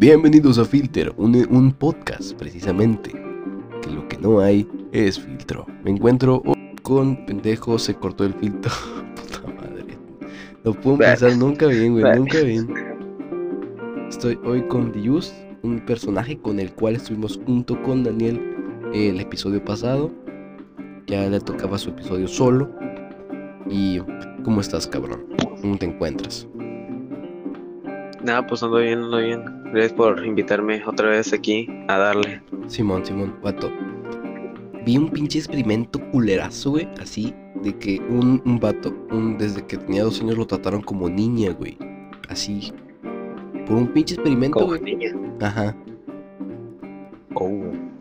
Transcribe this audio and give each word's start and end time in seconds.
Bienvenidos 0.00 0.56
a 0.56 0.64
Filter, 0.64 1.12
un, 1.18 1.36
un 1.50 1.72
podcast 1.72 2.32
precisamente. 2.32 3.12
Que 3.82 3.90
lo 3.90 4.08
que 4.08 4.16
no 4.16 4.40
hay 4.40 4.66
es 4.92 5.20
filtro. 5.20 5.66
Me 5.84 5.90
encuentro 5.90 6.42
con 6.82 7.26
pendejo, 7.26 7.78
se 7.78 7.94
cortó 7.94 8.24
el 8.24 8.32
filtro. 8.32 8.72
Puta 9.14 9.46
madre. 9.52 9.98
No 10.64 10.72
puedo 10.72 10.94
empezar 10.94 11.36
nunca 11.36 11.66
bien, 11.66 11.92
güey, 11.92 12.16
nunca 12.16 12.40
bien. 12.40 12.72
Estoy 14.08 14.38
hoy 14.42 14.66
con 14.68 14.90
Dius, 14.90 15.34
un 15.62 15.84
personaje 15.84 16.38
con 16.38 16.60
el 16.60 16.72
cual 16.72 16.96
estuvimos 16.96 17.38
junto 17.44 17.82
con 17.82 18.02
Daniel 18.02 18.40
el 18.94 19.20
episodio 19.20 19.62
pasado. 19.62 20.10
Ya 21.08 21.28
le 21.28 21.40
tocaba 21.40 21.76
su 21.76 21.90
episodio 21.90 22.26
solo. 22.26 22.70
¿Y 23.68 23.98
cómo 24.44 24.62
estás, 24.62 24.86
cabrón? 24.86 25.26
¿Cómo 25.60 25.76
te 25.76 25.84
encuentras? 25.84 26.48
Nada, 28.24 28.46
pues 28.46 28.62
ando 28.62 28.78
bien, 28.78 29.02
ando 29.04 29.18
bien. 29.18 29.42
Gracias 29.72 29.92
por 29.92 30.24
invitarme 30.24 30.82
otra 30.86 31.08
vez 31.10 31.32
aquí 31.32 31.68
a 31.88 31.96
darle. 31.98 32.42
Simón, 32.66 33.04
Simón, 33.04 33.34
vato. 33.42 33.70
Vi 34.84 34.96
un 34.96 35.10
pinche 35.10 35.38
experimento 35.38 35.98
culerazo, 36.10 36.70
güey, 36.70 36.88
así, 37.00 37.34
de 37.62 37.76
que 37.78 38.00
un, 38.08 38.42
un 38.44 38.58
vato, 38.58 38.94
un, 39.10 39.36
desde 39.38 39.66
que 39.66 39.76
tenía 39.76 40.04
dos 40.04 40.20
años 40.20 40.36
lo 40.38 40.46
trataron 40.46 40.82
como 40.82 41.08
niña, 41.08 41.52
güey. 41.52 41.76
Así. 42.28 42.72
Por 43.66 43.76
un 43.76 43.88
pinche 43.88 44.14
experimento, 44.14 44.58
Como 44.58 44.68
güey. 44.70 44.80
niña. 44.82 45.12
Ajá. 45.40 45.76
Oh. 47.34 47.48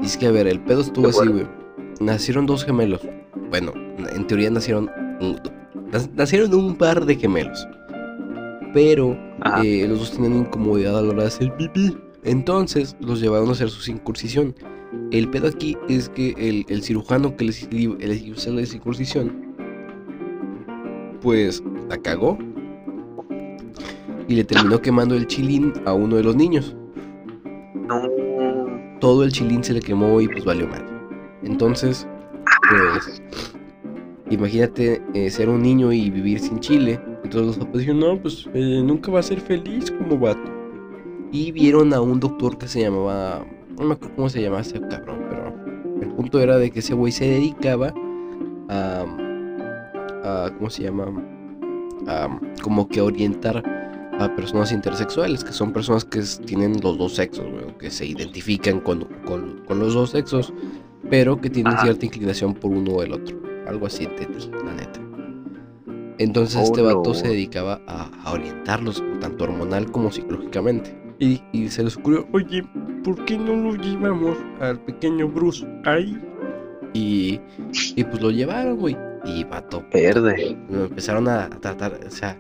Y 0.02 0.06
es 0.06 0.18
que, 0.18 0.28
a 0.28 0.32
ver, 0.32 0.48
el 0.48 0.60
pedo 0.62 0.82
estuvo 0.82 1.06
Qué 1.06 1.10
así, 1.12 1.20
bueno. 1.20 1.32
güey. 1.34 1.48
Nacieron 2.00 2.46
dos 2.46 2.64
gemelos. 2.66 3.08
Bueno, 3.50 3.74
en 4.16 4.26
teoría 4.28 4.50
nacieron. 4.50 4.90
Nacieron 6.16 6.54
un 6.54 6.76
par 6.76 7.06
de 7.06 7.16
gemelos. 7.16 7.68
Pero 8.74 9.18
eh, 9.64 9.86
los 9.88 10.00
dos 10.00 10.12
tenían 10.12 10.36
incomodidad 10.36 10.98
a 10.98 11.02
la 11.02 11.10
hora 11.10 11.22
de 11.24 11.28
hacer 11.28 11.56
pipí. 11.58 11.98
Entonces 12.24 12.96
los 13.00 13.22
llevaron 13.22 13.50
a 13.50 13.54
hacer 13.54 13.70
su 13.70 13.82
circuncisión. 13.82 14.56
El 15.12 15.30
pedo 15.30 15.48
aquí 15.48 15.78
es 15.88 16.10
que 16.10 16.36
el, 16.38 16.66
el 16.68 16.84
cirujano 16.84 17.36
que 17.36 17.46
les, 17.46 17.68
hizo 17.72 18.54
la 18.54 18.66
circuncisión, 18.66 19.56
pues 21.22 21.64
la 21.90 21.98
cagó. 21.98 22.38
Y 24.28 24.36
le 24.36 24.44
terminó 24.44 24.80
quemando 24.80 25.16
el 25.16 25.26
chilín 25.26 25.74
a 25.86 25.94
uno 25.94 26.18
de 26.18 26.24
los 26.24 26.36
niños. 26.36 26.76
Todo 29.00 29.24
el 29.24 29.32
chilín 29.32 29.64
se 29.64 29.74
le 29.74 29.82
quemó 29.82 30.22
y 30.22 30.28
pues 30.28 30.46
valió 30.46 30.68
mal. 30.68 30.86
Entonces, 31.42 32.08
pues, 32.70 33.22
imagínate 34.30 35.02
eh, 35.14 35.30
ser 35.32 35.50
un 35.50 35.64
niño 35.64 35.92
y 35.92 36.10
vivir 36.12 36.40
sin 36.40 36.60
chile. 36.60 37.00
Entonces 37.24 37.48
los 37.48 37.58
papás 37.58 37.80
dijeron, 37.80 38.00
no, 38.00 38.18
pues 38.22 38.48
eh, 38.54 38.82
nunca 38.84 39.12
va 39.12 39.20
a 39.20 39.24
ser 39.24 39.40
feliz 39.42 39.92
como 39.92 40.18
vato. 40.18 40.52
Y 41.32 41.52
vieron 41.52 41.94
a 41.94 42.02
un 42.02 42.20
doctor 42.20 42.58
que 42.58 42.68
se 42.68 42.82
llamaba, 42.82 43.46
no 43.78 43.86
me 43.86 43.94
acuerdo 43.94 44.16
cómo 44.16 44.30
se 44.30 44.42
llamaba 44.42 44.62
ese 44.62 44.80
cabrón, 44.82 45.20
pero 45.30 45.54
el 46.02 46.08
punto 46.16 46.40
era 46.40 46.58
de 46.58 46.72
que 46.72 46.80
ese 46.80 46.94
güey 46.96 47.12
se 47.12 47.26
dedicaba 47.26 47.94
a, 48.70 49.06
a 50.24 50.52
¿cómo 50.58 50.70
se 50.70 50.84
llama? 50.84 51.06
A, 52.08 52.40
como 52.64 52.88
que 52.88 53.02
orientar 53.02 53.64
a 54.20 54.36
personas 54.36 54.72
intersexuales, 54.72 55.44
que 55.44 55.52
son 55.54 55.72
personas 55.72 56.04
que 56.04 56.22
tienen 56.46 56.80
los 56.82 56.98
dos 56.98 57.16
sexos, 57.16 57.46
güey, 57.50 57.78
que 57.78 57.90
se 57.92 58.06
identifican 58.06 58.80
con, 58.80 59.06
con- 59.26 59.62
con 59.66 59.80
los 59.80 59.94
dos 59.94 60.10
sexos, 60.12 60.54
pero 61.10 61.40
que 61.40 61.50
tienen 61.50 61.74
cierta 61.84 62.06
inclinación 62.06 62.54
por 62.54 62.72
uno 62.72 62.92
o 62.94 63.04
el 63.04 63.14
otro. 63.14 63.38
Algo 63.68 63.86
así 63.86 64.04
entendí, 64.06 64.50
la 64.66 64.74
neta. 64.74 65.00
Entonces 66.20 66.58
Oh, 66.58 66.64
este 66.64 66.82
vato 66.82 67.10
no. 67.10 67.14
se 67.16 67.28
dedicaba 67.30 67.82
a, 67.88 68.10
a 68.26 68.34
orientarlos, 68.34 69.04
tanto 69.20 69.46
hormonal 69.46 69.92
como 69.92 70.12
psicológicamente. 70.12 70.96
Y, 71.20 71.42
y 71.52 71.70
se 71.70 71.84
les 71.84 71.98
ocurrió, 71.98 72.28
oye, 72.34 72.64
¿por 73.04 73.26
qué 73.26 73.38
no 73.38 73.56
lo 73.56 73.76
llevamos 73.76 74.38
al 74.60 74.80
pequeño 74.82 75.28
Bruce 75.28 75.66
ahí? 75.86 76.18
Y, 76.94 77.40
y 77.96 78.04
pues 78.04 78.22
lo 78.22 78.32
llevaron, 78.32 78.78
güey. 78.78 78.98
Y 79.26 79.44
vato, 79.44 79.86
Verde. 79.92 80.58
lo 80.70 80.86
empezaron 80.86 81.28
a 81.28 81.50
tratar, 81.50 82.00
o 82.08 82.12
sea, 82.12 82.38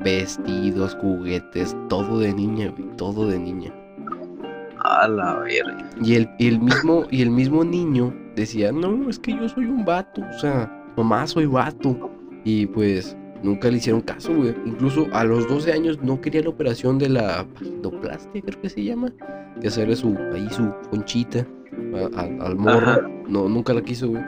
vestidos, 0.00 0.96
juguetes, 1.00 1.76
todo 1.88 2.18
de 2.20 2.32
niña, 2.32 2.70
güey, 2.70 2.88
todo 2.96 3.26
de 3.26 3.38
niña. 3.38 3.74
A 4.78 5.08
la 5.08 5.36
verga. 5.40 5.90
Y 6.02 6.14
el, 6.14 6.30
y 6.38 6.48
el 6.48 6.60
mismo, 6.60 7.06
y 7.10 7.22
el 7.22 7.30
mismo 7.30 7.64
niño 7.64 8.14
decía, 8.34 8.72
no, 8.72 9.08
es 9.10 9.18
que 9.18 9.34
yo 9.36 9.48
soy 9.48 9.66
un 9.66 9.84
vato, 9.84 10.22
o 10.34 10.38
sea, 10.38 10.72
mamá 10.96 11.26
soy 11.26 11.46
vato. 11.46 12.10
Y 12.44 12.66
pues 12.66 13.16
nunca 13.42 13.70
le 13.70 13.76
hicieron 13.78 14.00
caso, 14.00 14.34
güey. 14.34 14.54
Incluso 14.66 15.06
a 15.12 15.24
los 15.24 15.46
12 15.48 15.72
años 15.72 15.98
no 16.02 16.20
quería 16.20 16.42
la 16.42 16.48
operación 16.50 16.98
de 16.98 17.08
la 17.10 17.46
vaginoplastia, 17.54 18.42
creo 18.42 18.60
que 18.60 18.68
se 18.68 18.84
llama. 18.84 19.12
Que 19.60 19.68
hacerle 19.68 19.96
su, 19.96 20.16
ahí 20.32 20.48
su 20.50 20.72
conchita 20.90 21.46
a- 21.94 22.20
a- 22.20 22.46
al 22.46 22.56
morro. 22.56 22.78
Ajá. 22.90 23.00
No, 23.28 23.48
nunca 23.48 23.74
la 23.74 23.82
quiso, 23.82 24.08
güey. 24.08 24.22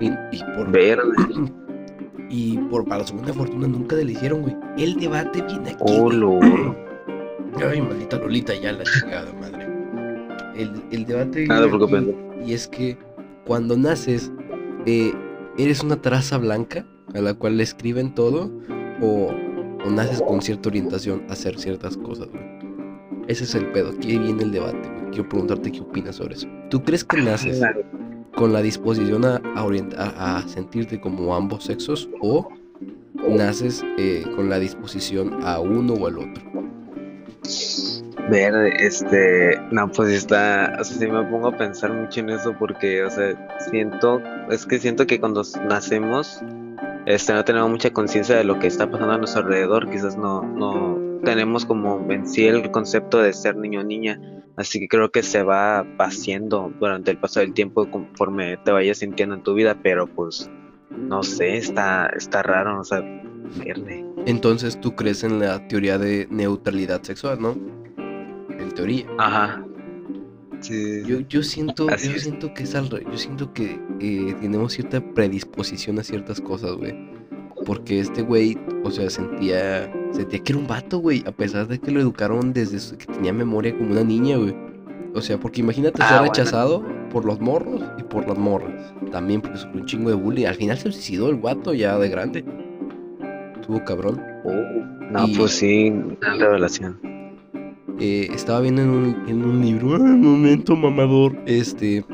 Y, 0.00 0.06
y 0.06 0.42
por 0.56 0.70
Verde. 0.70 1.02
Y 2.34 2.56
por 2.70 2.86
para 2.86 3.06
su 3.06 3.14
buena 3.14 3.30
fortuna 3.34 3.68
nunca 3.68 3.94
le 3.94 4.10
hicieron, 4.12 4.40
güey. 4.40 4.56
El 4.78 4.94
debate 4.98 5.42
viene 5.42 5.70
aquí. 5.72 5.82
Oh. 5.86 6.40
Ay, 7.70 7.82
maldita 7.82 8.16
Lolita, 8.16 8.54
ya 8.54 8.72
la 8.72 8.84
chingada 8.84 9.30
madre. 9.34 9.66
El, 10.56 10.82
el 10.92 11.04
debate 11.04 11.46
Nada, 11.46 11.66
viene 11.66 11.98
aquí, 12.12 12.50
y 12.50 12.54
es 12.54 12.68
que 12.68 12.96
cuando 13.44 13.76
naces, 13.76 14.32
eh, 14.86 15.12
eres 15.58 15.82
una 15.82 16.00
traza 16.00 16.38
blanca 16.38 16.86
a 17.14 17.20
la 17.20 17.34
cual 17.34 17.56
le 17.56 17.62
escriben 17.62 18.14
todo, 18.14 18.50
o, 19.00 19.30
o 19.84 19.90
naces 19.90 20.22
con 20.22 20.40
cierta 20.42 20.68
orientación 20.68 21.22
a 21.28 21.32
hacer 21.32 21.58
ciertas 21.58 21.96
cosas, 21.96 22.28
güey. 22.28 22.42
Ese 23.28 23.44
es 23.44 23.54
el 23.54 23.66
pedo. 23.72 23.90
Aquí 23.90 24.18
viene 24.18 24.42
el 24.42 24.50
debate, 24.52 24.88
güey. 24.88 25.10
Quiero 25.10 25.28
preguntarte 25.28 25.70
qué 25.70 25.80
opinas 25.80 26.16
sobre 26.16 26.34
eso. 26.34 26.48
¿Tú 26.70 26.82
crees 26.82 27.04
que 27.04 27.22
naces 27.22 27.60
con 28.34 28.52
la 28.52 28.62
disposición 28.62 29.24
a, 29.24 29.36
a, 29.54 29.64
orient- 29.64 29.94
a- 29.96 30.42
sentirte 30.48 31.00
como 31.00 31.34
ambos 31.36 31.64
sexos 31.64 32.08
o 32.20 32.48
naces 33.28 33.84
eh, 33.98 34.24
con 34.34 34.48
la 34.48 34.58
disposición 34.58 35.38
a 35.44 35.60
uno 35.60 35.94
o 35.94 36.06
al 36.06 36.18
otro? 36.18 36.42
Verde, 38.30 38.72
este, 38.78 39.60
no, 39.70 39.90
pues 39.90 40.08
está, 40.10 40.76
o 40.80 40.84
sea, 40.84 40.96
sí 40.98 41.06
me 41.06 41.22
pongo 41.24 41.48
a 41.48 41.56
pensar 41.56 41.92
mucho 41.92 42.20
en 42.20 42.30
eso 42.30 42.54
porque, 42.58 43.02
o 43.04 43.10
sea, 43.10 43.58
siento, 43.70 44.20
es 44.50 44.64
que 44.64 44.78
siento 44.78 45.06
que 45.06 45.20
cuando 45.20 45.42
nacemos, 45.68 46.40
este, 47.06 47.32
no 47.32 47.44
tenemos 47.44 47.70
mucha 47.70 47.90
conciencia 47.90 48.36
de 48.36 48.44
lo 48.44 48.58
que 48.58 48.66
está 48.66 48.90
pasando 48.90 49.14
a 49.14 49.18
nuestro 49.18 49.42
alrededor, 49.42 49.90
quizás 49.90 50.16
no, 50.16 50.42
no 50.42 51.20
tenemos 51.24 51.64
como 51.64 52.04
en 52.10 52.26
sí 52.26 52.46
el 52.46 52.70
concepto 52.70 53.18
de 53.18 53.32
ser 53.32 53.56
niño 53.56 53.80
o 53.80 53.84
niña, 53.84 54.20
así 54.56 54.80
que 54.80 54.88
creo 54.88 55.10
que 55.10 55.22
se 55.22 55.42
va 55.42 55.86
haciendo 55.98 56.72
durante 56.78 57.10
el 57.10 57.18
paso 57.18 57.40
del 57.40 57.54
tiempo 57.54 57.90
conforme 57.90 58.56
te 58.58 58.72
vayas 58.72 58.98
sintiendo 58.98 59.34
en 59.34 59.42
tu 59.42 59.54
vida, 59.54 59.78
pero 59.82 60.06
pues, 60.06 60.50
no 60.90 61.22
sé, 61.22 61.56
está, 61.56 62.06
está 62.16 62.42
raro, 62.42 62.80
o 62.80 62.84
sea, 62.84 63.00
verde. 63.64 64.04
Entonces 64.26 64.80
tú 64.80 64.94
crees 64.94 65.24
en 65.24 65.40
la 65.40 65.66
teoría 65.68 65.98
de 65.98 66.26
neutralidad 66.30 67.02
sexual, 67.02 67.40
¿no? 67.40 67.56
En 68.58 68.70
teoría. 68.74 69.06
Ajá. 69.18 69.64
Sí. 70.62 71.02
Yo, 71.06 71.20
yo 71.28 71.42
siento, 71.42 71.88
Así 71.90 72.08
yo 72.08 72.14
es. 72.16 72.22
siento 72.22 72.54
que 72.54 72.62
es 72.62 72.74
al 72.74 72.88
yo 72.88 73.16
siento 73.18 73.52
que 73.52 73.78
eh, 74.00 74.34
tenemos 74.40 74.72
cierta 74.72 75.00
predisposición 75.14 75.98
a 75.98 76.02
ciertas 76.04 76.40
cosas, 76.40 76.72
güey. 76.76 76.94
Porque 77.66 78.00
este 78.00 78.22
güey, 78.22 78.58
o 78.84 78.90
sea, 78.90 79.08
sentía, 79.10 79.92
sentía 80.12 80.38
que 80.42 80.52
era 80.52 80.58
un 80.60 80.66
vato, 80.66 80.98
güey, 80.98 81.22
a 81.26 81.32
pesar 81.32 81.68
de 81.68 81.78
que 81.78 81.90
lo 81.90 82.00
educaron 82.00 82.52
desde 82.52 82.78
su- 82.80 82.96
que 82.96 83.06
tenía 83.06 83.32
memoria 83.32 83.76
como 83.76 83.92
una 83.92 84.02
niña, 84.04 84.36
güey. 84.36 84.54
O 85.14 85.20
sea, 85.20 85.38
porque 85.38 85.60
imagínate 85.60 86.00
Ah, 86.02 86.08
ser 86.08 86.18
bueno. 86.18 86.32
rechazado 86.32 86.84
por 87.10 87.24
los 87.24 87.38
morros 87.40 87.82
y 87.98 88.02
por 88.04 88.26
las 88.26 88.38
morras. 88.38 88.94
También 89.12 89.42
porque 89.42 89.58
sufrió 89.58 89.80
un 89.82 89.86
chingo 89.86 90.08
de 90.10 90.16
bullying. 90.16 90.46
Al 90.46 90.54
final 90.54 90.78
se 90.78 90.90
suicidó 90.90 91.28
el 91.28 91.36
vato 91.36 91.74
ya 91.74 91.98
de 91.98 92.08
grande. 92.08 92.44
Estuvo 93.56 93.84
cabrón. 93.84 94.20
No, 95.10 95.26
Y- 95.28 95.36
pues 95.36 95.52
sí, 95.52 95.92
gran 96.20 96.40
revelación. 96.40 96.98
Eh, 98.00 98.28
estaba 98.34 98.60
viendo 98.60 98.82
en 98.82 98.90
un, 98.90 99.28
en 99.28 99.44
un 99.44 99.60
libro, 99.60 99.94
¡ay, 99.96 100.00
momento 100.16 100.74
mamador, 100.76 101.36
este, 101.46 102.04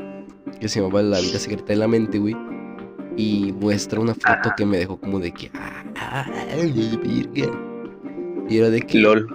que 0.59 0.67
se 0.67 0.79
llamaba 0.81 1.01
La 1.01 1.19
vida 1.19 1.39
secreta 1.39 1.67
de 1.67 1.77
la 1.77 1.87
mente, 1.87 2.19
güey. 2.19 2.35
Y 3.17 3.53
muestra 3.59 3.99
una 3.99 4.13
foto 4.13 4.51
que 4.55 4.65
me 4.65 4.77
dejó 4.77 4.99
como 4.99 5.19
de 5.19 5.31
que, 5.31 5.51
ah. 5.55 5.83
Y 8.47 8.57
era 8.57 8.69
de 8.69 8.81
que 8.81 8.97
LOL. 8.99 9.27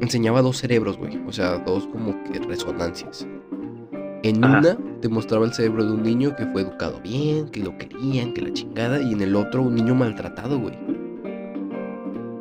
enseñaba 0.00 0.42
dos 0.42 0.58
cerebros, 0.58 0.98
güey. 0.98 1.18
O 1.26 1.32
sea, 1.32 1.58
dos 1.58 1.86
como 1.88 2.14
que 2.24 2.38
resonancias. 2.40 3.26
En 4.24 4.44
Ajá. 4.44 4.58
una 4.58 4.78
te 5.00 5.08
mostraba 5.08 5.44
el 5.46 5.52
cerebro 5.52 5.84
de 5.84 5.92
un 5.92 6.02
niño 6.02 6.34
que 6.36 6.44
fue 6.46 6.62
educado 6.62 7.00
bien, 7.00 7.48
que 7.50 7.60
lo 7.60 7.76
querían, 7.78 8.32
que 8.34 8.42
la 8.42 8.52
chingada. 8.52 9.00
Y 9.00 9.12
en 9.12 9.20
el 9.20 9.36
otro 9.36 9.62
un 9.62 9.74
niño 9.76 9.94
maltratado, 9.94 10.58
güey. 10.58 10.74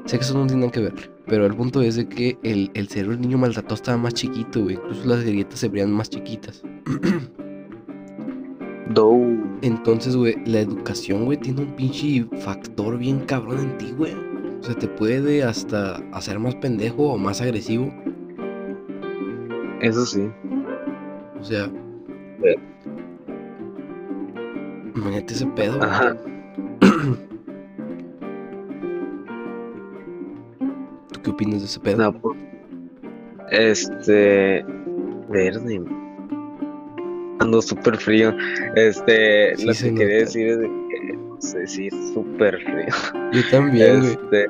Sé 0.05 0.17
que 0.17 0.23
eso 0.23 0.33
no 0.37 0.47
tiene 0.47 0.61
nada 0.61 0.71
que 0.71 0.79
ver. 0.81 1.16
Pero 1.27 1.45
el 1.45 1.53
punto 1.55 1.81
es 1.81 1.95
de 1.95 2.07
que 2.07 2.37
el, 2.43 2.71
el 2.73 2.87
cerebro 2.87 3.13
del 3.13 3.21
niño 3.21 3.37
maltratado 3.37 3.75
estaba 3.75 3.97
más 3.97 4.13
chiquito, 4.13 4.63
güey. 4.63 4.75
Incluso 4.75 5.07
las 5.09 5.23
grietas 5.23 5.59
se 5.59 5.67
veían 5.67 5.91
más 5.91 6.09
chiquitas. 6.09 6.63
Dou. 8.93 9.37
Entonces, 9.61 10.15
güey, 10.15 10.35
la 10.45 10.61
educación, 10.61 11.25
güey, 11.25 11.37
tiene 11.37 11.61
un 11.61 11.75
pinche 11.75 12.25
factor 12.39 12.97
bien 12.97 13.19
cabrón 13.21 13.59
en 13.59 13.77
ti, 13.77 13.93
güey. 13.97 14.13
O 14.59 14.63
sea, 14.63 14.75
te 14.75 14.87
puede 14.87 15.43
hasta 15.43 15.97
hacer 16.13 16.39
más 16.39 16.55
pendejo 16.55 17.13
o 17.13 17.17
más 17.17 17.41
agresivo. 17.41 17.93
Eso 19.81 20.05
sí. 20.05 20.29
O 21.39 21.43
sea, 21.43 21.69
Eh. 22.43 22.55
imagínate 24.95 25.33
ese 25.33 25.45
pedo. 25.47 25.81
Ajá. 25.83 26.15
¿Tú 26.79 27.17
qué 31.27 31.31
opinas 31.33 31.59
de 31.59 31.65
ese 31.65 31.79
pedo? 31.79 31.97
No, 31.97 32.13
pues, 32.21 32.37
este. 33.51 34.65
Verde. 35.29 35.81
Ando 37.39 37.61
súper 37.61 37.97
frío. 37.97 38.35
Este. 38.75 39.55
Sí 39.57 39.65
lo 39.65 39.73
que 39.73 39.93
quería 39.93 40.17
decir 40.19 40.47
es 40.47 40.57
que. 40.59 41.67
Sí, 41.67 41.87
es 41.87 42.13
súper 42.13 42.59
frío. 42.63 42.87
Yo 43.33 43.41
también, 43.51 43.99
güey. 43.99 44.11
Este. 44.13 44.47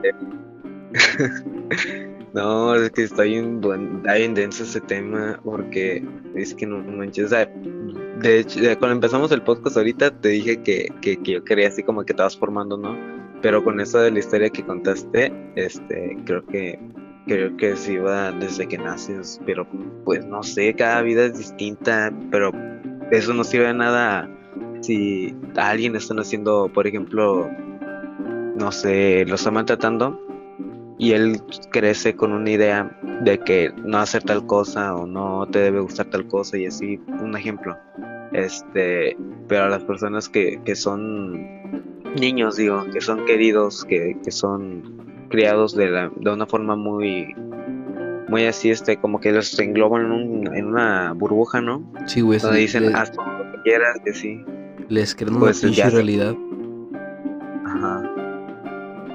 no, 2.33 2.75
es 2.75 2.89
que 2.91 3.03
está 3.03 3.23
bien, 3.23 3.59
buen- 3.59 3.97
está 3.97 4.13
bien 4.15 4.33
denso 4.33 4.63
ese 4.63 4.79
tema. 4.81 5.39
Porque 5.43 6.03
es 6.35 6.53
que 6.53 6.65
no 6.65 6.77
manches. 6.79 7.25
O 7.25 7.29
sea, 7.29 7.45
de 8.21 8.39
hecho, 8.39 8.59
cuando 8.79 8.95
empezamos 8.95 9.31
el 9.31 9.41
podcast 9.41 9.77
ahorita, 9.77 10.11
te 10.21 10.29
dije 10.29 10.61
que, 10.61 10.87
que, 11.01 11.17
que 11.17 11.31
yo 11.33 11.43
quería 11.43 11.67
así 11.67 11.83
como 11.83 12.03
que 12.05 12.13
vas 12.13 12.37
formando, 12.37 12.77
¿no? 12.77 12.95
Pero 13.41 13.63
con 13.63 13.79
eso 13.79 13.99
de 13.99 14.11
la 14.11 14.19
historia 14.19 14.49
que 14.49 14.63
contaste, 14.63 15.31
este, 15.55 16.17
creo 16.25 16.45
que 16.45 16.79
creo 17.27 17.55
que 17.57 17.75
sí 17.75 17.97
va 17.97 18.31
desde 18.31 18.67
que 18.67 18.77
naces, 18.77 19.39
pero 19.45 19.67
pues 20.05 20.25
no 20.25 20.43
sé, 20.43 20.73
cada 20.73 21.01
vida 21.01 21.25
es 21.25 21.37
distinta, 21.37 22.11
pero 22.31 22.51
eso 23.11 23.33
no 23.33 23.43
sirve 23.43 23.67
de 23.67 23.73
nada 23.73 24.29
si 24.81 25.35
alguien 25.55 25.95
están 25.95 26.19
haciendo, 26.19 26.71
por 26.73 26.87
ejemplo, 26.87 27.49
no 28.55 28.71
sé, 28.71 29.25
lo 29.25 29.35
está 29.35 29.51
maltratando 29.51 30.19
y 30.97 31.11
él 31.11 31.41
crece 31.71 32.15
con 32.15 32.31
una 32.31 32.49
idea 32.49 32.97
de 33.21 33.37
que 33.39 33.71
no 33.83 33.99
hacer 33.99 34.23
tal 34.23 34.45
cosa 34.45 34.95
o 34.95 35.05
no 35.05 35.47
te 35.47 35.59
debe 35.59 35.79
gustar 35.79 36.07
tal 36.07 36.27
cosa 36.27 36.57
y 36.57 36.65
así, 36.65 36.99
un 37.21 37.35
ejemplo. 37.35 37.77
Este, 38.33 39.17
pero 39.47 39.65
a 39.65 39.69
las 39.69 39.83
personas 39.83 40.27
que, 40.27 40.59
que 40.63 40.75
son 40.75 41.76
niños, 42.15 42.55
digo, 42.57 42.83
que 42.93 43.01
son 43.01 43.25
queridos, 43.25 43.83
que, 43.85 44.17
que 44.23 44.31
son 44.31 44.83
criados 45.29 45.75
de, 45.75 45.89
la, 45.89 46.11
de 46.15 46.31
una 46.31 46.45
forma 46.45 46.75
muy 46.75 47.35
muy 48.29 48.45
así 48.45 48.69
este 48.69 48.97
como 48.97 49.19
que 49.21 49.31
los 49.31 49.57
engloban 49.59 50.05
en, 50.05 50.11
un- 50.11 50.55
en 50.55 50.65
una 50.67 51.13
burbuja 51.13 51.61
no 51.61 51.81
Sí, 52.07 52.19
güey. 52.21 52.39
donde 52.39 52.57
sí, 52.57 52.61
dicen 52.63 52.85
le- 52.87 52.93
haz 52.93 53.11
todo 53.11 53.25
lo 53.25 53.51
que 53.53 53.61
quieras 53.63 53.97
que 54.03 54.13
sí 54.13 54.41
les 54.89 55.15
crean 55.15 55.31
una 55.35 55.39
pues, 55.45 55.61
pinche 55.61 55.77
ya 55.77 55.89
sé. 55.89 55.95
realidad. 55.95 56.35
ajá 57.65 58.13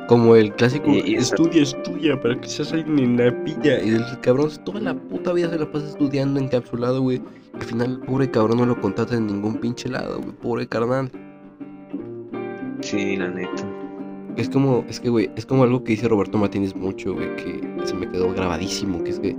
Como 0.08 0.34
el 0.36 0.52
clásico, 0.54 0.90
Y- 0.90 1.12
y- 1.12 1.14
estudia, 1.16 1.62
estudia, 1.62 2.20
para 2.20 2.38
que 2.40 2.48
seas 2.48 2.72
alguien 2.72 2.98
en 2.98 3.16
la 3.16 3.44
pilla. 3.44 3.82
Y 3.82 3.90
el 3.90 4.04
cabrón 4.20 4.50
toda 4.64 4.80
la 4.80 4.94
puta 4.94 5.32
vida 5.32 5.48
se 5.48 5.58
la 5.58 5.70
pasa 5.70 5.86
estudiando 5.88 6.38
encapsulado, 6.40 7.00
güey. 7.00 7.22
Al 7.54 7.62
final, 7.62 8.00
pobre 8.00 8.30
cabrón 8.30 8.58
no 8.58 8.66
lo 8.66 8.78
contrata 8.80 9.14
en 9.16 9.26
ningún 9.26 9.56
pinche 9.56 9.88
lado, 9.88 10.18
güey. 10.18 10.32
Pobre 10.42 10.66
carnal. 10.66 11.10
Sí 12.82 13.16
la 13.16 13.28
neta 13.28 13.64
Es 14.36 14.48
como, 14.48 14.84
es 14.88 15.00
que, 15.00 15.08
güey, 15.08 15.30
es 15.36 15.46
como 15.46 15.64
algo 15.64 15.82
que 15.84 15.92
dice 15.92 16.08
Roberto 16.08 16.38
Martínez 16.38 16.74
mucho, 16.74 17.14
güey, 17.14 17.34
que 17.36 17.60
se 17.84 17.94
me 17.94 18.08
quedó 18.08 18.32
grabadísimo, 18.32 19.02
que 19.02 19.10
es 19.10 19.20
que 19.20 19.36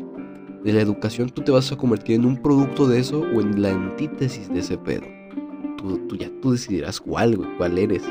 de 0.63 0.73
la 0.73 0.81
educación 0.81 1.29
tú 1.29 1.41
te 1.41 1.51
vas 1.51 1.71
a 1.71 1.77
convertir 1.77 2.15
en 2.15 2.25
un 2.25 2.37
producto 2.37 2.87
de 2.87 2.99
eso 2.99 3.21
o 3.21 3.41
en 3.41 3.61
la 3.61 3.71
antítesis 3.71 4.49
de 4.49 4.59
ese 4.59 4.77
pedo. 4.77 5.03
Tú, 5.77 5.97
tú 6.07 6.15
ya 6.15 6.29
tú 6.41 6.51
decidirás 6.51 6.99
cuál, 6.99 7.35
güey, 7.35 7.49
cuál 7.57 7.77
eres. 7.77 8.03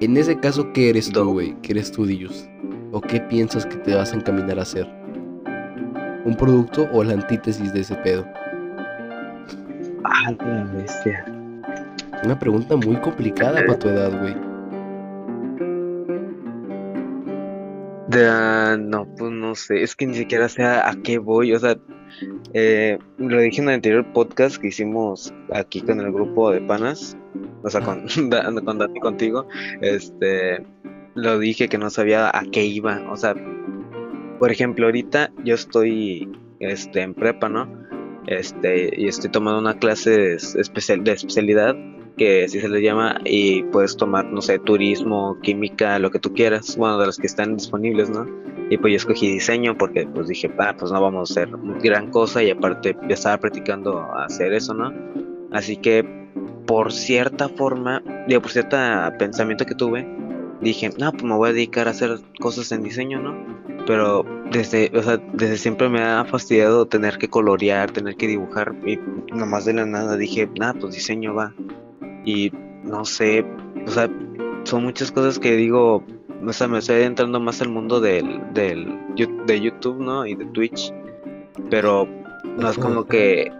En 0.00 0.16
ese 0.16 0.38
caso, 0.38 0.70
¿qué 0.72 0.90
eres 0.90 1.10
tú, 1.10 1.24
güey? 1.24 1.56
¿Qué 1.62 1.72
eres 1.72 1.90
tú, 1.90 2.04
Dillos? 2.04 2.48
¿O 2.92 3.00
qué 3.00 3.20
piensas 3.20 3.64
que 3.64 3.76
te 3.76 3.94
vas 3.94 4.12
a 4.12 4.16
encaminar 4.16 4.58
a 4.58 4.64
ser? 4.64 4.86
¿Un 6.26 6.36
producto 6.36 6.88
o 6.92 7.02
la 7.02 7.14
antítesis 7.14 7.72
de 7.72 7.80
ese 7.80 7.94
pedo? 7.96 8.26
ah 10.04 10.32
la 10.38 10.64
bestia 10.74 11.24
Una 12.24 12.38
pregunta 12.38 12.74
muy 12.76 12.96
complicada 12.96 13.60
para 13.66 13.78
tu 13.78 13.88
edad, 13.88 14.18
güey. 14.18 14.34
Ah, 18.16 18.76
no, 18.78 19.06
pues 19.16 19.30
no 19.30 19.54
sé, 19.54 19.82
es 19.82 19.94
que 19.94 20.06
ni 20.06 20.14
siquiera 20.14 20.48
sé 20.48 20.64
a, 20.64 20.94
qué 21.02 21.18
voy, 21.18 21.52
o 21.52 21.58
sea, 21.58 21.76
eh, 22.52 22.98
lo 23.18 23.40
dije 23.40 23.60
en 23.60 23.68
el 23.68 23.74
anterior 23.74 24.10
podcast 24.12 24.56
que 24.56 24.68
hicimos 24.68 25.34
aquí 25.52 25.80
con 25.82 26.00
el 26.00 26.12
grupo 26.12 26.50
de 26.50 26.60
panas, 26.60 27.16
o 27.62 27.68
sea, 27.68 27.80
con, 27.80 28.06
con 28.64 28.78
Dani 28.78 29.00
contigo, 29.00 29.46
este, 29.80 30.64
lo 31.14 31.38
dije 31.38 31.68
que 31.68 31.76
no 31.76 31.90
sabía 31.90 32.28
a 32.28 32.44
qué 32.52 32.64
iba, 32.64 33.02
o 33.10 33.16
sea, 33.16 33.34
por 34.38 34.50
ejemplo, 34.52 34.86
ahorita 34.86 35.32
yo 35.44 35.56
estoy, 35.56 36.30
este, 36.60 37.02
en 37.02 37.14
prepa, 37.14 37.48
¿no? 37.48 37.68
Este, 38.28 38.90
y 38.96 39.08
estoy 39.08 39.30
tomando 39.30 39.58
una 39.58 39.78
clase 39.78 40.10
de 40.10 40.34
especialidad 40.34 41.76
que 42.16 42.44
así 42.44 42.60
se 42.60 42.68
le 42.68 42.82
llama 42.82 43.20
y 43.24 43.62
puedes 43.64 43.96
tomar, 43.96 44.26
no 44.26 44.40
sé, 44.40 44.58
turismo, 44.58 45.38
química, 45.42 45.98
lo 45.98 46.10
que 46.10 46.18
tú 46.18 46.32
quieras, 46.32 46.76
bueno, 46.76 46.98
de 46.98 47.06
los 47.06 47.18
que 47.18 47.26
están 47.26 47.56
disponibles, 47.56 48.10
¿no? 48.10 48.26
Y 48.70 48.78
pues 48.78 48.92
yo 48.92 48.96
escogí 48.96 49.28
diseño 49.28 49.76
porque 49.76 50.06
pues 50.06 50.28
dije, 50.28 50.50
ah, 50.58 50.74
pues 50.78 50.90
no 50.90 51.00
vamos 51.00 51.30
a 51.30 51.32
hacer 51.32 51.50
gran 51.82 52.10
cosa 52.10 52.42
y 52.42 52.50
aparte 52.50 52.96
ya 53.08 53.14
estaba 53.14 53.38
practicando 53.38 54.00
hacer 54.14 54.52
eso, 54.52 54.74
¿no? 54.74 54.92
Así 55.50 55.76
que 55.76 56.24
por 56.66 56.92
cierta 56.92 57.48
forma, 57.48 58.02
digo, 58.26 58.40
por 58.40 58.50
cierto 58.50 58.76
pensamiento 59.18 59.66
que 59.66 59.74
tuve, 59.74 60.06
dije, 60.60 60.90
no, 60.98 61.12
pues 61.12 61.24
me 61.24 61.34
voy 61.34 61.50
a 61.50 61.52
dedicar 61.52 61.88
a 61.88 61.90
hacer 61.90 62.18
cosas 62.40 62.72
en 62.72 62.82
diseño, 62.82 63.20
¿no? 63.20 63.36
Pero 63.86 64.24
desde, 64.50 64.90
o 64.94 65.02
sea, 65.02 65.18
desde 65.34 65.58
siempre 65.58 65.88
me 65.88 66.00
ha 66.00 66.24
fastidiado 66.24 66.86
tener 66.86 67.18
que 67.18 67.28
colorear, 67.28 67.90
tener 67.90 68.16
que 68.16 68.26
dibujar 68.26 68.74
y 68.86 68.98
nomás 69.34 69.66
de 69.66 69.74
la 69.74 69.84
nada 69.84 70.16
dije, 70.16 70.48
nada, 70.58 70.74
pues 70.74 70.94
diseño 70.94 71.34
va. 71.34 71.54
Y 72.24 72.52
no 72.82 73.04
sé, 73.04 73.44
o 73.86 73.90
sea, 73.90 74.08
son 74.64 74.84
muchas 74.84 75.10
cosas 75.12 75.38
que 75.38 75.56
digo, 75.56 76.02
o 76.46 76.52
sea, 76.52 76.68
me 76.68 76.78
estoy 76.78 77.02
entrando 77.02 77.40
más 77.40 77.60
al 77.62 77.68
mundo 77.68 78.00
del, 78.00 78.40
del 78.54 78.86
de 79.46 79.60
YouTube, 79.60 79.98
¿no? 80.00 80.26
Y 80.26 80.34
de 80.34 80.44
Twitch, 80.46 80.92
pero 81.70 82.08
no 82.58 82.70
es 82.70 82.78
como 82.78 83.04
que... 83.06 83.52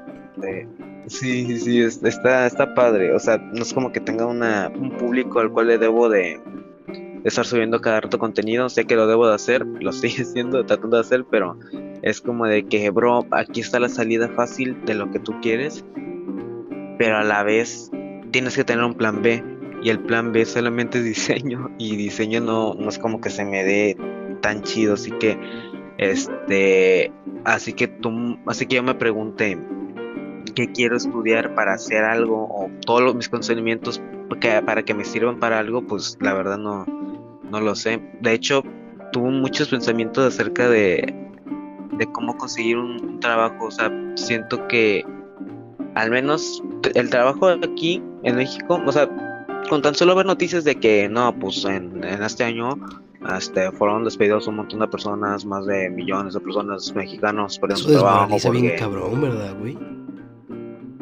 eh, 0.42 0.66
sí, 1.06 1.44
sí, 1.46 1.58
sí, 1.58 1.80
es- 1.82 2.02
está, 2.02 2.46
está 2.46 2.74
padre, 2.74 3.12
o 3.14 3.18
sea, 3.18 3.38
no 3.38 3.62
es 3.62 3.72
como 3.74 3.92
que 3.92 4.00
tenga 4.00 4.26
una, 4.26 4.70
un 4.74 4.90
público 4.92 5.40
al 5.40 5.50
cual 5.50 5.66
le 5.68 5.78
debo 5.78 6.08
de, 6.08 6.40
de 6.88 7.20
estar 7.24 7.44
subiendo 7.44 7.80
cada 7.80 8.00
rato 8.02 8.18
contenido, 8.18 8.68
sé 8.68 8.86
que 8.86 8.96
lo 8.96 9.06
debo 9.06 9.28
de 9.28 9.34
hacer, 9.34 9.66
lo 9.66 9.90
estoy 9.90 10.10
haciendo, 10.18 10.64
tratando 10.64 10.96
de 10.96 11.02
hacer, 11.02 11.24
pero 11.30 11.58
es 12.02 12.20
como 12.20 12.46
de 12.46 12.64
que, 12.66 12.90
bro, 12.90 13.26
aquí 13.30 13.60
está 13.60 13.78
la 13.80 13.88
salida 13.88 14.28
fácil 14.28 14.76
de 14.84 14.94
lo 14.94 15.10
que 15.10 15.18
tú 15.18 15.34
quieres, 15.42 15.84
pero 16.98 17.16
a 17.18 17.24
la 17.24 17.42
vez 17.42 17.90
tienes 18.34 18.56
que 18.56 18.64
tener 18.64 18.84
un 18.84 18.94
plan 18.94 19.22
B 19.22 19.44
y 19.80 19.90
el 19.90 20.00
plan 20.00 20.32
B 20.32 20.44
solamente 20.44 20.98
es 20.98 21.04
diseño 21.04 21.70
y 21.78 21.94
diseño 21.94 22.40
no, 22.40 22.74
no 22.74 22.88
es 22.88 22.98
como 22.98 23.20
que 23.20 23.30
se 23.30 23.44
me 23.44 23.62
dé 23.62 23.96
tan 24.40 24.62
chido, 24.62 24.94
así 24.94 25.12
que 25.12 25.38
este, 25.98 27.12
así 27.44 27.74
que 27.74 27.86
tú, 27.86 28.36
así 28.46 28.66
que 28.66 28.74
yo 28.74 28.82
me 28.82 28.96
pregunté 28.96 29.56
qué 30.56 30.72
quiero 30.72 30.96
estudiar 30.96 31.54
para 31.54 31.74
hacer 31.74 32.02
algo 32.02 32.48
o 32.50 32.70
todos 32.84 33.14
mis 33.14 33.28
conocimientos 33.28 34.02
para 34.66 34.82
que 34.82 34.94
me 34.94 35.04
sirvan 35.04 35.38
para 35.38 35.60
algo, 35.60 35.86
pues 35.86 36.18
la 36.20 36.34
verdad 36.34 36.58
no, 36.58 36.86
no 37.48 37.60
lo 37.60 37.76
sé. 37.76 38.02
De 38.20 38.32
hecho, 38.32 38.64
tuve 39.12 39.30
muchos 39.30 39.68
pensamientos 39.68 40.26
acerca 40.26 40.68
de, 40.68 41.30
de 41.92 42.06
cómo 42.06 42.36
conseguir 42.36 42.78
un, 42.78 43.04
un 43.04 43.20
trabajo. 43.20 43.66
O 43.66 43.70
sea, 43.70 43.92
siento 44.16 44.66
que 44.66 45.04
al 45.94 46.10
menos 46.10 46.64
el 46.96 47.10
trabajo 47.10 47.46
aquí 47.46 48.02
en 48.24 48.36
México, 48.36 48.80
o 48.84 48.92
sea, 48.92 49.08
con 49.68 49.80
tan 49.82 49.94
solo 49.94 50.14
ver 50.14 50.26
noticias 50.26 50.64
de 50.64 50.74
que 50.76 51.08
no, 51.08 51.38
pues 51.38 51.64
en, 51.64 52.02
en 52.04 52.22
este 52.22 52.44
año 52.44 52.70
este, 53.36 53.70
fueron 53.72 54.04
despedidos 54.04 54.46
un 54.46 54.56
montón 54.56 54.80
de 54.80 54.88
personas, 54.88 55.44
más 55.44 55.64
de 55.66 55.88
millones 55.90 56.34
de 56.34 56.40
personas 56.40 56.92
mexicanos 56.94 57.58
perdieron 57.58 57.80
Eso 57.80 57.92
su 57.92 57.98
trabajo. 58.04 58.50
bien 58.50 58.64
porque- 58.64 58.76
cabrón, 58.76 59.20
¿verdad, 59.20 59.54
güey? 59.58 59.78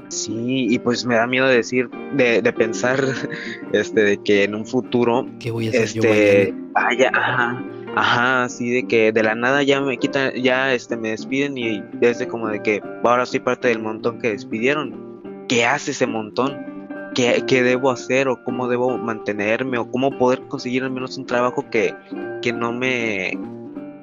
Sí, 0.08 0.66
y 0.68 0.78
pues 0.78 1.06
me 1.06 1.14
da 1.14 1.26
miedo 1.26 1.46
decir, 1.46 1.88
de, 2.14 2.42
de 2.42 2.52
pensar, 2.52 3.02
este, 3.72 4.02
de 4.02 4.18
que 4.22 4.44
en 4.44 4.54
un 4.54 4.66
futuro, 4.66 5.26
¿Qué 5.40 5.50
voy 5.50 5.66
a 5.68 5.70
hacer 5.70 5.82
este, 5.84 6.54
vaya, 6.72 7.10
ajá, 7.14 7.64
ajá, 7.96 8.44
así 8.44 8.70
de 8.70 8.86
que 8.86 9.10
de 9.12 9.22
la 9.22 9.34
nada 9.34 9.62
ya 9.62 9.80
me 9.80 9.96
quitan, 9.98 10.32
ya, 10.34 10.74
este, 10.74 10.98
me 10.98 11.10
despiden 11.10 11.56
y 11.56 11.82
desde 11.94 12.28
como 12.28 12.48
de 12.48 12.62
que 12.62 12.82
ahora 13.02 13.24
soy 13.24 13.40
parte 13.40 13.68
del 13.68 13.78
montón 13.78 14.18
que 14.18 14.28
despidieron. 14.30 15.12
¿Qué 15.48 15.64
hace 15.64 15.92
ese 15.92 16.06
montón? 16.06 16.71
¿Qué, 17.14 17.44
qué 17.46 17.62
debo 17.62 17.90
hacer 17.90 18.28
o 18.28 18.42
cómo 18.42 18.68
debo 18.68 18.96
mantenerme 18.96 19.78
o 19.78 19.90
cómo 19.90 20.16
poder 20.18 20.40
conseguir 20.48 20.82
al 20.82 20.90
menos 20.90 21.18
un 21.18 21.26
trabajo 21.26 21.68
que, 21.70 21.94
que 22.40 22.52
no 22.52 22.72
me, 22.72 23.38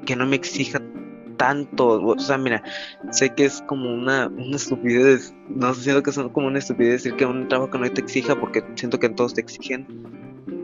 que 0.06 0.16
no 0.16 0.26
me 0.26 0.36
exija 0.36 0.82
tanto? 1.38 2.02
O 2.02 2.20
sea, 2.20 2.38
mira, 2.38 2.64
sé 3.12 3.34
que 3.34 3.46
es 3.46 3.64
como 3.68 3.92
una, 3.92 4.28
una 4.28 4.56
estupidez, 4.56 5.34
no 5.48 5.74
siento 5.74 6.04
que 6.04 6.12
es 6.12 6.20
como 6.32 6.48
una 6.48 6.60
estupidez 6.60 7.04
decir 7.04 7.16
que 7.16 7.26
un 7.26 7.48
trabajo 7.48 7.72
que 7.72 7.80
no 7.80 7.92
te 7.92 8.02
exija 8.02 8.40
porque 8.40 8.64
siento 8.76 9.00
que 9.00 9.08
en 9.08 9.16
todos 9.16 9.34
te 9.34 9.42
exigen, 9.42 9.88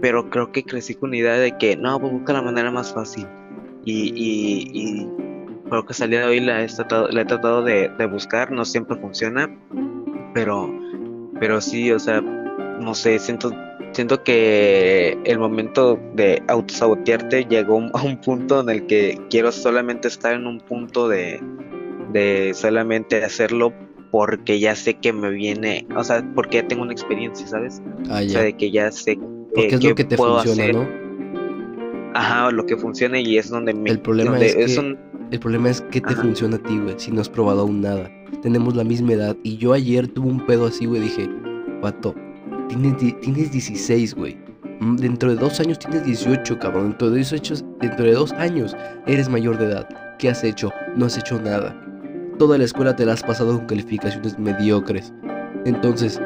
pero 0.01 0.29
creo 0.29 0.51
que 0.51 0.63
crecí 0.63 0.93
con 0.93 1.11
la 1.11 1.17
idea 1.17 1.33
de 1.33 1.57
que 1.57 1.75
no, 1.75 1.99
pues 1.99 2.11
busca 2.11 2.33
la 2.33 2.41
manera 2.41 2.69
más 2.69 2.93
fácil 2.93 3.27
y, 3.85 4.11
y, 4.15 4.71
y, 4.73 5.09
creo 5.69 5.85
que 5.85 5.93
salía 5.93 6.21
de 6.21 6.25
hoy 6.25 6.39
la 6.39 6.63
he 6.63 6.67
tratado, 6.67 7.07
la 7.09 7.21
he 7.21 7.25
tratado 7.25 7.63
de, 7.63 7.89
de 7.89 8.05
buscar, 8.07 8.51
no 8.51 8.65
siempre 8.65 8.97
funciona, 8.97 9.49
pero, 10.33 10.67
pero 11.39 11.61
sí, 11.61 11.91
o 11.91 11.99
sea, 11.99 12.21
no 12.21 12.93
sé, 12.93 13.19
siento, 13.19 13.51
siento 13.93 14.23
que 14.23 15.17
el 15.25 15.39
momento 15.39 15.99
de 16.15 16.41
autosabotearte 16.47 17.45
llegó 17.45 17.81
a 17.93 18.03
un 18.03 18.17
punto 18.21 18.61
en 18.61 18.69
el 18.69 18.85
que 18.87 19.19
quiero 19.29 19.51
solamente 19.51 20.07
estar 20.07 20.33
en 20.33 20.47
un 20.47 20.59
punto 20.59 21.07
de, 21.07 21.39
de 22.11 22.51
solamente 22.53 23.23
hacerlo 23.23 23.73
porque 24.11 24.59
ya 24.59 24.75
sé 24.75 24.93
que 24.95 25.11
me 25.11 25.29
viene, 25.29 25.85
o 25.95 26.03
sea, 26.03 26.23
porque 26.35 26.61
ya 26.61 26.67
tengo 26.67 26.83
una 26.83 26.93
experiencia, 26.93 27.45
¿sabes? 27.47 27.81
Ah, 28.09 28.21
O 28.25 28.29
sea, 28.29 28.43
de 28.43 28.53
que 28.53 28.71
ya 28.71 28.89
sé 28.91 29.17
Porque 29.53 29.75
es 29.75 29.83
lo 29.83 29.95
que 29.95 30.03
te 30.05 30.15
puedo 30.15 30.35
funciona, 30.41 30.63
hacer. 30.63 30.75
¿no? 30.75 31.05
Ajá, 32.13 32.49
lo 32.51 32.65
que 32.65 32.77
funciona 32.77 33.19
y 33.19 33.37
es 33.37 33.49
donde 33.49 33.73
me... 33.73 33.89
El 33.89 33.99
problema 33.99 34.31
donde 34.31 34.45
es 34.47 34.73
que- 34.75 34.79
un- 34.79 34.97
El 35.31 35.39
problema 35.39 35.69
es 35.69 35.81
que 35.81 36.01
te 36.01 36.13
Ajá. 36.13 36.21
funciona 36.21 36.57
a 36.57 36.59
ti, 36.59 36.77
güey, 36.77 36.95
si 36.97 37.11
no 37.11 37.21
has 37.21 37.29
probado 37.29 37.61
aún 37.61 37.81
nada. 37.81 38.09
Tenemos 38.41 38.75
la 38.75 38.83
misma 38.83 39.13
edad 39.13 39.35
y 39.43 39.57
yo 39.57 39.73
ayer 39.73 40.07
tuve 40.07 40.27
un 40.27 40.45
pedo 40.45 40.67
así, 40.67 40.85
güey, 40.85 41.01
dije, 41.01 41.27
vato, 41.81 42.13
tienes, 42.69 42.95
tienes 43.21 43.51
16, 43.51 44.13
güey. 44.15 44.37
Mm, 44.79 44.95
Dentro 44.97 45.29
de 45.29 45.35
dos 45.37 45.59
años 45.59 45.79
tienes 45.79 46.05
18, 46.05 46.59
cabrón. 46.59 46.89
Dentro 46.89 47.09
de, 47.09 47.17
18, 47.17 47.55
dentro 47.81 48.05
de 48.05 48.11
dos 48.13 48.31
años 48.33 48.75
eres 49.07 49.29
mayor 49.29 49.57
de 49.57 49.65
edad. 49.65 49.87
¿Qué 50.19 50.29
has 50.29 50.43
hecho? 50.43 50.69
No 50.95 51.05
has 51.05 51.17
hecho 51.17 51.41
nada. 51.41 51.75
Toda 52.37 52.57
la 52.57 52.65
escuela 52.65 52.95
te 52.95 53.05
la 53.05 53.13
has 53.13 53.23
pasado 53.23 53.57
con 53.57 53.65
calificaciones 53.67 54.37
mediocres. 54.37 55.13
Entonces, 55.65 56.21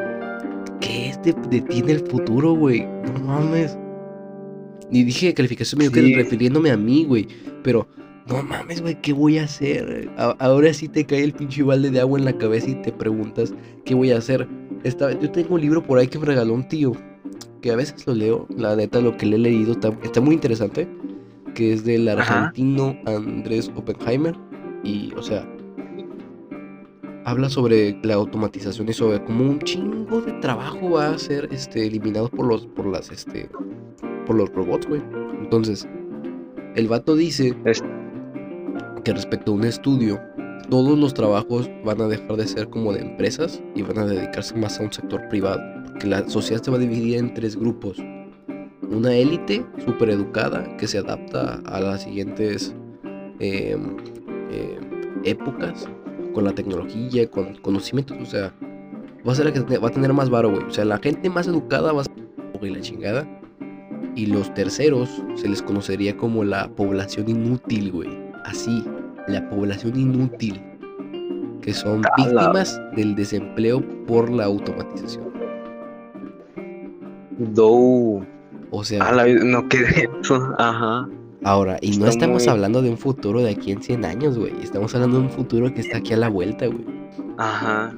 ¿qué 0.81 1.13
te 1.23 1.33
detiene 1.49 1.93
el 1.93 1.99
futuro, 1.99 2.53
güey? 2.53 2.85
No 3.13 3.19
mames. 3.25 3.77
Ni 4.91 5.03
dije 5.03 5.33
calificación 5.33 5.77
mediocre 5.79 6.01
Sí. 6.01 6.15
refiriéndome 6.15 6.71
a 6.71 6.77
mí, 6.77 7.05
güey. 7.05 7.27
Pero, 7.63 7.87
no 8.29 8.43
mames, 8.43 8.81
güey, 8.81 9.00
¿qué 9.01 9.13
voy 9.13 9.38
a 9.38 9.43
hacer? 9.43 10.09
A- 10.17 10.36
ahora 10.39 10.74
sí 10.74 10.88
te 10.88 11.05
cae 11.05 11.24
el 11.24 11.33
pinche 11.33 11.63
balde 11.63 11.89
de 11.91 12.00
agua 12.00 12.19
en 12.19 12.25
la 12.25 12.38
cabeza 12.38 12.69
y 12.69 12.75
te 12.81 12.91
preguntas, 12.91 13.53
¿qué 13.86 13.93
voy 13.95 14.12
a 14.12 14.17
hacer? 14.17 14.48
Esta, 14.83 15.12
yo 15.19 15.29
tengo 15.31 15.55
un 15.55 15.62
libro 15.62 15.83
por 15.83 16.00
ahí 16.00 16.07
que 16.07 16.19
me 16.19 16.25
regaló 16.25 16.53
un 16.53 16.67
tío, 16.67 16.93
que 17.62 17.71
a 17.71 17.75
veces 17.75 18.05
lo 18.07 18.13
leo, 18.13 18.48
la 18.55 18.75
neta, 18.75 19.01
lo 19.01 19.17
que 19.17 19.25
le 19.25 19.36
he 19.36 19.39
leído 19.39 19.74
está, 19.74 19.89
está 20.03 20.21
muy 20.21 20.36
interesante, 20.36 20.88
que 21.55 21.74
es 21.74 21.83
del 21.83 22.07
Ajá. 22.07 22.21
argentino 22.45 22.98
Andrés 23.05 23.71
Oppenheimer. 23.75 24.36
Y, 24.83 25.12
o 25.17 25.21
sea, 25.21 25.45
habla 27.25 27.50
sobre 27.50 27.98
la 28.03 28.13
automatización 28.15 28.88
y 28.89 28.93
sobre 28.93 29.21
cómo 29.25 29.43
un 29.43 29.59
chingo 29.59 30.21
de 30.21 30.31
trabajo 30.33 30.91
va 30.91 31.09
a 31.12 31.17
ser 31.17 31.50
este, 31.51 31.86
eliminado 31.86 32.29
por 32.29 32.45
los, 32.48 32.65
por 32.67 32.86
las, 32.86 33.12
este, 33.12 33.50
por 34.25 34.38
los 34.38 34.50
robots, 34.53 34.88
güey. 34.88 35.01
Entonces, 35.41 35.86
el 36.75 36.88
vato 36.88 37.15
dice 37.15 37.53
que 39.03 39.13
respecto 39.13 39.51
a 39.51 39.55
un 39.55 39.63
estudio, 39.65 40.19
todos 40.69 40.97
los 40.97 41.13
trabajos 41.13 41.69
van 41.83 42.01
a 42.01 42.07
dejar 42.07 42.35
de 42.35 42.47
ser 42.47 42.69
como 42.69 42.93
de 42.93 43.01
empresas 43.01 43.61
y 43.75 43.81
van 43.81 43.97
a 43.97 44.05
dedicarse 44.05 44.55
más 44.55 44.79
a 44.79 44.83
un 44.83 44.93
sector 44.93 45.27
privado. 45.29 45.61
Porque 45.85 46.07
la 46.07 46.27
sociedad 46.29 46.61
se 46.61 46.71
va 46.71 46.77
a 46.77 46.79
dividir 46.79 47.17
en 47.17 47.33
tres 47.33 47.55
grupos. 47.55 47.97
Una 48.89 49.13
élite 49.13 49.65
súper 49.83 50.09
educada 50.09 50.77
que 50.77 50.87
se 50.87 50.99
adapta 50.99 51.61
a 51.65 51.79
las 51.79 52.03
siguientes 52.03 52.75
eh, 53.39 53.77
eh, 54.51 54.79
épocas 55.23 55.87
con 56.33 56.43
la 56.43 56.53
tecnología, 56.53 57.29
con 57.29 57.55
conocimientos. 57.55 58.17
O 58.21 58.25
sea, 58.25 58.53
va 59.27 59.31
a 59.31 59.35
ser 59.35 59.45
la 59.45 59.53
que 59.53 59.77
va 59.77 59.87
a 59.87 59.91
tener 59.91 60.13
más 60.13 60.29
varo, 60.29 60.51
güey. 60.51 60.63
O 60.63 60.71
sea, 60.71 60.85
la 60.85 60.97
gente 60.99 61.29
más 61.29 61.47
educada 61.47 61.91
va 61.91 62.01
a 62.01 62.03
ser 62.03 62.13
la 62.61 62.81
chingada. 62.81 63.27
Y 64.15 64.25
los 64.25 64.53
terceros 64.53 65.23
se 65.35 65.47
les 65.47 65.61
conocería 65.61 66.17
como 66.17 66.43
la 66.43 66.69
población 66.75 67.29
inútil, 67.29 67.91
güey. 67.91 68.28
Así, 68.49 68.83
la 69.27 69.47
población 69.49 69.97
inútil. 69.99 70.61
Que 71.61 71.73
son 71.73 72.01
víctimas 72.17 72.81
del 72.95 73.15
desempleo 73.15 73.81
por 74.07 74.29
la 74.29 74.45
automatización. 74.45 75.29
Do. 77.37 78.25
O 78.71 78.83
sea, 78.83 79.03
A 79.03 79.11
la 79.11 79.23
vez, 79.23 79.43
no 79.43 79.67
quedé 79.67 80.09
eso. 80.21 80.53
Ajá. 80.57 81.07
ahora, 81.43 81.77
y 81.81 81.97
no 81.97 82.05
estamos 82.07 82.43
muy- 82.43 82.51
hablando 82.51 82.81
de 82.81 82.89
un 82.91 82.97
futuro 82.97 83.41
de 83.41 83.51
aquí 83.51 83.71
en 83.71 83.81
100 83.81 84.03
años, 84.05 84.37
güey. 84.37 84.53
Estamos 84.61 84.93
hablando 84.93 85.17
de 85.19 85.23
un 85.25 85.29
futuro 85.29 85.73
que 85.73 85.81
está 85.81 85.97
aquí 85.97 86.13
a 86.13 86.17
la 86.17 86.29
vuelta, 86.29 86.67
güey. 86.67 86.85
Ajá. 87.37 87.95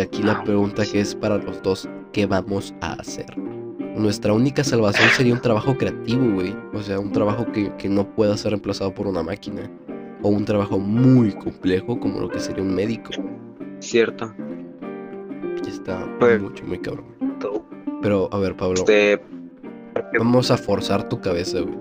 Aquí 0.00 0.22
la 0.22 0.32
Ah, 0.32 0.44
pregunta 0.44 0.82
que 0.90 1.00
es 1.00 1.14
para 1.14 1.38
los 1.38 1.62
dos, 1.62 1.88
¿qué 2.12 2.26
vamos 2.26 2.74
a 2.80 2.92
hacer? 2.94 3.26
Nuestra 3.96 4.32
única 4.32 4.62
salvación 4.64 5.08
sería 5.10 5.34
un 5.34 5.40
trabajo 5.40 5.76
creativo, 5.76 6.24
güey. 6.34 6.54
O 6.72 6.80
sea, 6.82 6.98
un 7.00 7.12
trabajo 7.12 7.46
que, 7.52 7.72
que 7.76 7.88
no 7.88 8.04
pueda 8.14 8.36
ser 8.36 8.52
reemplazado 8.52 8.94
por 8.94 9.06
una 9.06 9.22
máquina. 9.22 9.62
O 10.22 10.28
un 10.28 10.44
trabajo 10.44 10.78
muy 10.78 11.32
complejo 11.32 11.98
como 11.98 12.20
lo 12.20 12.28
que 12.28 12.40
sería 12.40 12.62
un 12.62 12.74
médico. 12.74 13.10
Cierto. 13.80 14.32
Está 15.66 16.06
Pues- 16.18 16.40
mucho, 16.40 16.64
muy 16.64 16.78
cabrón. 16.78 17.04
Pero, 18.02 18.28
a 18.32 18.38
ver, 18.38 18.56
Pablo, 18.56 18.76
Este, 18.80 19.20
vamos 20.18 20.50
a 20.50 20.56
forzar 20.56 21.08
tu 21.08 21.20
cabeza, 21.20 21.60
güey. 21.60 21.78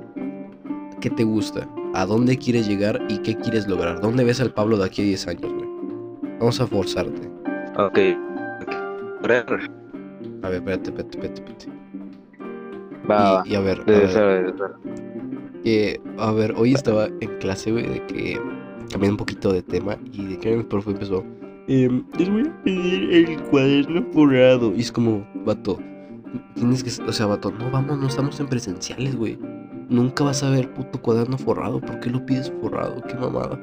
¿Qué 1.00 1.10
te 1.10 1.24
gusta? 1.24 1.68
¿A 1.94 2.06
dónde 2.06 2.38
quieres 2.38 2.68
llegar 2.68 3.02
y 3.08 3.20
qué 3.20 3.36
quieres 3.36 3.68
lograr? 3.68 4.02
¿Dónde 4.02 4.26
ves 4.26 4.42
al 4.42 4.54
Pablo 4.54 4.78
de 4.78 4.86
aquí 4.86 5.02
a 5.02 5.06
10 5.06 5.28
años, 5.28 5.54
güey? 5.54 5.70
Vamos 6.40 6.60
a 6.60 6.68
forzarte. 6.68 7.28
ok. 7.78 7.98
A 10.44 10.50
ver, 10.50 10.58
espérate, 10.60 10.90
espérate, 10.90 10.90
espérate, 10.90 11.42
espérate. 11.42 11.79
Va. 13.10 13.44
Y, 13.46 13.52
y 13.52 13.56
a 13.56 13.60
ver, 13.62 13.84
a 16.18 16.32
ver, 16.32 16.54
hoy 16.58 16.74
estaba 16.74 17.08
en 17.08 17.38
clase, 17.40 17.72
güey, 17.72 17.88
de 17.88 18.06
que 18.06 18.40
cambié 18.92 19.10
un 19.10 19.18
poquito 19.18 19.52
de 19.54 19.62
tema 19.62 19.98
y 20.12 20.26
de 20.26 20.38
que 20.38 20.54
el 20.54 20.66
profe 20.66 20.92
empezó, 20.92 21.24
em, 21.68 22.04
les 22.18 22.30
voy 22.30 22.48
a 22.48 22.64
pedir 22.64 23.14
el 23.14 23.42
cuaderno 23.44 24.04
forrado. 24.12 24.74
Y 24.76 24.82
es 24.82 24.92
como, 24.92 25.28
vato, 25.46 25.80
tienes 26.56 26.84
que, 26.84 27.04
o 27.04 27.12
sea, 27.12 27.26
vato, 27.28 27.52
no 27.52 27.70
vamos, 27.72 27.98
no 28.00 28.08
estamos 28.08 28.40
en 28.40 28.48
presenciales, 28.48 29.16
güey. 29.16 29.38
Nunca 29.90 30.24
vas 30.24 30.44
a 30.44 30.50
ver 30.50 30.72
puto 30.74 31.02
cuaderno 31.02 31.38
forrado, 31.38 31.82
¿por 31.82 32.00
qué 32.00 32.10
lo 32.10 32.26
pides 32.26 32.52
forrado? 32.62 33.02
Qué 33.08 33.16
mamada. 33.16 33.60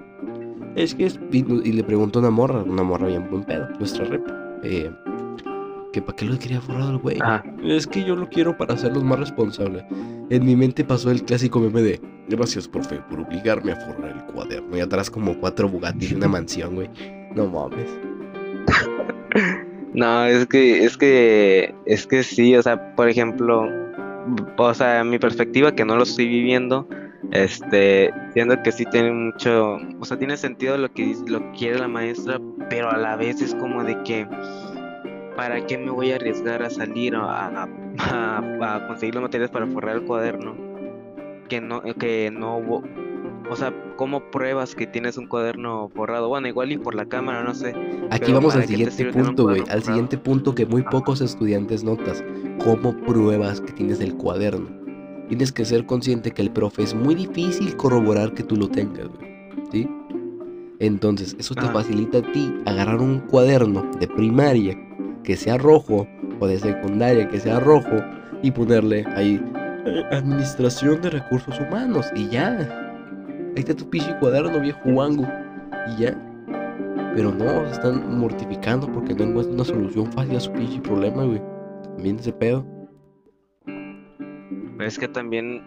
Es 0.74 0.94
que 0.94 1.06
es, 1.06 1.20
y, 1.32 1.38
y 1.38 1.72
le 1.72 1.84
preguntó 1.84 2.18
a 2.18 2.22
una 2.22 2.30
morra, 2.30 2.62
una 2.62 2.82
morra 2.82 3.06
bien 3.06 3.28
buen 3.30 3.44
pedo, 3.44 3.68
nuestra 3.78 4.04
rep, 4.04 4.26
eh, 4.62 4.90
que 5.96 6.02
para 6.02 6.14
qué 6.14 6.26
lo 6.26 6.38
quería 6.38 6.60
forrado 6.60 6.90
el 6.90 6.98
güey. 6.98 7.16
Ajá. 7.22 7.42
Es 7.64 7.86
que 7.86 8.04
yo 8.04 8.14
lo 8.16 8.28
quiero 8.28 8.54
para 8.54 8.74
hacerlos 8.74 9.02
más 9.02 9.18
responsables. 9.18 9.82
En 10.28 10.44
mi 10.44 10.54
mente 10.54 10.84
pasó 10.84 11.10
el 11.10 11.22
clásico 11.24 11.58
meme 11.58 11.80
de 11.80 12.00
Gracias, 12.28 12.68
profe, 12.68 12.96
por 13.08 13.20
obligarme 13.20 13.72
a 13.72 13.76
forrar 13.76 14.10
el 14.10 14.24
cuaderno. 14.34 14.76
Y 14.76 14.80
atrás 14.80 15.08
como 15.10 15.38
cuatro 15.38 15.70
Bugatti 15.70 16.08
y 16.10 16.14
una 16.14 16.28
mansión, 16.28 16.74
güey. 16.74 16.90
No 17.34 17.46
mames. 17.46 17.88
No, 19.94 20.26
es 20.26 20.44
que, 20.46 20.84
es 20.84 20.98
que, 20.98 21.74
es 21.86 22.06
que 22.06 22.22
sí, 22.22 22.54
o 22.54 22.62
sea, 22.62 22.94
por 22.94 23.08
ejemplo, 23.08 23.66
o 24.58 24.74
sea, 24.74 25.02
mi 25.02 25.18
perspectiva 25.18 25.74
que 25.74 25.86
no 25.86 25.96
lo 25.96 26.02
estoy 26.02 26.28
viviendo, 26.28 26.86
este, 27.32 28.12
siendo 28.34 28.62
que 28.62 28.72
sí 28.72 28.84
tiene 28.90 29.12
mucho, 29.12 29.78
o 29.98 30.04
sea, 30.04 30.18
tiene 30.18 30.36
sentido 30.36 30.76
lo 30.76 30.92
que 30.92 31.06
dice, 31.06 31.22
lo 31.28 31.40
que 31.40 31.58
quiere 31.58 31.78
la 31.78 31.88
maestra, 31.88 32.38
pero 32.68 32.90
a 32.90 32.98
la 32.98 33.16
vez 33.16 33.40
es 33.40 33.54
como 33.54 33.84
de 33.84 33.96
que, 34.02 34.26
¿para 35.36 35.64
qué 35.66 35.78
me 35.78 35.90
voy 35.90 36.12
a 36.12 36.16
arriesgar 36.16 36.62
a 36.62 36.70
salir 36.70 37.14
a, 37.14 37.48
a, 37.48 38.38
a- 38.38 38.86
conseguir 38.88 39.14
los 39.14 39.22
materiales 39.22 39.50
para 39.50 39.66
forrar 39.66 39.96
el 39.96 40.02
cuaderno? 40.02 40.54
Que 41.48 41.60
no, 41.60 41.82
que 41.82 42.30
no, 42.32 42.58
hubo- 42.58 42.82
o 43.48 43.54
sea, 43.54 43.72
¿cómo 43.96 44.30
pruebas 44.32 44.74
que 44.74 44.86
tienes 44.88 45.16
un 45.16 45.28
cuaderno 45.28 45.88
forrado? 45.94 46.28
Bueno, 46.28 46.48
igual 46.48 46.72
y 46.72 46.78
por 46.78 46.94
la 46.96 47.06
cámara, 47.06 47.44
no 47.44 47.54
sé. 47.54 47.74
Aquí 48.10 48.32
vamos 48.32 48.54
al 48.56 48.62
¿para 48.62 48.72
qué 48.76 48.84
te 48.84 48.90
siguiente 48.90 49.18
punto, 49.22 49.44
güey. 49.44 49.62
Al 49.70 49.82
siguiente 49.82 50.18
punto 50.18 50.54
que 50.54 50.66
muy 50.66 50.82
pocos 50.82 51.20
estudiantes 51.20 51.84
notas. 51.84 52.24
¿Cómo 52.64 52.96
pruebas 52.96 53.60
que 53.60 53.72
tienes 53.72 54.00
el 54.00 54.14
cuaderno? 54.16 54.68
Tienes 55.28 55.52
que 55.52 55.64
ser 55.64 55.86
consciente 55.86 56.32
que 56.32 56.42
el 56.42 56.50
profe 56.50 56.82
es 56.82 56.94
muy 56.94 57.14
difícil 57.14 57.76
corroborar 57.76 58.32
que 58.34 58.42
tú 58.42 58.56
lo 58.56 58.68
tengas, 58.68 59.06
güey. 59.08 59.36
¿Sí? 59.70 59.88
Entonces, 60.78 61.36
eso 61.38 61.54
te 61.54 61.62
Ajá. 61.62 61.72
facilita 61.72 62.18
a 62.18 62.22
ti 62.32 62.52
agarrar 62.66 63.00
un 63.00 63.20
cuaderno 63.20 63.88
de 63.98 64.08
primaria 64.08 64.76
que 65.26 65.36
sea 65.36 65.58
rojo 65.58 66.06
o 66.38 66.46
de 66.46 66.58
secundaria 66.58 67.28
que 67.28 67.40
sea 67.40 67.58
rojo 67.58 67.96
y 68.42 68.50
ponerle 68.52 69.04
ahí 69.16 69.42
eh, 69.84 70.04
Administración 70.12 71.02
de 71.02 71.10
Recursos 71.10 71.58
Humanos 71.60 72.06
y 72.14 72.28
ya. 72.28 72.56
Ahí 73.56 73.60
está 73.60 73.74
tu 73.74 73.90
pinche 73.90 74.16
cuaderno, 74.20 74.60
viejo 74.60 74.80
guango. 74.84 75.26
Y 75.88 76.02
ya. 76.02 76.22
Pero 77.14 77.32
no, 77.32 77.66
se 77.66 77.72
están 77.72 78.18
mortificando 78.18 78.86
porque 78.92 79.14
no 79.14 79.24
encuentran 79.24 79.54
una 79.54 79.64
solución 79.64 80.12
fácil 80.12 80.36
a 80.36 80.40
su 80.40 80.52
pinche 80.52 80.80
problema, 80.80 81.24
güey. 81.24 81.42
También 81.96 82.18
ese 82.18 82.32
pedo. 82.32 82.64
Es 84.78 84.98
que 84.98 85.08
también, 85.08 85.62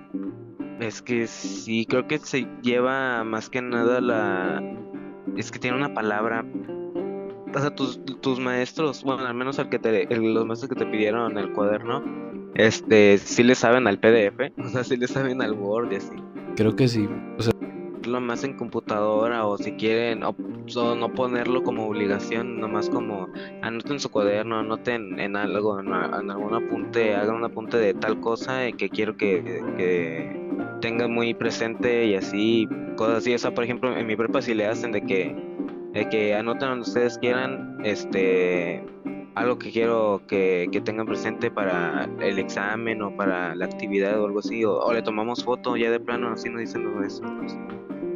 es 0.80 1.02
que 1.02 1.28
sí, 1.28 1.86
creo 1.86 2.08
que 2.08 2.20
se 2.20 2.48
lleva 2.62 3.26
más 3.26 3.50
que 3.50 3.62
nada 3.62 4.00
la... 4.00 4.64
Es 5.36 5.52
que 5.52 5.60
tiene 5.60 5.76
una 5.76 5.94
palabra... 5.94 6.46
O 7.54 7.60
sea, 7.60 7.72
tus, 7.72 8.00
tus 8.22 8.40
maestros, 8.40 9.04
bueno, 9.04 9.26
al 9.26 9.34
menos 9.34 9.60
al 9.60 9.70
que 9.70 9.80
te, 9.80 10.14
el- 10.14 10.34
los 10.34 10.46
maestros 10.46 10.70
que 10.70 10.76
te 10.76 10.86
pidieron 10.86 11.38
el 11.38 11.52
cuaderno, 11.54 12.04
este, 12.56 13.18
sí 13.18 13.44
le 13.44 13.56
saben 13.56 13.88
al 13.88 14.00
PDF, 14.00 14.54
o 14.58 14.68
sea, 14.68 14.84
sí 14.84 14.98
le 14.98 15.08
saben 15.08 15.42
al 15.42 15.54
Word 15.54 15.92
y 15.92 15.96
así. 15.96 16.16
Creo 16.56 16.76
que 16.76 16.88
sí. 16.88 17.08
O 17.38 17.42
sea, 17.42 17.54
hacerlo 18.00 18.22
más 18.22 18.44
en 18.44 18.54
computadora 18.56 19.46
o 19.46 19.58
si 19.58 19.74
quieren 19.74 20.24
o, 20.24 20.36
no 20.96 21.14
ponerlo 21.14 21.64
como 21.64 21.88
obligación, 21.88 22.60
nomás 22.60 22.90
como 22.90 23.28
anoten 23.62 24.00
su 24.00 24.10
cuaderno, 24.10 24.60
anoten 24.60 25.20
en 25.20 25.36
algo, 25.36 25.80
en, 25.80 25.92
algún 25.92 26.54
apunte, 26.54 27.16
hagan 27.16 27.36
un 27.36 27.46
apunte 27.46 27.78
de 27.78 27.94
tal 27.94 28.20
cosa 28.20 28.72
que 28.78 28.90
quiero 28.90 29.18
que, 29.18 29.64
que 29.78 30.40
tengan 30.82 31.12
muy 31.12 31.34
presente 31.34 32.06
y 32.06 32.16
así, 32.16 32.68
cosas 32.96 33.18
así. 33.18 33.34
O 33.34 33.38
sea, 33.38 33.54
por 33.54 33.64
ejemplo, 33.64 33.96
en 33.96 34.06
mi 34.08 34.16
prepa 34.16 34.42
si 34.42 34.54
le 34.54 34.66
hacen 34.68 34.92
de 34.92 35.02
que, 35.02 35.36
de 35.94 36.08
que 36.10 36.36
anoten 36.36 36.70
donde 36.70 36.84
ustedes 36.84 37.18
quieran, 37.18 37.78
este 37.84 38.84
algo 39.36 39.58
que 39.58 39.72
quiero 39.72 40.22
que, 40.28 40.70
tengan 40.84 41.06
presente 41.06 41.50
para 41.50 42.10
el 42.20 42.40
examen 42.40 43.02
o 43.02 43.16
para 43.16 43.56
la 43.56 43.66
actividad 43.66 44.20
o 44.22 44.26
algo 44.26 44.40
así, 44.40 44.66
o, 44.66 44.92
le 44.92 45.02
tomamos 45.02 45.44
foto 45.44 45.78
ya 45.78 45.90
de 45.92 46.00
plano, 46.00 46.32
así 46.32 46.50
nos 46.50 46.62
dicen 46.62 46.84
todo 46.84 47.04
eso. 47.04 47.24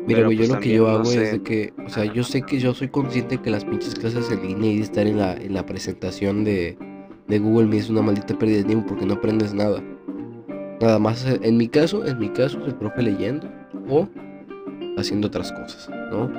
Mira, 0.05 0.25
güey, 0.25 0.35
yo 0.35 0.41
pues 0.41 0.49
lo 0.49 0.59
que 0.59 0.73
yo 0.73 0.87
hago 0.89 1.03
es 1.03 1.31
de 1.31 1.41
que, 1.41 1.73
o 1.85 1.89
sea, 1.89 2.03
yo 2.03 2.23
sé 2.23 2.41
que 2.41 2.59
yo 2.59 2.73
soy 2.73 2.89
consciente 2.89 3.37
que 3.37 3.49
las 3.49 3.63
pinches 3.63 3.95
clases 3.95 4.29
en 4.31 4.45
línea 4.45 4.71
y 4.71 4.77
de 4.77 4.83
estar 4.83 5.07
en 5.07 5.17
la, 5.17 5.33
en 5.33 5.53
la 5.53 5.65
presentación 5.65 6.43
de, 6.43 6.77
de 7.27 7.39
Google 7.39 7.67
Meet 7.67 7.83
es 7.83 7.89
una 7.89 8.01
maldita 8.01 8.37
pérdida 8.37 8.57
de 8.57 8.63
tiempo 8.65 8.87
porque 8.89 9.05
no 9.05 9.13
aprendes 9.13 9.53
nada. 9.53 9.81
Nada 10.81 10.99
más, 10.99 11.25
en 11.25 11.55
mi 11.55 11.69
caso, 11.69 12.05
en 12.05 12.19
mi 12.19 12.27
caso 12.29 12.59
es 12.59 12.67
el 12.67 12.75
profe 12.75 13.01
leyendo 13.01 13.49
o 13.87 14.09
haciendo 14.97 15.27
otras 15.27 15.53
cosas, 15.53 15.89
¿no? 16.11 16.29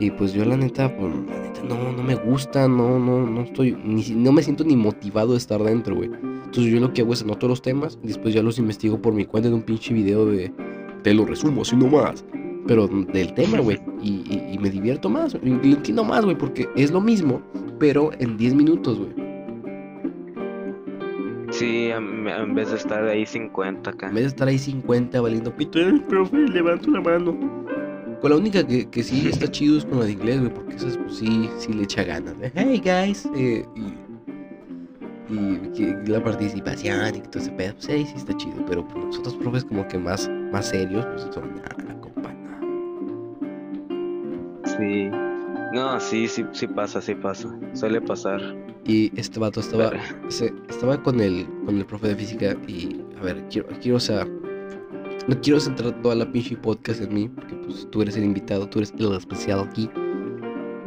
Y 0.00 0.10
pues 0.10 0.32
yo 0.32 0.44
la 0.44 0.56
neta, 0.56 0.94
pues, 0.96 1.14
la 1.14 1.40
neta 1.40 1.62
no, 1.62 1.92
no 1.92 2.02
me 2.02 2.16
gusta, 2.16 2.66
no, 2.66 2.98
no, 2.98 3.26
no 3.26 3.42
estoy, 3.42 3.76
ni, 3.84 4.02
no 4.10 4.32
me 4.32 4.42
siento 4.42 4.64
ni 4.64 4.76
motivado 4.76 5.32
de 5.32 5.38
estar 5.38 5.62
dentro, 5.62 5.94
güey. 5.94 6.10
Entonces 6.12 6.72
yo 6.72 6.80
lo 6.80 6.92
que 6.92 7.02
hago 7.02 7.12
es 7.12 7.22
anoto 7.22 7.48
los 7.48 7.62
temas 7.62 7.98
y 8.02 8.08
después 8.08 8.34
ya 8.34 8.42
los 8.42 8.58
investigo 8.58 9.00
por 9.00 9.14
mi 9.14 9.24
cuenta 9.24 9.48
en 9.48 9.54
un 9.54 9.62
pinche 9.62 9.94
video 9.94 10.26
de, 10.26 10.52
te 11.02 11.14
lo 11.14 11.24
resumo 11.24 11.62
así 11.62 11.76
nomás. 11.76 12.24
Pero 12.66 12.88
del 12.88 13.34
tema, 13.34 13.60
güey. 13.60 13.78
Y, 14.02 14.58
me 14.58 14.70
divierto 14.70 15.10
más, 15.10 15.34
y, 15.34 15.48
lo 15.48 15.76
entiendo 15.76 16.02
más, 16.02 16.24
güey, 16.24 16.36
porque 16.36 16.68
es 16.76 16.90
lo 16.90 17.00
mismo, 17.00 17.42
pero 17.78 18.10
en 18.18 18.36
10 18.36 18.54
minutos, 18.54 18.98
güey. 18.98 19.24
Sí, 21.50 21.90
en 21.90 22.54
vez 22.54 22.70
de 22.70 22.76
estar 22.76 23.04
ahí 23.04 23.24
50 23.26 23.90
acá. 23.90 24.08
En 24.08 24.14
vez 24.14 24.24
de 24.24 24.28
estar 24.28 24.48
ahí 24.48 24.58
50 24.58 25.20
valiendo 25.20 25.54
pito, 25.54 25.78
el 25.78 26.02
profe, 26.02 26.36
levanto 26.36 26.90
la 26.90 27.00
mano. 27.00 27.64
Con 28.24 28.30
la 28.30 28.38
única 28.38 28.66
que, 28.66 28.88
que 28.88 29.02
sí 29.02 29.28
está 29.28 29.50
chido 29.50 29.76
es 29.76 29.84
con 29.84 29.98
la 29.98 30.06
de 30.06 30.12
inglés, 30.12 30.40
güey, 30.40 30.54
porque 30.54 30.76
esas 30.76 30.96
pues, 30.96 31.16
sí, 31.16 31.50
sí 31.58 31.74
le 31.74 31.82
echa 31.82 32.04
ganas. 32.04 32.38
De, 32.38 32.50
hey 32.54 32.80
guys, 32.82 33.28
eh, 33.36 33.66
y, 35.28 35.34
y, 35.78 35.94
la 36.06 36.24
participación 36.24 37.16
y 37.16 37.20
todo 37.20 37.42
ese 37.42 37.50
pedo, 37.50 37.74
pues 37.74 37.84
sí, 37.84 38.06
sí 38.06 38.14
está 38.16 38.34
chido, 38.38 38.64
pero 38.66 38.88
pues, 38.88 39.04
nosotros 39.04 39.34
profes 39.34 39.66
como 39.66 39.86
que 39.88 39.98
más, 39.98 40.30
más 40.50 40.68
serios, 40.70 41.04
pues 41.04 41.28
son 41.34 41.54
nada, 41.54 42.00
compa, 42.00 42.32
nada. 42.32 42.60
Sí. 44.78 45.10
No, 45.74 46.00
sí, 46.00 46.26
sí, 46.26 46.46
sí 46.52 46.66
pasa, 46.66 47.02
sí 47.02 47.14
pasa. 47.14 47.54
Suele 47.74 48.00
pasar. 48.00 48.40
Y 48.86 49.12
este 49.20 49.38
vato 49.38 49.60
estaba, 49.60 49.92
estaba 50.70 51.02
con 51.02 51.20
el, 51.20 51.46
con 51.66 51.76
el 51.76 51.84
profe 51.84 52.08
de 52.08 52.16
física 52.16 52.56
y, 52.66 53.02
a 53.20 53.22
ver, 53.22 53.44
quiero, 53.50 53.68
quiero, 53.82 53.98
o 53.98 54.00
sea, 54.00 54.26
no 55.26 55.40
quiero 55.42 55.60
centrar 55.60 56.00
toda 56.00 56.14
la 56.14 56.32
pinche 56.32 56.56
podcast 56.56 57.02
en 57.02 57.12
mí, 57.12 57.28
porque 57.28 57.53
pues 57.64 57.88
tú 57.90 58.02
eres 58.02 58.16
el 58.16 58.24
invitado, 58.24 58.68
tú 58.68 58.78
eres 58.78 58.92
el 58.98 59.12
especial 59.14 59.60
aquí. 59.60 59.88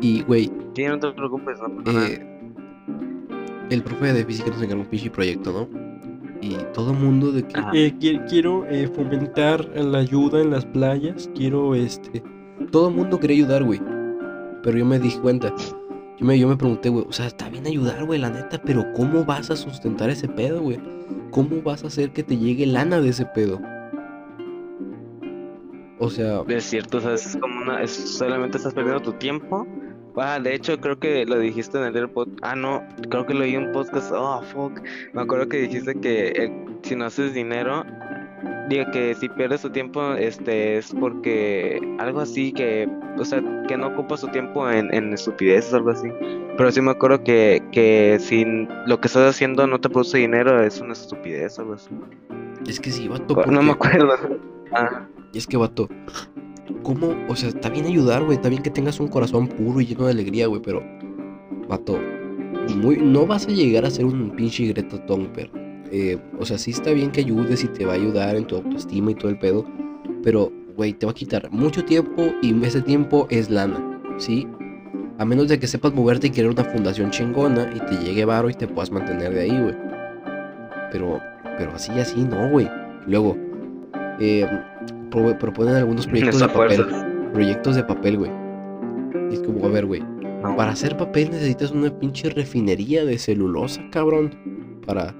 Y, 0.01 0.21
güey. 0.23 0.51
Sí, 0.75 0.85
no 0.85 0.99
te 0.99 1.11
preocupes, 1.11 1.57
eh, 1.85 2.25
el 3.69 3.83
profe 3.83 4.13
de 4.13 4.23
física 4.25 4.49
nos 4.49 4.61
encargó 4.61 4.83
un 4.83 4.89
pinche 4.89 5.09
proyecto, 5.09 5.51
¿no? 5.51 5.87
Y 6.41 6.55
todo 6.73 6.91
el 6.91 6.99
mundo 6.99 7.31
de 7.31 7.43
que 7.43 7.59
eh, 7.73 8.21
quiero 8.29 8.65
eh, 8.67 8.87
fomentar 8.87 9.65
la 9.75 9.99
ayuda 9.99 10.39
en 10.39 10.51
las 10.51 10.65
playas, 10.65 11.29
quiero 11.35 11.73
este. 11.73 12.21
Todo 12.71 12.89
el 12.89 12.95
mundo 12.95 13.19
quería 13.19 13.37
ayudar, 13.37 13.63
güey. 13.63 13.81
Pero 14.61 14.77
yo 14.77 14.85
me 14.85 14.99
di 14.99 15.09
cuenta. 15.11 15.53
Yo 16.19 16.25
me, 16.25 16.37
yo 16.37 16.47
me 16.47 16.55
pregunté, 16.55 16.89
güey, 16.89 17.05
o 17.07 17.11
sea, 17.11 17.27
está 17.27 17.49
bien 17.49 17.65
ayudar, 17.67 18.05
güey, 18.05 18.19
la 18.19 18.29
neta, 18.29 18.59
pero 18.63 18.85
¿cómo 18.93 19.23
vas 19.25 19.51
a 19.51 19.55
sustentar 19.55 20.09
ese 20.09 20.27
pedo, 20.27 20.61
güey? 20.61 20.79
¿Cómo 21.31 21.61
vas 21.61 21.83
a 21.83 21.87
hacer 21.87 22.11
que 22.11 22.23
te 22.23 22.37
llegue 22.37 22.65
lana 22.65 22.99
de 22.99 23.09
ese 23.09 23.25
pedo? 23.25 23.59
O 26.07 26.09
sea. 26.09 26.41
Es 26.47 26.63
cierto, 26.63 26.99
o 26.99 27.01
sea, 27.01 27.13
es 27.13 27.37
como 27.39 27.61
una. 27.61 27.83
Es, 27.83 27.91
solamente 27.91 28.57
estás 28.57 28.73
perdiendo 28.73 29.01
tu 29.01 29.11
tiempo. 29.13 29.67
Ah, 30.15 30.39
de 30.39 30.55
hecho, 30.55 30.79
creo 30.79 30.97
que 30.97 31.25
lo 31.25 31.37
dijiste 31.37 31.77
en 31.77 31.95
el 31.95 32.09
podcast. 32.09 32.39
Ah, 32.41 32.55
no, 32.55 32.81
creo 33.09 33.25
que 33.25 33.33
lo 33.33 33.41
oí 33.41 33.55
en 33.55 33.67
un 33.67 33.71
podcast. 33.73 34.11
Oh, 34.15 34.41
fuck. 34.41 34.81
Me 35.13 35.21
acuerdo 35.21 35.49
que 35.49 35.57
dijiste 35.57 35.93
que 35.95 36.29
eh, 36.29 36.65
si 36.83 36.95
no 36.95 37.05
haces 37.05 37.33
dinero, 37.33 37.83
diga 38.69 38.89
que 38.91 39.15
si 39.15 39.27
pierdes 39.27 39.61
tu 39.61 39.69
tiempo, 39.69 40.13
este, 40.13 40.77
es 40.77 40.93
porque 40.97 41.79
algo 41.99 42.21
así 42.21 42.53
que, 42.53 42.89
o 43.19 43.25
sea, 43.25 43.43
que 43.67 43.75
no 43.75 43.87
ocupas 43.87 44.21
tu 44.21 44.29
tiempo 44.29 44.69
en, 44.71 44.91
en 44.93 45.11
estupideces 45.11 45.73
algo 45.73 45.89
así. 45.89 46.07
Pero 46.55 46.71
sí 46.71 46.79
me 46.79 46.91
acuerdo 46.91 47.21
que, 47.21 47.61
que 47.73 48.17
si 48.21 48.45
lo 48.85 49.01
que 49.01 49.07
estás 49.07 49.35
haciendo 49.35 49.67
no 49.67 49.79
te 49.79 49.89
produce 49.89 50.19
dinero, 50.19 50.63
es 50.63 50.79
una 50.79 50.93
estupidez 50.93 51.59
algo 51.59 51.73
así. 51.73 51.89
Es 52.65 52.79
que 52.79 52.91
sí, 52.91 53.09
vato. 53.09 53.35
No 53.45 53.61
me 53.61 53.73
acuerdo. 53.73 54.39
Ah. 54.73 55.05
Y 55.37 55.39
es 55.39 55.45
que, 55.45 55.55
vato, 55.55 55.87
¿cómo? 56.81 57.15
O 57.29 57.35
sea, 57.35 57.49
está 57.49 57.69
bien 57.69 57.85
ayudar, 57.85 58.23
güey. 58.23 58.37
Está 58.37 58.49
bien 58.49 58.63
que 58.63 58.71
tengas 58.71 58.99
un 58.99 59.07
corazón 59.07 59.47
puro 59.47 59.79
y 59.79 59.85
lleno 59.85 60.05
de 60.05 60.13
alegría, 60.13 60.47
güey. 60.47 60.63
Pero, 60.63 60.81
vato, 61.69 61.99
muy, 62.75 62.97
no 62.97 63.27
vas 63.27 63.45
a 63.45 63.51
llegar 63.51 63.85
a 63.85 63.91
ser 63.91 64.05
un 64.05 64.31
pinche 64.35 64.65
Greta 64.65 65.05
Thunberg. 65.05 65.51
Eh, 65.91 66.17
o 66.39 66.43
sea, 66.43 66.57
sí 66.57 66.71
está 66.71 66.91
bien 66.91 67.11
que 67.11 67.19
ayudes 67.19 67.63
y 67.63 67.67
te 67.67 67.85
va 67.85 67.91
a 67.91 67.97
ayudar 67.97 68.35
en 68.35 68.47
tu 68.47 68.55
autoestima 68.55 69.11
y 69.11 69.13
todo 69.13 69.29
el 69.29 69.37
pedo. 69.37 69.63
Pero, 70.23 70.51
güey, 70.75 70.93
te 70.93 71.05
va 71.05 71.11
a 71.11 71.15
quitar 71.15 71.51
mucho 71.51 71.85
tiempo 71.85 72.33
y 72.41 72.59
ese 72.65 72.81
tiempo 72.81 73.27
es 73.29 73.51
lana, 73.51 74.01
¿sí? 74.17 74.47
A 75.19 75.25
menos 75.25 75.49
de 75.49 75.59
que 75.59 75.67
sepas 75.67 75.93
moverte 75.93 76.25
y 76.25 76.29
querer 76.31 76.49
una 76.49 76.63
fundación 76.63 77.11
chingona 77.11 77.71
y 77.75 77.79
te 77.81 78.03
llegue 78.03 78.25
varo 78.25 78.49
y 78.49 78.55
te 78.55 78.67
puedas 78.67 78.89
mantener 78.89 79.35
de 79.35 79.41
ahí, 79.41 79.61
güey. 79.61 79.75
Pero, 80.91 81.19
pero 81.59 81.75
así, 81.75 81.91
así, 81.91 82.23
no, 82.23 82.49
güey. 82.49 82.67
Luego, 83.05 83.37
eh, 84.19 84.47
proponen 85.09 85.75
algunos 85.75 86.07
proyectos 86.07 86.39
de 86.39 86.47
papel. 86.47 86.85
Proyectos 87.33 87.75
de 87.75 87.83
papel, 87.83 88.17
güey. 88.17 88.31
Y 89.31 89.35
es 89.35 89.41
como, 89.41 89.65
a 89.65 89.69
ver, 89.69 89.85
güey. 89.85 90.03
Para 90.41 90.71
hacer 90.71 90.95
papel 90.95 91.31
necesitas 91.31 91.71
una 91.71 91.89
pinche 91.99 92.29
refinería 92.29 93.03
de 93.05 93.17
celulosa, 93.17 93.81
cabrón. 93.91 94.31
Para, 94.85 95.15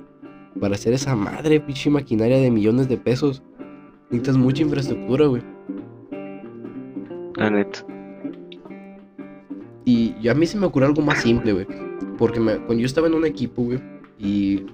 para 0.60 0.76
hacer 0.76 0.93
esa 0.93 1.15
madre, 1.15 1.60
pinche 1.60 1.89
maquinaria 1.89 2.38
de 2.38 2.52
millones 2.52 2.88
de 2.88 2.97
pesos. 2.97 3.43
Necesitas 4.10 4.38
mucha 4.38 4.63
infraestructura, 4.63 5.26
güey. 5.26 5.41
La 7.36 7.50
neta. 7.50 7.86
Y, 9.86 10.28
a 10.28 10.34
mí 10.34 10.45
se 10.45 10.58
me 10.58 10.65
ocurrió 10.65 10.89
algo 10.89 11.02
más 11.02 11.21
simple, 11.21 11.54
güey. 11.54 11.67
Porque 12.17 12.39
cuando 12.39 12.73
yo 12.73 12.86
estaba 12.86 13.08
en 13.08 13.13
un 13.13 13.26
equipo, 13.26 13.63
güey, 13.63 13.80
y 14.19 14.65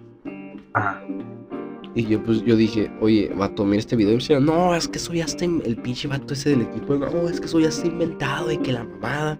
y 1.95 2.05
yo 2.05 2.23
pues 2.23 2.43
yo 2.43 2.55
dije, 2.55 2.91
oye, 3.01 3.31
vato, 3.35 3.65
mira 3.65 3.79
este 3.79 3.95
video. 3.95 4.13
Y 4.13 4.17
decía, 4.17 4.39
no, 4.39 4.73
es 4.73 4.87
que 4.87 4.99
soy 4.99 5.21
hasta 5.21 5.45
el 5.45 5.77
pinche 5.77 6.07
vato 6.07 6.33
ese 6.33 6.49
del 6.51 6.61
equipo. 6.61 6.95
No, 6.95 7.29
es 7.29 7.39
que 7.39 7.47
soy 7.47 7.65
hasta 7.65 7.87
inventado 7.87 8.51
y 8.51 8.57
que 8.57 8.73
la 8.73 8.83
mamada. 8.83 9.39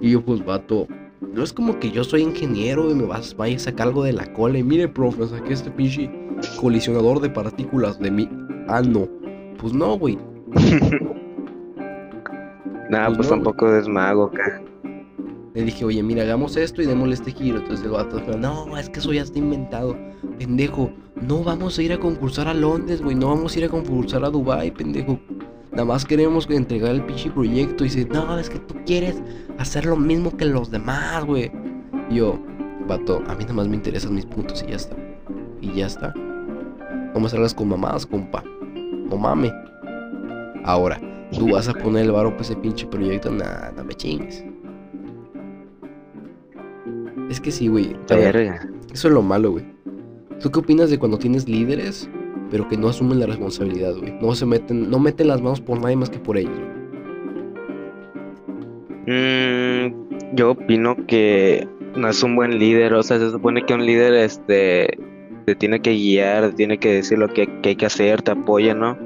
Y 0.00 0.10
yo 0.10 0.22
pues, 0.22 0.44
vato, 0.44 0.86
no 1.20 1.42
es 1.42 1.52
como 1.52 1.78
que 1.78 1.90
yo 1.90 2.04
soy 2.04 2.22
ingeniero 2.22 2.90
y 2.90 2.94
me 2.94 3.04
vas, 3.04 3.36
vaya 3.36 3.56
a 3.56 3.58
sacar 3.58 3.88
algo 3.88 4.04
de 4.04 4.12
la 4.12 4.30
cola. 4.32 4.58
Y 4.58 4.62
mire, 4.62 4.88
profe, 4.88 5.26
saqué 5.26 5.54
este 5.54 5.70
pinche 5.70 6.10
colisionador 6.60 7.20
de 7.20 7.30
partículas 7.30 7.98
de 7.98 8.10
mi 8.10 8.28
Ah, 8.68 8.82
no. 8.82 9.08
Pues 9.58 9.72
no, 9.72 9.98
güey. 9.98 10.18
Nada, 12.90 13.06
pues, 13.06 13.16
pues 13.16 13.28
tampoco 13.28 13.74
es 13.74 13.88
mago, 13.88 14.24
acá. 14.24 14.62
Le 15.54 15.62
dije, 15.62 15.84
oye, 15.84 16.02
mira, 16.02 16.24
hagamos 16.24 16.56
esto 16.56 16.82
y 16.82 16.86
démosle 16.86 17.14
este 17.14 17.30
giro. 17.30 17.58
Entonces 17.58 17.86
el 17.86 17.92
vato 17.92 18.18
dijo, 18.18 18.36
no, 18.36 18.76
es 18.76 18.90
que 18.90 18.98
eso 18.98 19.12
ya 19.12 19.22
está 19.22 19.38
inventado. 19.38 19.96
Pendejo, 20.36 20.90
no 21.14 21.44
vamos 21.44 21.78
a 21.78 21.82
ir 21.82 21.92
a 21.92 22.00
concursar 22.00 22.48
a 22.48 22.54
Londres, 22.54 23.00
güey. 23.00 23.14
No 23.14 23.28
vamos 23.28 23.54
a 23.54 23.58
ir 23.60 23.64
a 23.66 23.68
concursar 23.68 24.24
a 24.24 24.30
Dubai, 24.30 24.72
pendejo. 24.72 25.20
Nada 25.70 25.84
más 25.84 26.04
queremos 26.04 26.50
entregar 26.50 26.90
el 26.90 27.04
pinche 27.04 27.30
proyecto. 27.30 27.84
Y 27.84 27.88
dice, 27.88 28.04
no, 28.06 28.36
es 28.36 28.50
que 28.50 28.58
tú 28.58 28.74
quieres 28.84 29.22
hacer 29.58 29.86
lo 29.86 29.96
mismo 29.96 30.36
que 30.36 30.44
los 30.44 30.72
demás, 30.72 31.24
güey. 31.24 31.52
Yo, 32.10 32.36
vato, 32.88 33.22
a 33.28 33.34
mí 33.36 33.42
nada 33.42 33.54
más 33.54 33.68
me 33.68 33.76
interesan 33.76 34.12
mis 34.12 34.26
puntos 34.26 34.64
y 34.66 34.70
ya 34.70 34.76
está. 34.76 34.96
Y 35.60 35.72
ya 35.72 35.86
está. 35.86 36.12
Vamos 37.14 37.26
a 37.26 37.26
hacerlas 37.26 37.54
con 37.54 37.68
mamadas, 37.68 38.06
compa. 38.06 38.42
No 39.08 39.16
mame. 39.16 39.52
Ahora, 40.64 41.00
tú 41.30 41.52
vas 41.52 41.68
a 41.68 41.74
poner 41.74 42.06
el 42.06 42.10
varo 42.10 42.30
para 42.30 42.42
ese 42.42 42.56
pinche 42.56 42.86
proyecto. 42.88 43.30
Nada, 43.30 43.72
no 43.76 43.84
me 43.84 43.94
chingues. 43.94 44.44
Es 47.30 47.40
que 47.40 47.50
sí, 47.50 47.68
güey. 47.68 47.96
Eso 48.92 49.08
es 49.08 49.14
lo 49.14 49.22
malo, 49.22 49.52
güey. 49.52 49.64
¿Tú 50.40 50.50
qué 50.50 50.58
opinas 50.58 50.90
de 50.90 50.98
cuando 50.98 51.18
tienes 51.18 51.48
líderes, 51.48 52.08
pero 52.50 52.68
que 52.68 52.76
no 52.76 52.88
asumen 52.88 53.20
la 53.20 53.26
responsabilidad, 53.26 53.96
güey? 53.96 54.12
No 54.20 54.34
se 54.34 54.46
meten, 54.46 54.90
no 54.90 54.98
meten 54.98 55.28
las 55.28 55.40
manos 55.40 55.60
por 55.60 55.80
nadie 55.80 55.96
más 55.96 56.10
que 56.10 56.18
por 56.18 56.36
ellos. 56.36 56.52
Mm, 59.06 60.34
yo 60.34 60.52
opino 60.52 60.96
que 61.06 61.68
no 61.96 62.08
es 62.08 62.22
un 62.22 62.36
buen 62.36 62.58
líder, 62.58 62.94
o 62.94 63.02
sea, 63.02 63.18
se 63.18 63.30
supone 63.30 63.64
que 63.64 63.74
un 63.74 63.84
líder 63.86 64.14
este 64.14 64.98
te 65.46 65.54
tiene 65.54 65.80
que 65.80 65.92
guiar, 65.92 66.54
tiene 66.54 66.78
que 66.78 66.94
decir 66.94 67.18
lo 67.18 67.28
que, 67.28 67.48
hay 67.62 67.76
que 67.76 67.86
hacer, 67.86 68.22
te 68.22 68.30
apoya, 68.30 68.74
¿no? 68.74 68.96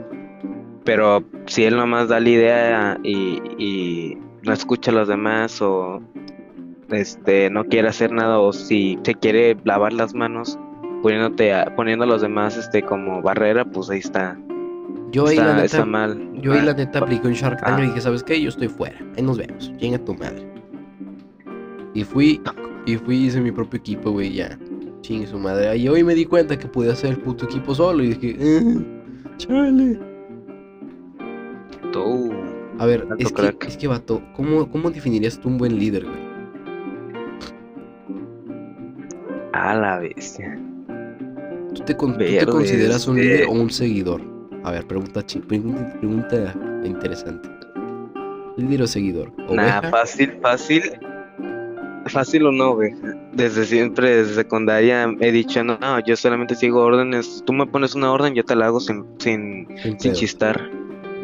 pero 0.88 1.22
si 1.44 1.64
él 1.64 1.76
nomás 1.76 2.08
da 2.08 2.18
la 2.18 2.30
idea 2.30 2.98
y, 3.02 3.42
y 3.58 4.16
no 4.42 4.54
escucha 4.54 4.90
a 4.90 4.94
los 4.94 5.06
demás 5.06 5.60
o 5.60 6.00
este 6.90 7.50
no 7.50 7.64
quiere 7.64 7.88
hacer 7.88 8.12
nada 8.12 8.38
o 8.38 8.52
si 8.52 8.98
se 9.02 9.14
quiere 9.14 9.56
lavar 9.64 9.92
las 9.92 10.14
manos 10.14 10.58
poniéndote 11.02 11.52
a- 11.54 11.74
poniendo 11.76 12.04
a 12.04 12.08
los 12.08 12.22
demás 12.22 12.56
este 12.56 12.82
como 12.82 13.22
barrera, 13.22 13.64
pues 13.64 13.90
ahí 13.90 13.98
está. 14.00 14.38
Yo 15.10 15.26
ahí, 15.26 15.36
está, 15.36 15.56
la 15.56 15.64
está 15.64 15.78
neta, 15.78 15.86
mal. 15.90 16.32
yo 16.42 16.52
ahí 16.52 16.60
la 16.62 16.74
neta 16.74 16.98
apliqué 16.98 17.28
un 17.28 17.32
Shark 17.34 17.60
Tank 17.62 17.78
Ah. 17.78 17.82
y 17.82 17.86
dije, 17.86 18.00
¿sabes 18.00 18.22
qué? 18.22 18.40
Yo 18.40 18.48
estoy 18.50 18.68
fuera. 18.68 18.98
Ahí 19.16 19.22
nos 19.22 19.38
vemos. 19.38 19.72
Llega 19.78 19.98
tu 19.98 20.14
madre. 20.14 20.46
Y 21.94 22.04
fui, 22.04 22.40
y 22.84 22.96
fui 22.96 23.16
hice 23.26 23.40
mi 23.40 23.50
propio 23.50 23.78
equipo, 23.78 24.10
güey, 24.10 24.34
ya. 24.34 24.58
Chingue 25.00 25.26
su 25.26 25.38
madre. 25.38 25.76
Y 25.78 25.88
hoy 25.88 26.04
me 26.04 26.14
di 26.14 26.26
cuenta 26.26 26.58
que 26.58 26.66
podía 26.66 26.92
hacer 26.92 27.10
el 27.10 27.18
puto 27.18 27.46
equipo 27.46 27.74
solo 27.74 28.02
y 28.02 28.08
dije, 28.14 28.36
eh, 28.38 28.84
chale. 29.38 29.98
Tú. 31.92 32.32
A 32.78 32.86
ver, 32.86 33.06
es 33.18 33.32
que, 33.32 33.56
es 33.66 33.76
que, 33.76 33.88
vato, 33.88 34.22
¿cómo, 34.36 34.68
¿cómo 34.70 34.90
definirías 34.90 35.38
tú 35.40 35.48
un 35.48 35.58
buen 35.58 35.78
líder, 35.78 36.04
güey? 36.04 36.27
A 39.52 39.74
la 39.74 39.98
bestia. 39.98 40.58
¿Tú 41.74 41.82
te, 41.84 41.96
con- 41.96 42.12
tú 42.12 42.18
te 42.18 42.24
Verde, 42.32 42.46
consideras 42.46 43.06
un 43.06 43.18
este- 43.18 43.28
líder 43.34 43.46
o 43.48 43.52
un 43.52 43.70
seguidor? 43.70 44.20
A 44.64 44.72
ver, 44.72 44.86
pregunta, 44.86 45.22
pregunta, 45.46 45.96
pregunta 45.98 46.54
interesante. 46.84 47.48
¿Líder 48.56 48.82
o 48.82 48.86
seguidor? 48.86 49.32
Nah, 49.38 49.44
¿Oveja? 49.52 49.82
fácil, 49.90 50.32
fácil. 50.42 50.82
Fácil 52.06 52.46
o 52.46 52.52
no, 52.52 52.74
güey. 52.74 52.92
Desde 53.34 53.64
siempre, 53.64 54.16
desde 54.16 54.34
secundaria 54.34 55.14
he 55.20 55.30
dicho, 55.30 55.62
no, 55.62 55.78
no, 55.78 56.00
yo 56.04 56.16
solamente 56.16 56.54
sigo 56.54 56.80
órdenes. 56.82 57.42
Tú 57.46 57.52
me 57.52 57.66
pones 57.66 57.94
una 57.94 58.10
orden, 58.10 58.34
yo 58.34 58.44
te 58.44 58.56
la 58.56 58.66
hago 58.66 58.80
sin, 58.80 59.04
sin, 59.18 59.68
Sin 59.98 60.12
chistar. 60.14 60.70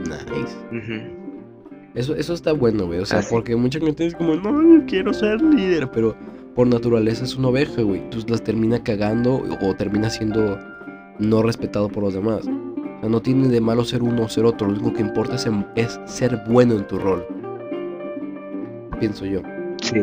Nice. 0.01 1.11
Eso, 1.95 2.15
eso 2.17 2.35
está 2.35 2.53
bueno, 2.53 2.87
güey. 2.87 3.01
O 3.01 3.07
sea, 3.07 3.21
Ah, 3.21 3.25
porque 3.31 3.57
mucha 3.57 3.81
gente 3.81 4.07
es 4.07 4.15
como, 4.15 4.35
no, 4.35 4.63
yo 4.81 4.85
quiero 4.87 5.13
ser 5.15 5.41
líder, 5.41 5.91
pero 5.91 6.15
por 6.55 6.67
naturaleza 6.67 7.25
es 7.25 7.37
una 7.37 7.49
oveja, 7.49 7.83
güey. 7.83 8.01
Entonces 8.01 8.31
las 8.31 8.43
termina 8.43 8.83
cagando 8.83 9.43
o 9.63 9.75
termina 9.75 10.09
siendo 10.11 10.59
no 11.19 11.43
respetado 11.43 11.89
por 11.89 12.03
los 12.05 12.15
demás. 12.15 12.41
O 12.47 13.01
sea, 13.01 13.09
no 13.09 13.21
tiene 13.21 13.49
de 13.49 13.61
malo 13.61 13.85
ser 13.85 14.03
uno 14.03 14.23
o 14.25 14.29
ser 14.29 14.45
otro. 14.45 14.67
Lo 14.69 14.75
único 14.75 14.93
que 14.95 15.03
importa 15.03 15.35
es, 15.37 15.47
en- 15.47 15.67
es 15.75 16.01
ser 16.07 16.41
bueno 16.49 16.75
en 16.75 16.87
tu 16.87 16.99
rol. 16.99 17.25
Pienso 19.01 19.27
yo. 19.27 19.41
Sí. 19.83 20.01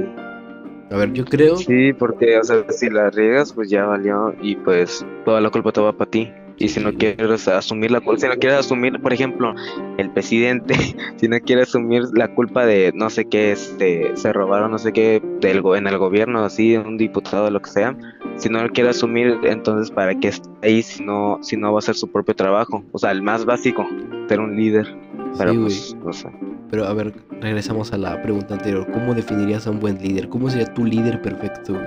A 0.92 0.98
ver, 0.98 1.14
yo 1.14 1.24
creo. 1.24 1.56
Sí, 1.56 1.94
porque, 1.94 2.38
o 2.38 2.44
sea, 2.44 2.66
si 2.70 2.90
la 2.90 3.10
riegas, 3.10 3.54
pues 3.54 3.70
ya 3.70 3.86
valió 3.86 4.36
y 4.42 4.56
pues 4.58 5.06
toda 5.24 5.40
la 5.40 5.50
culpa 5.50 5.72
te 5.72 5.80
va 5.80 5.94
para 5.94 6.12
ti. 6.12 6.32
Y 6.62 6.70
si 6.70 6.80
no 6.80 6.94
quieres 6.94 7.48
asumir 7.48 7.92
la 7.92 8.02
culpa, 8.02 8.22
si 8.22 8.28
no 8.28 8.36
quieres 8.36 8.60
asumir, 8.60 9.02
por 9.02 9.14
ejemplo, 9.14 9.54
el 9.98 10.10
presidente, 10.12 10.76
si 11.18 11.28
no 11.28 11.40
quiere 11.40 11.64
asumir 11.64 12.04
la 12.14 12.34
culpa 12.34 12.66
de 12.66 12.92
no 12.96 13.10
sé 13.10 13.26
qué, 13.26 13.52
este, 13.52 14.16
se 14.16 14.32
robaron 14.34 14.72
no 14.72 14.78
sé 14.78 14.94
qué 14.94 15.22
del, 15.40 15.62
en 15.76 15.88
el 15.88 15.98
gobierno, 15.98 16.44
así, 16.44 16.78
un 16.78 16.98
diputado, 16.98 17.50
lo 17.50 17.62
que 17.62 17.70
sea, 17.70 17.96
si 18.36 18.50
no 18.50 18.62
lo 18.64 18.70
quiere 18.70 18.92
asumir, 18.92 19.38
entonces 19.44 19.92
para 19.92 20.16
qué 20.16 20.30
está 20.30 20.50
ahí 20.62 20.82
si 20.82 21.04
no, 21.04 21.40
si 21.42 21.58
no 21.58 21.72
va 21.72 21.78
a 21.78 21.80
hacer 21.80 21.96
su 21.96 22.08
propio 22.08 22.36
trabajo. 22.36 22.84
O 22.92 23.00
sea, 23.00 23.12
el 23.12 23.22
más 23.22 23.46
básico, 23.46 23.88
ser 24.28 24.40
un 24.40 24.56
líder. 24.56 24.96
Pero 25.38 25.52
Sí, 25.52 25.58
pues, 25.60 25.96
no 26.04 26.14
sé. 26.14 26.30
Pero 26.70 26.86
a 26.86 26.94
ver, 26.94 27.14
regresamos 27.42 27.92
a 27.94 27.98
la 27.98 28.22
pregunta 28.22 28.54
anterior. 28.54 28.88
¿Cómo 28.92 29.14
definirías 29.14 29.68
a 29.68 29.72
un 29.72 29.80
buen 29.80 30.02
líder? 30.02 30.30
¿Cómo 30.30 30.50
sería 30.50 30.74
tu 30.74 30.86
líder 30.86 31.22
perfecto? 31.22 31.78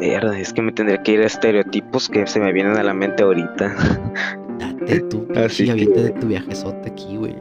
Mierda, 0.00 0.38
es 0.38 0.52
que 0.52 0.62
me 0.62 0.72
tendría 0.72 1.02
que 1.02 1.12
ir 1.12 1.20
a 1.20 1.26
estereotipos 1.26 2.08
que 2.08 2.26
se 2.26 2.40
me 2.40 2.52
vienen 2.52 2.76
a 2.76 2.82
la 2.82 2.94
mente 2.94 3.22
ahorita. 3.22 3.74
Date 4.58 5.00
tú, 5.10 5.26
Así 5.36 5.64
pinche 5.64 5.64
que- 5.64 5.70
avienta 5.72 6.02
de 6.02 6.10
tu 6.20 6.26
viajezote 6.26 6.88
aquí, 6.90 7.16
güey. 7.16 7.36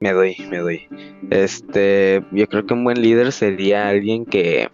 Me 0.00 0.12
doy, 0.12 0.34
me 0.50 0.58
doy. 0.58 0.88
Este, 1.30 2.22
yo 2.32 2.46
creo 2.46 2.64
que 2.64 2.72
un 2.72 2.84
buen 2.84 3.02
líder 3.02 3.32
sería 3.32 3.88
alguien 3.88 4.24
que, 4.24 4.68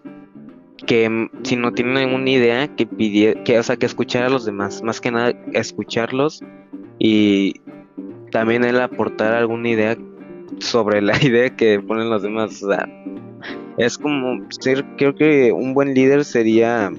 que 0.86 1.28
si 1.42 1.56
no 1.56 1.72
tiene 1.72 2.06
ninguna 2.06 2.30
idea, 2.30 2.68
que 2.68 2.86
pidiera, 2.86 3.42
que, 3.42 3.58
o 3.58 3.62
sea, 3.64 3.76
que 3.76 3.86
escuchara 3.86 4.26
a 4.26 4.30
los 4.30 4.44
demás, 4.44 4.82
más 4.84 5.00
que 5.00 5.10
nada 5.10 5.32
escucharlos 5.52 6.44
y 7.00 7.54
también 8.30 8.62
él 8.62 8.80
aportar 8.80 9.34
alguna 9.34 9.68
idea 9.70 9.96
sobre 10.60 11.02
la 11.02 11.14
idea 11.24 11.56
que 11.56 11.80
ponen 11.80 12.08
los 12.08 12.22
demás. 12.22 12.62
O 12.62 12.70
sea, 12.70 12.86
es 13.78 13.98
como 13.98 14.46
ser, 14.50 14.84
creo 14.96 15.14
que 15.14 15.52
un 15.52 15.74
buen 15.74 15.94
líder 15.94 16.24
sería 16.24 16.90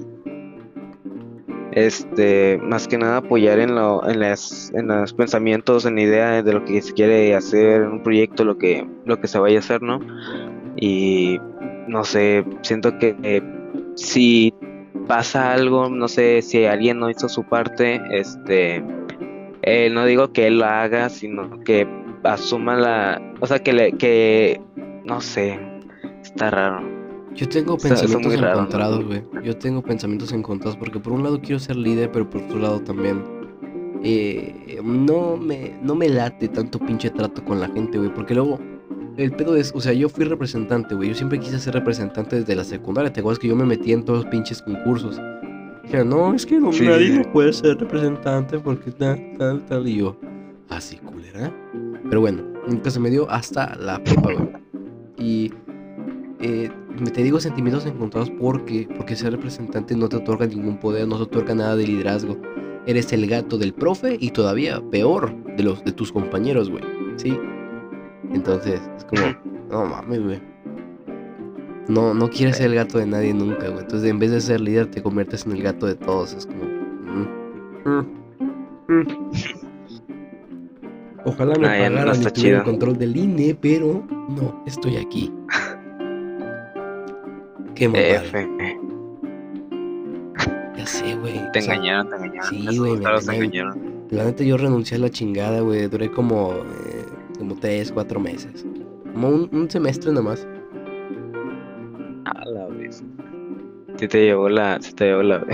este 1.72 2.58
más 2.58 2.88
que 2.88 2.98
nada 2.98 3.18
apoyar 3.18 3.58
en 3.58 3.74
lo 3.74 4.08
en 4.08 4.20
las 4.20 4.72
en 4.74 4.88
los 4.88 5.12
pensamientos 5.12 5.84
en 5.84 5.96
la 5.96 6.02
idea 6.02 6.42
de 6.42 6.52
lo 6.52 6.64
que 6.64 6.80
se 6.80 6.92
quiere 6.92 7.34
hacer 7.34 7.82
en 7.82 7.88
un 7.88 8.02
proyecto 8.02 8.44
lo 8.44 8.58
que 8.58 8.86
lo 9.04 9.20
que 9.20 9.28
se 9.28 9.38
vaya 9.38 9.56
a 9.56 9.60
hacer 9.60 9.82
no 9.82 10.00
y 10.76 11.38
no 11.86 12.04
sé 12.04 12.44
siento 12.62 12.98
que 12.98 13.16
eh, 13.22 13.42
si 13.94 14.54
pasa 15.06 15.52
algo 15.52 15.88
no 15.90 16.08
sé 16.08 16.42
si 16.42 16.64
alguien 16.64 16.98
no 16.98 17.10
hizo 17.10 17.28
su 17.28 17.44
parte 17.44 18.00
este 18.12 18.82
eh, 19.62 19.90
no 19.90 20.04
digo 20.06 20.32
que 20.32 20.46
él 20.46 20.58
lo 20.58 20.66
haga 20.66 21.10
sino 21.10 21.62
que 21.64 21.86
asuma 22.24 22.76
la 22.76 23.34
o 23.40 23.46
sea 23.46 23.58
que 23.58 23.72
le 23.72 23.92
que 23.92 24.60
no 25.04 25.20
sé 25.20 25.77
está 26.22 26.50
raro 26.50 26.80
Yo 27.34 27.48
tengo 27.48 27.76
Está- 27.76 27.90
pensamientos 27.90 28.34
encontrados, 28.34 29.04
güey. 29.04 29.22
Yo 29.44 29.56
tengo 29.56 29.82
pensamientos 29.82 30.32
encontrados 30.32 30.76
porque 30.76 30.98
por 30.98 31.12
un 31.12 31.22
lado 31.22 31.40
quiero 31.40 31.58
ser 31.58 31.76
líder, 31.76 32.10
pero 32.12 32.28
por 32.28 32.42
otro 32.42 32.58
lado 32.58 32.80
también 32.80 33.22
eh, 34.02 34.80
no 34.84 35.36
me 35.36 35.76
no 35.82 35.94
me 35.94 36.08
late 36.08 36.48
tanto 36.48 36.78
pinche 36.78 37.10
trato 37.10 37.44
con 37.44 37.60
la 37.60 37.68
gente, 37.68 37.98
güey, 37.98 38.12
porque 38.14 38.34
luego 38.34 38.58
el 39.16 39.32
pedo 39.32 39.56
es, 39.56 39.72
o 39.74 39.80
sea, 39.80 39.92
yo 39.92 40.08
fui 40.08 40.24
representante, 40.24 40.94
güey. 40.94 41.08
Yo 41.08 41.14
siempre 41.16 41.40
quise 41.40 41.58
ser 41.58 41.74
representante 41.74 42.36
desde 42.36 42.54
la 42.54 42.62
secundaria. 42.62 43.12
¿Te 43.12 43.18
acuerdas 43.20 43.40
que 43.40 43.48
yo 43.48 43.56
me 43.56 43.64
metí 43.64 43.92
en 43.92 44.04
todos 44.04 44.20
los 44.24 44.30
pinches 44.30 44.62
concursos? 44.62 45.20
Dije, 45.82 46.04
no, 46.04 46.34
es 46.34 46.46
que 46.46 46.60
no, 46.60 46.72
Sí. 46.72 46.86
nadie 46.86 47.18
no 47.18 47.32
puede 47.32 47.52
ser 47.52 47.78
representante 47.78 48.60
porque 48.60 48.92
tal, 48.92 49.32
tal, 49.36 49.66
tal. 49.66 49.88
Y 49.88 49.96
yo, 49.96 50.16
así, 50.68 50.96
culera. 50.98 51.52
Pero 52.08 52.20
bueno, 52.20 52.42
nunca 52.68 52.90
se 52.90 53.00
me 53.00 53.10
dio 53.10 53.28
hasta 53.28 53.74
la 53.76 53.98
prepa, 54.04 54.32
güey. 54.34 54.48
Y 55.18 55.52
eh, 56.40 56.70
me 57.00 57.10
te 57.10 57.22
digo 57.22 57.40
sentimientos 57.40 57.86
encontrados 57.86 58.30
porque, 58.30 58.88
porque 58.96 59.16
ser 59.16 59.32
representante 59.32 59.96
no 59.96 60.08
te 60.08 60.16
otorga 60.16 60.46
ningún 60.46 60.78
poder, 60.78 61.08
no 61.08 61.16
te 61.16 61.22
otorga 61.24 61.54
nada 61.54 61.76
de 61.76 61.86
liderazgo. 61.86 62.36
Eres 62.86 63.12
el 63.12 63.26
gato 63.26 63.58
del 63.58 63.74
profe 63.74 64.16
y 64.18 64.30
todavía 64.30 64.80
peor 64.90 65.34
de 65.56 65.62
los 65.62 65.84
de 65.84 65.92
tus 65.92 66.12
compañeros, 66.12 66.70
güey. 66.70 66.84
¿Sí? 67.16 67.38
Entonces, 68.32 68.80
es 68.96 69.04
como, 69.04 69.22
no 69.70 69.84
mames, 69.84 70.22
güey. 70.22 70.40
No, 71.88 72.14
no 72.14 72.28
quieres 72.28 72.58
ser 72.58 72.66
el 72.66 72.74
gato 72.74 72.98
de 72.98 73.06
nadie 73.06 73.32
nunca, 73.34 73.68
güey. 73.68 73.80
Entonces, 73.80 74.10
en 74.10 74.18
vez 74.18 74.30
de 74.30 74.40
ser 74.40 74.60
líder, 74.60 74.90
te 74.90 75.02
conviertes 75.02 75.46
en 75.46 75.52
el 75.52 75.62
gato 75.62 75.86
de 75.86 75.94
todos. 75.96 76.34
Es 76.34 76.46
como. 76.46 76.64
mm, 76.64 77.28
mm, 77.84 78.06
mm. 78.88 79.06
Ojalá 81.24 81.54
me 81.56 81.60
no 81.60 81.66
pagaran 81.68 82.08
y 82.08 82.10
está 82.10 82.32
tuviera 82.32 82.58
el 82.58 82.64
chido. 82.64 82.64
control 82.64 82.98
del 82.98 83.16
INE, 83.16 83.56
pero 83.60 84.06
no, 84.28 84.62
estoy 84.66 84.96
aquí. 84.96 85.32
Qué 87.78 87.88
mamada. 87.88 88.24
F. 88.24 88.48
Ya 90.76 90.86
sé, 90.86 91.14
güey. 91.16 91.34
Te 91.52 91.58
O 91.58 91.62
sea, 91.62 91.74
engañaron, 91.74 92.08
te 92.08 92.16
engañaron. 92.16 92.50
sí, 92.50 92.78
güey, 92.78 92.98
te 93.00 93.36
engañaron. 93.36 94.06
La 94.10 94.24
neta, 94.24 94.42
yo 94.44 94.56
renuncié 94.56 94.96
a 94.96 95.00
la 95.00 95.10
chingada, 95.10 95.60
güey. 95.60 95.86
Duré 95.88 96.10
como. 96.10 96.52
eh, 96.54 97.04
como 97.38 97.54
tres, 97.54 97.92
cuatro 97.92 98.18
meses. 98.20 98.66
Como 99.12 99.28
un, 99.28 99.48
un 99.52 99.70
semestre 99.70 100.12
nomás. 100.12 100.46
A 102.24 102.44
la 102.46 102.66
vez. 102.66 103.02
Se 103.96 104.08
te 104.08 104.24
llevó 104.24 104.48
la, 104.48 104.80
se 104.80 104.92
te 104.92 105.06
llevó 105.06 105.22
la 105.22 105.44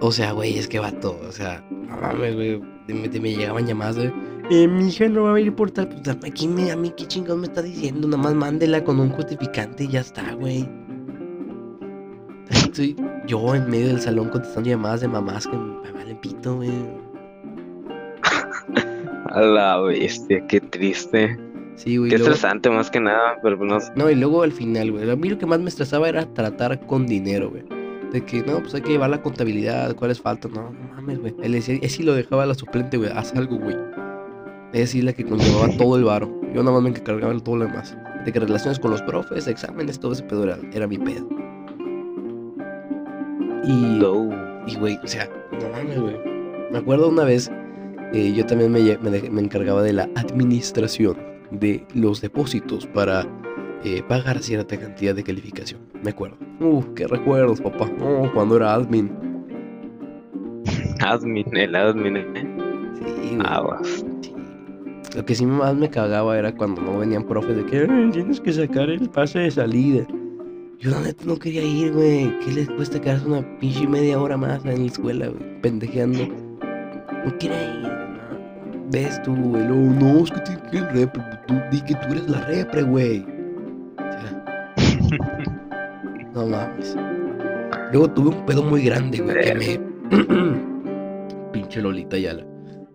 O 0.00 0.12
sea, 0.12 0.32
güey, 0.32 0.58
es 0.58 0.68
que 0.68 0.78
vato, 0.78 1.18
o 1.26 1.32
sea, 1.32 1.64
no 1.70 1.96
mames, 1.96 2.34
güey, 2.34 2.60
me, 2.88 3.08
me 3.08 3.34
llegaban 3.34 3.66
llamadas 3.66 3.96
de, 3.96 4.12
eh, 4.50 4.68
mi 4.68 4.88
hija 4.88 5.08
no 5.08 5.22
va 5.24 5.30
a 5.30 5.34
venir 5.34 5.54
por 5.54 5.70
tal, 5.70 5.88
pues 5.88 6.06
a 6.06 6.76
mí 6.76 6.92
qué 6.96 7.06
chingados 7.06 7.38
me 7.38 7.46
está 7.46 7.62
diciendo, 7.62 8.06
nada 8.06 8.22
más 8.22 8.34
mándela 8.34 8.84
con 8.84 9.00
un 9.00 9.08
justificante 9.10 9.84
y 9.84 9.88
ya 9.88 10.00
está, 10.00 10.34
güey. 10.34 10.68
Estoy 12.74 12.96
yo 13.28 13.54
en 13.54 13.70
medio 13.70 13.86
del 13.86 14.00
salón 14.00 14.30
contestando 14.30 14.68
llamadas 14.68 15.00
de 15.00 15.06
mamás 15.06 15.46
que 15.46 15.56
me 15.56 15.92
valen 15.92 16.16
pito, 16.20 16.56
güey. 16.56 16.72
A 19.26 19.40
la 19.42 19.78
bestia, 19.80 20.44
qué 20.48 20.60
triste. 20.60 21.38
Sí, 21.76 21.98
güey. 21.98 22.10
Qué 22.10 22.18
luego- 22.18 22.32
estresante 22.32 22.70
más 22.70 22.90
que 22.90 22.98
nada, 22.98 23.36
pero 23.44 23.56
pues 23.56 23.70
no. 23.70 23.78
No, 23.94 24.10
y 24.10 24.16
luego 24.16 24.42
al 24.42 24.50
final, 24.50 24.90
güey, 24.90 25.08
a 25.08 25.14
mí 25.14 25.28
lo 25.28 25.38
que 25.38 25.46
más 25.46 25.60
me 25.60 25.68
estresaba 25.68 26.08
era 26.08 26.26
tratar 26.34 26.84
con 26.88 27.06
dinero, 27.06 27.48
güey. 27.50 27.62
De 28.10 28.24
que, 28.24 28.42
no, 28.42 28.58
pues 28.58 28.74
hay 28.74 28.80
que 28.80 28.90
llevar 28.90 29.10
la 29.10 29.22
contabilidad, 29.22 29.94
cuáles 29.94 30.20
faltan, 30.20 30.50
no, 30.54 30.70
no 30.72 30.94
mames, 30.96 31.20
güey. 31.20 31.36
Él 31.44 31.52
decía, 31.52 31.78
él 31.80 31.88
sí 31.88 32.02
lo 32.02 32.12
dejaba 32.12 32.42
a 32.42 32.46
la 32.46 32.54
suplente, 32.54 32.96
güey, 32.96 33.10
haz 33.14 33.32
algo, 33.36 33.56
güey. 33.56 33.76
Sí 34.88 35.00
la 35.00 35.12
que 35.12 35.24
conllevaba 35.24 35.68
todo 35.78 35.96
el 35.96 36.02
varo. 36.02 36.28
Yo 36.52 36.64
nada 36.64 36.72
más 36.72 36.82
me 36.82 36.88
encargaba 36.88 37.32
de 37.32 37.40
todo 37.40 37.54
lo 37.56 37.66
demás. 37.66 37.96
De 38.24 38.32
que 38.32 38.40
relaciones 38.40 38.80
con 38.80 38.90
los 38.90 39.02
profes, 39.02 39.46
exámenes, 39.46 40.00
todo 40.00 40.10
ese 40.14 40.24
pedo 40.24 40.42
era, 40.42 40.58
era 40.72 40.88
mi 40.88 40.98
pedo. 40.98 41.28
Y, 43.66 43.98
No. 43.98 44.30
y, 44.66 44.76
güey, 44.76 44.98
o 45.02 45.06
sea, 45.06 45.28
no 45.52 45.68
mames, 45.70 46.00
güey. 46.00 46.16
Me 46.70 46.78
acuerdo 46.78 47.08
una 47.08 47.24
vez, 47.24 47.50
eh, 48.12 48.32
yo 48.34 48.44
también 48.46 48.72
me, 48.72 48.80
me 49.30 49.40
encargaba 49.40 49.82
de 49.82 49.92
la 49.92 50.08
administración 50.16 51.16
de 51.50 51.84
los 51.94 52.20
depósitos 52.20 52.86
para 52.86 53.26
eh, 53.84 54.02
pagar 54.08 54.38
cierta 54.40 54.76
cantidad 54.78 55.14
de 55.14 55.22
calificación. 55.22 55.80
Me 56.02 56.10
acuerdo. 56.10 56.36
Uh, 56.60 56.82
qué 56.94 57.06
recuerdos, 57.06 57.60
papá. 57.60 57.88
Oh, 58.00 58.30
cuando 58.34 58.56
era 58.56 58.74
admin. 58.74 59.10
Admin, 61.00 61.44
el 61.56 61.74
admin, 61.76 62.16
¿eh? 62.16 62.24
Sí. 62.94 63.38
Sí. 64.22 64.34
Lo 65.16 65.24
que 65.24 65.34
sí 65.34 65.46
más 65.46 65.74
me 65.76 65.88
cagaba 65.90 66.36
era 66.38 66.54
cuando 66.54 66.80
no 66.80 66.98
venían 66.98 67.24
profes 67.24 67.56
de 67.56 67.64
que 67.66 67.86
"Ay, 67.88 68.10
tienes 68.10 68.40
que 68.40 68.52
sacar 68.52 68.90
el 68.90 69.08
pase 69.10 69.40
de 69.40 69.50
salida. 69.50 70.06
Yo 70.84 70.90
la 70.90 71.00
neta 71.00 71.24
no 71.24 71.38
quería 71.38 71.62
ir, 71.62 71.92
güey. 71.94 72.38
¿Qué 72.40 72.52
les 72.52 72.68
cuesta 72.68 73.00
quedarse 73.00 73.24
una 73.26 73.58
pinche 73.58 73.88
media 73.88 74.20
hora 74.20 74.36
más 74.36 74.62
en 74.66 74.80
la 74.80 74.86
escuela, 74.86 75.28
güey? 75.28 75.60
Pendejeando. 75.62 76.28
No 77.24 77.38
quería 77.38 77.74
ir, 77.74 77.88
no. 77.88 78.90
Ves 78.90 79.22
tú, 79.22 79.34
güey. 79.34 79.66
Luego, 79.66 79.94
no, 79.98 80.18
es 80.24 80.30
que 80.30 80.40
tienes 80.40 80.62
que 80.70 80.76
ir 80.76 80.84
repre. 80.92 81.22
Tú 81.46 81.54
di 81.72 81.80
que 81.80 81.94
tú 81.94 82.08
eres 82.10 82.28
la 82.28 82.44
repre, 82.44 82.82
güey. 82.82 83.24
O 83.96 84.12
sea, 84.12 84.44
no 86.34 86.46
mames. 86.48 86.94
Luego 87.90 88.10
tuve 88.10 88.28
un 88.36 88.44
pedo 88.44 88.62
muy 88.62 88.82
grande, 88.82 89.20
güey, 89.22 89.42
que 89.42 89.54
me. 89.54 89.80
Pinche 91.54 91.80
Lolita 91.80 92.18
Yala. 92.18 92.46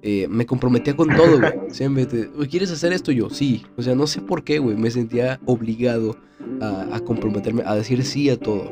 Eh, 0.03 0.27
me 0.29 0.45
comprometía 0.45 0.95
con 0.95 1.09
todo, 1.09 1.39
güey. 1.39 1.53
Siempre 1.69 2.05
te, 2.05 2.25
"Güey, 2.27 2.47
¿quieres 2.49 2.69
hacer 2.71 2.93
esto? 2.93 3.11
Yo, 3.11 3.31
sí. 3.31 3.65
O 3.77 3.81
sea, 3.81 3.95
no 3.95 4.05
sé 4.05 4.21
por 4.21 4.43
qué, 4.43 4.59
güey. 4.59 4.77
Me 4.77 4.91
sentía 4.91 5.39
obligado 5.47 6.17
a, 6.61 6.95
a 6.95 6.99
comprometerme, 7.01 7.63
a 7.65 7.75
decir 7.75 8.03
sí 8.03 8.29
a 8.29 8.37
todo. 8.39 8.71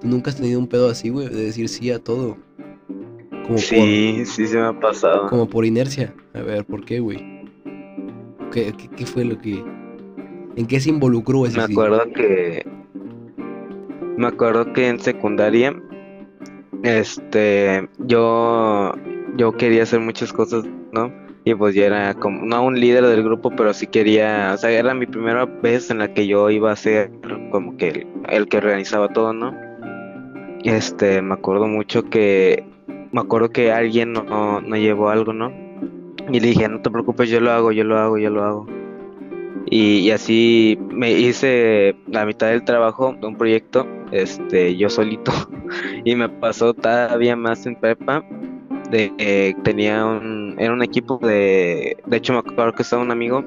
¿Tú 0.00 0.08
nunca 0.08 0.30
has 0.30 0.36
tenido 0.36 0.58
un 0.60 0.66
pedo 0.66 0.88
así, 0.90 1.08
güey? 1.10 1.28
De 1.28 1.44
decir 1.44 1.68
sí 1.68 1.90
a 1.90 1.98
todo. 1.98 2.36
Como 3.46 3.58
Sí, 3.58 4.22
sí 4.24 4.46
se 4.46 4.56
me 4.56 4.62
ha 4.64 4.78
pasado. 4.80 5.26
como 5.28 5.48
por 5.48 5.64
inercia. 5.64 6.14
A 6.34 6.40
ver, 6.40 6.64
¿por 6.64 6.84
qué, 6.84 7.00
güey? 7.00 7.18
¿Qué, 8.52 8.72
qué, 8.76 8.88
qué 8.96 9.06
fue 9.06 9.24
lo 9.24 9.38
que... 9.38 9.62
¿En 10.56 10.66
qué 10.66 10.78
se 10.80 10.90
involucró 10.90 11.44
ese 11.46 11.58
Me 11.60 11.66
sí? 11.66 11.72
acuerdo 11.72 12.00
que. 12.14 12.64
Me 14.16 14.28
acuerdo 14.28 14.72
que 14.72 14.86
en 14.88 15.00
secundaria. 15.00 15.74
Este. 16.84 17.88
Yo. 18.06 18.92
Yo 19.36 19.52
quería 19.56 19.82
hacer 19.82 19.98
muchas 19.98 20.32
cosas, 20.32 20.64
¿no? 20.92 21.12
Y 21.44 21.54
pues 21.54 21.74
ya 21.74 21.86
era 21.86 22.14
como. 22.14 22.46
No 22.46 22.64
un 22.64 22.80
líder 22.80 23.04
del 23.06 23.22
grupo, 23.22 23.50
pero 23.50 23.74
sí 23.74 23.86
quería. 23.86 24.52
O 24.54 24.56
sea, 24.56 24.70
era 24.70 24.94
mi 24.94 25.06
primera 25.06 25.44
vez 25.44 25.90
en 25.90 25.98
la 25.98 26.12
que 26.14 26.26
yo 26.26 26.48
iba 26.50 26.72
a 26.72 26.76
ser 26.76 27.10
como 27.50 27.76
que 27.76 27.88
el, 27.88 28.06
el 28.30 28.48
que 28.48 28.56
organizaba 28.58 29.08
todo, 29.12 29.32
¿no? 29.32 29.54
Este. 30.62 31.20
Me 31.20 31.34
acuerdo 31.34 31.66
mucho 31.66 32.08
que. 32.08 32.64
Me 33.12 33.20
acuerdo 33.20 33.50
que 33.50 33.72
alguien 33.72 34.12
no, 34.12 34.60
no 34.60 34.76
llevó 34.76 35.10
algo, 35.10 35.32
¿no? 35.32 35.52
Y 36.32 36.40
le 36.40 36.48
dije, 36.48 36.68
no 36.68 36.80
te 36.80 36.90
preocupes, 36.90 37.28
yo 37.28 37.40
lo 37.40 37.52
hago, 37.52 37.70
yo 37.70 37.84
lo 37.84 37.98
hago, 37.98 38.18
yo 38.18 38.30
lo 38.30 38.42
hago. 38.42 38.66
Y, 39.66 39.98
y 39.98 40.10
así 40.10 40.78
me 40.90 41.12
hice 41.12 41.96
la 42.08 42.24
mitad 42.26 42.48
del 42.48 42.64
trabajo 42.64 43.14
de 43.20 43.26
un 43.26 43.36
proyecto, 43.36 43.86
este, 44.10 44.76
yo 44.76 44.88
solito. 44.88 45.32
Y 46.04 46.14
me 46.16 46.28
pasó 46.28 46.74
todavía 46.74 47.34
más 47.34 47.66
en 47.66 47.76
prepa. 47.76 48.24
De, 48.94 49.12
eh, 49.18 49.56
tenía 49.64 50.06
un, 50.06 50.54
era 50.56 50.72
un 50.72 50.80
equipo 50.80 51.18
de, 51.18 51.96
de 52.06 52.16
hecho 52.16 52.32
me 52.32 52.38
acuerdo 52.38 52.74
que 52.74 52.82
estaba 52.82 53.02
un 53.02 53.10
amigo 53.10 53.44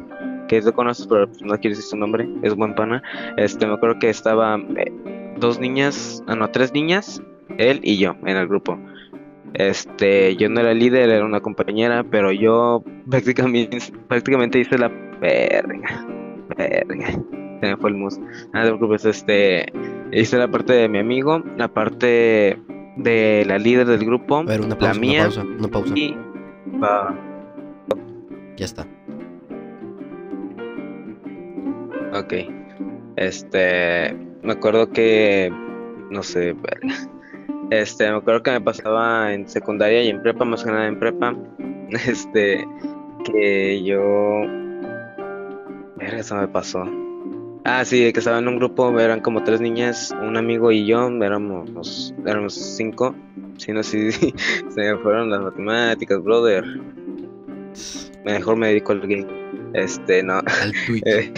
que 0.50 0.62
lo 0.62 0.74
conoces, 0.74 1.08
pero 1.08 1.28
no 1.40 1.58
quiero 1.58 1.78
decir 1.78 1.84
su 1.84 1.96
nombre, 1.96 2.28
es 2.42 2.54
buen 2.54 2.76
pana. 2.76 3.02
Este, 3.38 3.66
me 3.66 3.76
acuerdo 3.76 3.98
que 3.98 4.10
estaba 4.10 4.60
eh, 4.76 4.92
dos 5.38 5.58
niñas, 5.58 6.22
ah, 6.28 6.36
no, 6.36 6.50
tres 6.50 6.74
niñas, 6.74 7.22
él 7.58 7.80
y 7.82 7.98
yo 7.98 8.18
en 8.26 8.36
el 8.36 8.46
grupo. 8.46 8.78
Este, 9.54 10.36
yo 10.36 10.50
no 10.50 10.60
era 10.60 10.74
líder, 10.74 11.10
era 11.10 11.24
una 11.24 11.40
compañera, 11.40 12.04
pero 12.04 12.34
yo 12.34 12.84
prácticamente, 13.10 13.78
prácticamente 14.10 14.60
hice 14.60 14.78
la 14.78 14.90
verga, 15.22 16.06
verga, 16.58 17.78
fue 17.80 17.90
el 17.90 17.96
mus. 17.96 18.20
Ah, 18.52 18.66
no 18.66 18.98
te 18.98 19.10
este, 19.10 19.72
hice 20.12 20.38
la 20.38 20.52
parte 20.52 20.74
de 20.74 20.90
mi 20.90 21.00
amigo, 21.00 21.42
la 21.56 21.70
parte 21.70 22.60
de 22.98 23.44
la 23.48 23.58
líder 23.58 23.88
del 23.88 24.06
grupo, 24.06 24.38
A 24.38 24.44
ver, 24.44 24.62
una 24.62 24.76
la 24.80 24.92
una 24.92 24.94
mía 25.00 25.24
pausa, 25.24 25.44
una 25.44 25.68
pausa. 25.68 25.94
y 25.96 26.16
va, 26.82 27.16
Ya 28.58 28.66
está. 28.66 28.86
ok, 32.14 32.34
este, 33.18 34.14
me 34.44 34.54
acuerdo 34.54 34.90
que, 34.92 35.52
no 36.10 36.24
sé. 36.24 36.56
Este, 37.70 38.10
me 38.10 38.18
acuerdo 38.18 38.44
que 38.44 38.52
me 38.52 38.62
pasaba 38.62 39.34
en 39.34 39.48
secundaria 39.48 40.02
y 40.04 40.10
en 40.10 40.22
prepa, 40.22 40.46
más 40.46 40.64
que 40.64 40.72
nada 40.72 40.88
en 40.88 40.98
prepa, 41.00 41.36
este, 42.08 42.66
que 43.26 43.84
yo, 43.84 44.44
eso 46.00 46.36
me 46.36 46.48
pasó. 46.48 46.86
Ah, 47.70 47.84
sí, 47.84 48.14
que 48.14 48.20
estaba 48.20 48.40
en 48.40 48.48
un 48.48 48.56
grupo, 48.58 48.98
eran 48.98 49.20
como 49.20 49.44
tres 49.44 49.60
niñas, 49.60 50.16
un 50.22 50.38
amigo 50.38 50.72
y 50.72 50.86
yo, 50.88 51.10
éramos, 51.22 52.14
éramos 52.26 52.54
cinco, 52.54 53.14
si 53.58 53.74
no, 53.74 53.84
sí, 53.84 54.10
se 54.12 54.80
me 54.82 54.98
fueron 55.00 55.30
las 55.30 55.42
matemáticas, 55.42 56.24
brother, 56.24 56.64
mejor 58.26 58.56
me 58.56 58.68
dedico 58.70 58.94
al 58.94 59.02
game, 59.02 59.28
este, 59.74 60.24
no, 60.24 60.36
Al 60.36 60.72
Twitch. 60.86 61.04
eh, 61.08 61.34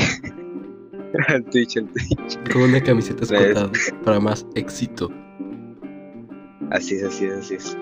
al 1.29 1.43
Twitch, 1.45 1.77
al 1.77 1.87
Twitch. 1.87 2.51
Con 2.53 2.61
una 2.61 2.81
camiseta 2.83 3.23
Es- 3.23 3.31
escotada. 3.31 3.71
Para 4.05 4.19
más 4.19 4.45
éxito. 4.53 5.09
Así 6.69 6.93
es, 6.95 7.03
así 7.05 7.25
es, 7.25 7.33
así 7.33 7.55
es. 7.55 7.77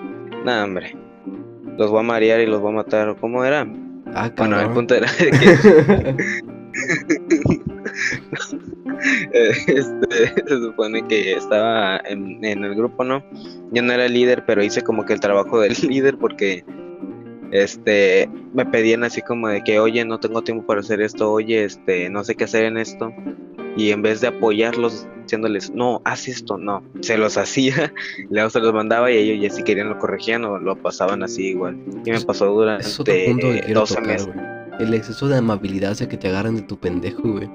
Nah, 0.46 0.64
hombre. 0.64 0.96
Los 1.76 1.90
voy 1.90 2.00
a 2.00 2.02
marear 2.02 2.40
y 2.40 2.46
los 2.46 2.60
voy 2.62 2.72
a 2.72 2.76
matar. 2.76 3.14
¿Cómo 3.20 3.44
era? 3.44 3.66
Ah, 4.14 4.32
Bueno, 4.34 4.56
el 4.56 4.62
cabrón. 4.68 4.74
punto 4.74 4.94
era 4.94 5.12
de 5.12 5.30
que 5.30 6.16
este, 9.66 10.44
se 10.46 10.58
supone 10.60 11.06
que 11.06 11.32
estaba 11.34 12.00
en, 12.04 12.44
en 12.44 12.64
el 12.64 12.74
grupo, 12.74 13.04
¿no? 13.04 13.22
Yo 13.72 13.82
no 13.82 13.92
era 13.92 14.06
el 14.06 14.12
líder, 14.14 14.44
pero 14.46 14.62
hice 14.62 14.82
como 14.82 15.04
que 15.04 15.12
el 15.12 15.20
trabajo 15.20 15.60
del 15.60 15.74
líder 15.88 16.16
porque 16.18 16.64
este 17.50 18.28
me 18.52 18.66
pedían 18.66 19.04
así 19.04 19.22
como 19.22 19.48
de 19.48 19.62
que, 19.62 19.80
oye, 19.80 20.04
no 20.04 20.20
tengo 20.20 20.42
tiempo 20.42 20.66
para 20.66 20.80
hacer 20.80 21.00
esto, 21.00 21.32
oye, 21.32 21.64
este, 21.64 22.10
no 22.10 22.24
sé 22.24 22.34
qué 22.34 22.44
hacer 22.44 22.64
en 22.64 22.78
esto. 22.78 23.12
Y 23.76 23.90
en 23.92 24.02
vez 24.02 24.20
de 24.20 24.28
apoyarlos 24.28 25.06
diciéndoles, 25.22 25.70
no, 25.70 26.00
haz 26.04 26.26
esto, 26.26 26.58
no, 26.58 26.82
se 27.00 27.16
los 27.16 27.36
hacía, 27.36 27.92
luego 28.30 28.50
se 28.50 28.60
los 28.60 28.72
mandaba 28.72 29.10
y 29.12 29.18
ellos 29.18 29.42
ya 29.42 29.54
si 29.54 29.62
querían 29.62 29.88
lo 29.88 29.98
corregían 29.98 30.44
o 30.44 30.58
lo 30.58 30.76
pasaban 30.76 31.22
así 31.22 31.48
igual. 31.48 31.78
Y 32.04 32.10
me 32.10 32.20
pasó 32.22 32.46
durante 32.46 32.86
punto 33.26 33.52
que 33.52 33.60
quiero 33.60 33.80
12 33.80 33.94
tocar, 33.94 34.08
meses. 34.08 34.26
güey. 34.26 34.46
El 34.80 34.94
exceso 34.94 35.28
de 35.28 35.36
amabilidad 35.36 35.92
hace 35.92 36.08
que 36.08 36.16
te 36.16 36.28
agarren 36.28 36.56
de 36.56 36.62
tu 36.62 36.78
pendejo, 36.78 37.22
güey. 37.22 37.50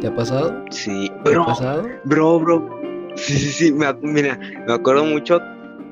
¿Te 0.00 0.06
ha 0.08 0.14
pasado? 0.14 0.64
Sí, 0.70 1.10
¿Te 1.24 1.30
ha 1.30 1.32
bro, 1.32 1.46
pasado? 1.46 1.88
bro, 2.04 2.40
bro. 2.40 2.80
Sí, 3.16 3.34
sí, 3.36 3.50
sí, 3.50 3.72
me 3.72 3.86
mira, 4.02 4.38
me 4.66 4.72
acuerdo 4.72 5.04
mucho 5.04 5.40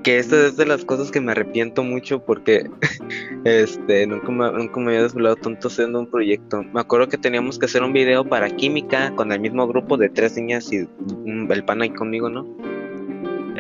que 0.05 0.19
esta 0.19 0.47
es 0.47 0.57
de 0.57 0.67
las 0.67 0.85
cosas 0.85 1.11
que 1.11 1.21
me 1.21 1.33
arrepiento 1.33 1.83
mucho 1.83 2.21
porque 2.25 2.71
este 3.45 4.07
nunca 4.07 4.31
me, 4.31 4.53
nunca 4.53 4.79
me 4.81 4.89
había 4.93 5.03
desvelado 5.03 5.35
tanto 5.37 5.67
haciendo 5.69 5.99
un 5.99 6.09
proyecto. 6.09 6.63
Me 6.63 6.81
acuerdo 6.81 7.09
que 7.09 7.19
teníamos 7.19 7.59
que 7.59 7.67
hacer 7.67 7.83
un 7.83 7.93
video 7.93 8.25
para 8.25 8.49
química 8.51 9.13
con 9.17 9.33
el 9.33 9.41
mismo 9.41 9.67
grupo 9.67 9.97
de 9.97 10.09
tres 10.09 10.37
niñas 10.37 10.73
y 10.73 10.89
un- 11.25 11.49
el 11.51 11.65
pana 11.65 11.85
ahí 11.85 11.91
conmigo, 11.91 12.31
¿no? 12.31 12.47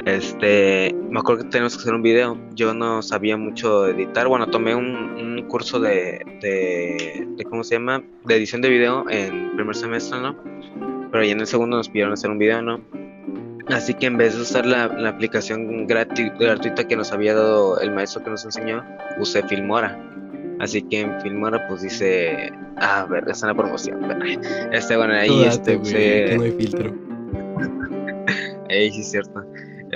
Este, 0.04 0.94
me 1.10 1.20
acuerdo 1.20 1.42
que 1.44 1.48
teníamos 1.50 1.74
que 1.76 1.80
hacer 1.82 1.94
un 1.94 2.02
video. 2.02 2.36
Yo 2.54 2.74
no 2.74 3.02
sabía 3.02 3.36
mucho 3.36 3.86
editar. 3.88 4.28
Bueno, 4.28 4.46
tomé 4.48 4.74
un, 4.74 4.86
un 4.94 5.42
curso 5.48 5.80
de, 5.80 6.20
de, 6.42 7.26
de, 7.36 7.44
¿cómo 7.44 7.64
se 7.64 7.76
llama? 7.76 8.02
De 8.24 8.36
edición 8.36 8.60
de 8.60 8.68
video 8.68 9.08
en 9.08 9.56
primer 9.56 9.74
semestre, 9.74 10.20
¿no? 10.20 10.36
Pero 11.10 11.24
ya 11.24 11.32
en 11.32 11.40
el 11.40 11.46
segundo 11.46 11.76
nos 11.78 11.88
pidieron 11.88 12.12
hacer 12.12 12.30
un 12.30 12.38
video, 12.38 12.60
¿no? 12.62 12.80
Así 13.68 13.94
que 13.94 14.06
en 14.06 14.16
vez 14.16 14.36
de 14.36 14.42
usar 14.42 14.64
la, 14.66 14.86
la 14.88 15.08
aplicación 15.08 15.86
gratuita 15.86 16.86
que 16.86 16.94
nos 16.96 17.10
había 17.12 17.34
dado 17.34 17.80
el 17.80 17.90
maestro 17.90 18.22
que 18.22 18.30
nos 18.30 18.44
enseñó, 18.44 18.84
usé 19.18 19.42
Filmora. 19.44 19.98
Así 20.60 20.82
que 20.82 21.00
en 21.00 21.20
Filmora 21.20 21.66
pues 21.68 21.82
dice, 21.82 22.52
ah, 22.76 23.00
a 23.00 23.06
ver, 23.06 23.24
está 23.28 23.46
en 23.50 23.56
la 23.56 23.62
promoción. 23.62 23.98
Este, 24.72 24.96
bueno, 24.96 25.14
ahí 25.14 25.28
date, 25.44 25.48
este, 25.48 25.76
güey, 25.76 25.92
usé- 25.92 26.26
que 26.28 26.36
no 26.36 26.42
hay 26.44 26.52
filtro. 26.52 26.94
Sí 28.68 29.00
es 29.00 29.10
cierto. 29.10 29.44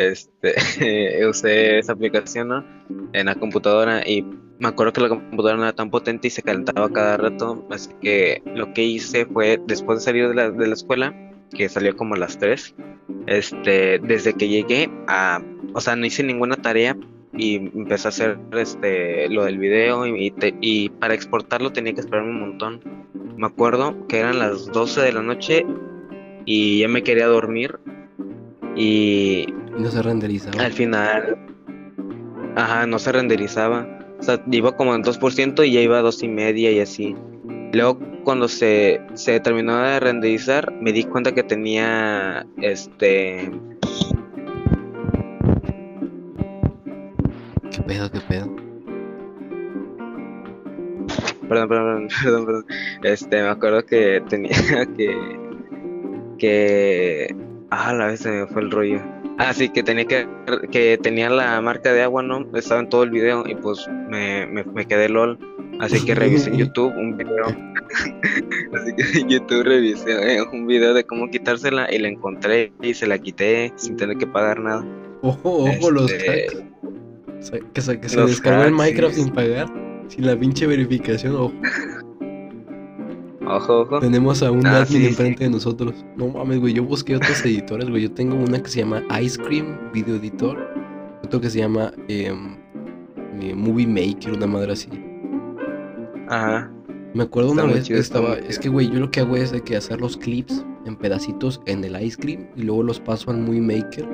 Este, 0.01 0.55
usé 1.29 1.79
esa 1.79 1.93
aplicación. 1.93 2.65
En 3.13 3.27
la 3.27 3.35
computadora 3.35 4.07
y 4.07 4.25
me 4.59 4.69
acuerdo 4.69 4.93
que 4.93 5.01
la 5.01 5.09
computadora 5.09 5.57
no 5.57 5.63
era 5.65 5.73
tan 5.73 5.91
potente 5.91 6.29
y 6.29 6.31
se 6.31 6.43
calentaba 6.43 6.91
cada 6.91 7.17
rato, 7.17 7.67
así 7.71 7.91
que 8.01 8.43
lo 8.55 8.73
que 8.75 8.85
hice 8.85 9.27
fue, 9.27 9.59
después 9.67 9.99
de 9.99 10.05
salir 10.05 10.29
de 10.29 10.35
la, 10.35 10.75
escuela, 10.75 11.15
que 11.51 11.69
salió 11.69 11.97
como 11.97 12.15
a 12.15 12.19
las 12.19 12.39
3, 12.39 12.75
este, 13.27 13.99
desde 14.01 14.35
que 14.35 14.49
llegué 14.49 14.91
a, 15.09 15.43
o 15.73 15.81
sea, 15.81 15.97
no 15.97 16.05
hice 16.05 16.23
ninguna 16.23 16.57
tarea 16.57 16.97
y 17.33 17.57
empecé 17.57 18.09
a 18.09 18.11
hacer 18.11 18.39
este, 18.53 19.29
lo 19.31 19.45
del 19.45 19.59
video 19.59 20.07
y, 20.07 20.35
y 20.61 20.89
para 20.91 21.15
exportarlo 21.15 21.73
tenía 21.73 21.95
que 21.95 22.01
esperarme 22.01 22.31
un 22.31 22.41
montón. 22.41 22.81
Me 23.37 23.47
acuerdo 23.47 24.07
que 24.09 24.19
eran 24.19 24.39
las 24.39 24.67
12 24.67 25.01
de 25.01 25.13
la 25.13 25.23
noche 25.23 25.65
y 26.45 26.81
ya 26.81 26.89
me 26.89 27.03
quería 27.03 27.27
dormir 27.29 27.79
y 28.81 29.47
no 29.79 29.91
se 29.91 30.01
renderizaba. 30.01 30.63
al 30.65 30.73
final, 30.73 31.37
Ajá, 32.57 32.87
no 32.87 32.99
se 32.99 33.13
renderizaba. 33.13 33.87
O 34.19 34.23
sea, 34.23 34.43
iba 34.51 34.77
como 34.77 34.95
en 34.95 35.03
2% 35.03 35.67
y 35.67 35.73
ya 35.73 35.81
iba 35.81 35.99
a 35.99 36.03
dos 36.03 36.23
y 36.23 36.29
media 36.29 36.71
y 36.71 36.81
así. 36.81 37.15
Luego 37.73 37.99
cuando 38.25 38.49
se, 38.49 39.01
se 39.15 39.39
terminó 39.41 39.79
de 39.79 40.01
renderizar, 40.01 40.73
me 40.81 40.93
di 40.93 41.05
cuenta 41.05 41.33
que 41.33 41.43
tenía 41.43 42.47
este 42.61 43.51
¿Qué 47.71 47.83
pedo, 47.87 48.11
qué 48.11 48.21
pedo? 48.21 48.57
perdón, 51.49 51.69
perdón, 51.69 52.09
perdón, 52.23 52.47
perdón. 52.47 52.67
Este, 53.03 53.43
me 53.43 53.49
acuerdo 53.49 53.85
que 53.85 54.23
tenía 54.29 54.51
que 54.97 55.39
que 56.39 57.35
ah, 57.71 57.93
la 57.93 58.07
vez 58.07 58.21
se 58.21 58.31
me 58.31 58.47
fue 58.47 58.63
el 58.63 58.71
rollo. 58.71 59.01
Ah, 59.39 59.55
sí, 59.55 59.71
que 59.71 59.83
tenía 59.83 60.05
que, 60.05 60.29
que 60.71 60.99
tenía 60.99 61.31
la 61.31 61.61
marca 61.63 61.93
de 61.93 62.03
agua, 62.03 62.23
¿no? 62.23 62.47
Estaba 62.55 62.81
en 62.81 62.89
todo 62.89 63.05
el 63.05 63.11
video 63.11 63.45
y 63.47 63.55
pues 63.55 63.89
me, 64.09 64.47
me, 64.47 64.65
me 64.65 64.87
quedé 64.87 65.09
LOL. 65.09 65.39
Así 65.81 66.05
que 66.05 66.15
revisé 66.15 66.51
en 66.51 66.57
YouTube 66.59 66.93
un 66.97 67.17
video. 67.17 67.47
Así 68.75 68.95
que 68.97 69.19
en 69.21 69.29
YouTube 69.29 69.63
revisé 69.65 70.37
eh, 70.37 70.43
un 70.53 70.67
video 70.67 70.93
de 70.93 71.05
cómo 71.05 71.31
quitársela 71.31 71.93
y 71.93 71.99
la 71.99 72.09
encontré 72.09 72.73
y 72.83 72.93
se 72.93 73.07
la 73.07 73.19
quité 73.19 73.73
sin 73.77 73.97
tener 73.97 74.19
que 74.19 74.27
pagar 74.27 74.61
nada. 74.61 74.85
Ojo, 75.23 75.65
ojo, 75.65 75.91
los 75.91 76.11
Este, 76.11 76.31
hacks. 76.31 76.57
O 77.39 77.43
sea, 77.43 77.61
que 77.73 77.81
se, 77.81 78.01
que 78.01 78.09
se 78.09 78.17
los 78.17 78.31
descargó 78.31 78.65
el 78.65 78.73
Minecraft 78.73 79.15
sí. 79.15 79.23
sin 79.23 79.33
pagar. 79.33 79.69
Sin 80.09 80.27
la 80.27 80.39
pinche 80.39 80.67
verificación. 80.67 81.35
Ojo, 81.35 81.53
Ojo, 83.57 83.81
ojo. 83.83 83.99
tenemos 84.01 84.43
a 84.43 84.51
un 84.51 84.67
Ah, 84.67 84.83
admin 84.83 85.03
sí, 85.03 85.07
enfrente 85.07 85.45
de 85.45 85.51
nosotros. 85.51 86.05
No 86.17 86.29
mames, 86.29 86.61
güey. 86.61 86.73
Yo 86.75 86.85
busqué 86.85 87.17
otros 87.17 87.45
editores, 87.45 87.89
güey. 87.89 88.03
Yo 88.03 88.13
tengo 88.13 88.37
una 88.37 88.63
que 88.63 88.69
se 88.71 88.81
llama 88.81 89.03
Ice 89.23 89.41
Cream 89.43 89.79
Video 89.93 90.17
Editor. 90.17 90.59
Otro 91.25 91.41
que 91.41 91.51
se 91.51 91.59
llama 91.59 91.93
em, 92.09 92.57
eh, 93.41 93.55
Movie 93.55 93.87
Maker, 93.87 94.33
una 94.35 94.47
madre 94.47 94.73
así. 94.73 94.89
Ajá. 96.29 96.71
Me 97.15 97.25
acuerdo 97.25 97.51
Está 97.51 97.65
una 97.65 97.73
vez 97.73 97.83
que 97.83 97.89
chido, 97.89 98.01
estaba. 98.01 98.35
Es 98.35 98.59
que, 98.59 98.69
güey, 98.69 98.89
yo 98.91 99.01
lo 99.01 99.11
que 99.11 99.21
hago 99.21 99.37
es 99.37 99.51
de 99.51 99.61
que 99.61 99.77
hacer 99.77 100.01
los 100.01 100.17
clips 100.17 100.65
en 100.87 100.97
pedacitos 100.97 101.61
en 101.67 101.83
el 101.85 102.01
Ice 102.03 102.17
Cream 102.17 102.47
y 102.57 102.63
luego 102.63 102.85
los 102.85 103.01
paso 103.01 103.31
al 103.31 103.39
Movie 103.39 103.61
Maker 103.61 104.09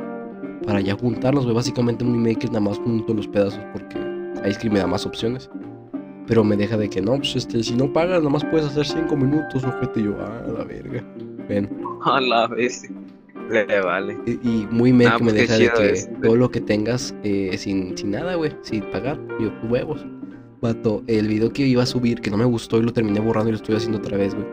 para 0.67 0.81
ya 0.81 0.95
juntarlos, 0.97 1.45
güey. 1.45 1.55
Básicamente, 1.55 2.05
en 2.05 2.11
Movie 2.13 2.33
Maker 2.35 2.51
nada 2.51 2.61
más 2.61 2.79
junto 2.79 3.13
los 3.13 3.29
pedazos 3.29 3.61
porque 3.73 3.99
Ice 4.49 4.59
Cream 4.59 4.75
me 4.75 4.81
da 4.81 4.87
más 4.87 5.05
opciones. 5.05 5.51
Pero 6.27 6.43
me 6.43 6.57
deja 6.57 6.77
de 6.77 6.89
que 6.91 7.01
no, 7.01 7.17
pues 7.17 7.37
este, 7.37 7.63
si 7.63 7.75
no 7.77 7.93
pagas, 7.93 8.19
nada 8.19 8.31
más 8.31 8.45
puedes 8.45 8.67
hacer 8.67 8.85
5 8.87 9.17
minutos, 9.17 9.63
ojete. 9.65 10.01
Y 10.01 10.05
yo, 10.05 10.17
ah, 10.21 10.43
la 10.59 10.65
verga. 10.65 11.05
Ven. 11.49 11.71
A 12.05 12.21
la 12.21 12.49
vez. 12.49 12.91
Le 13.49 13.81
vale. 13.81 14.17
Y, 14.27 14.33
y 14.43 14.67
muy 14.73 14.91
Ah, 15.07 15.19
me 15.21 15.31
pues 15.31 15.35
qué 15.35 15.41
deja 15.43 15.59
de 15.59 15.71
que 15.73 15.91
es. 15.93 16.11
todo 16.21 16.35
lo 16.35 16.51
que 16.51 16.61
tengas 16.61 17.15
eh, 17.23 17.55
sin, 17.57 17.97
sin 17.97 18.11
nada, 18.11 18.35
güey, 18.35 18.51
sin 18.63 18.83
pagar. 18.91 19.21
Yo, 19.41 19.53
huevos. 19.71 20.05
Vato, 20.61 21.05
el 21.07 21.29
video 21.29 21.53
que 21.53 21.65
iba 21.67 21.85
a 21.85 21.87
subir, 21.87 22.21
que 22.21 22.31
no 22.31 22.37
me 22.39 22.45
gustó 22.45 22.79
y 22.79 22.83
lo 22.83 22.93
terminé 22.93 23.21
borrando 23.21 23.51
y 23.51 23.53
lo 23.53 23.57
estoy 23.59 23.77
haciendo 23.77 23.99
otra 23.99 24.17
vez, 24.17 24.35
güey. 24.35 24.47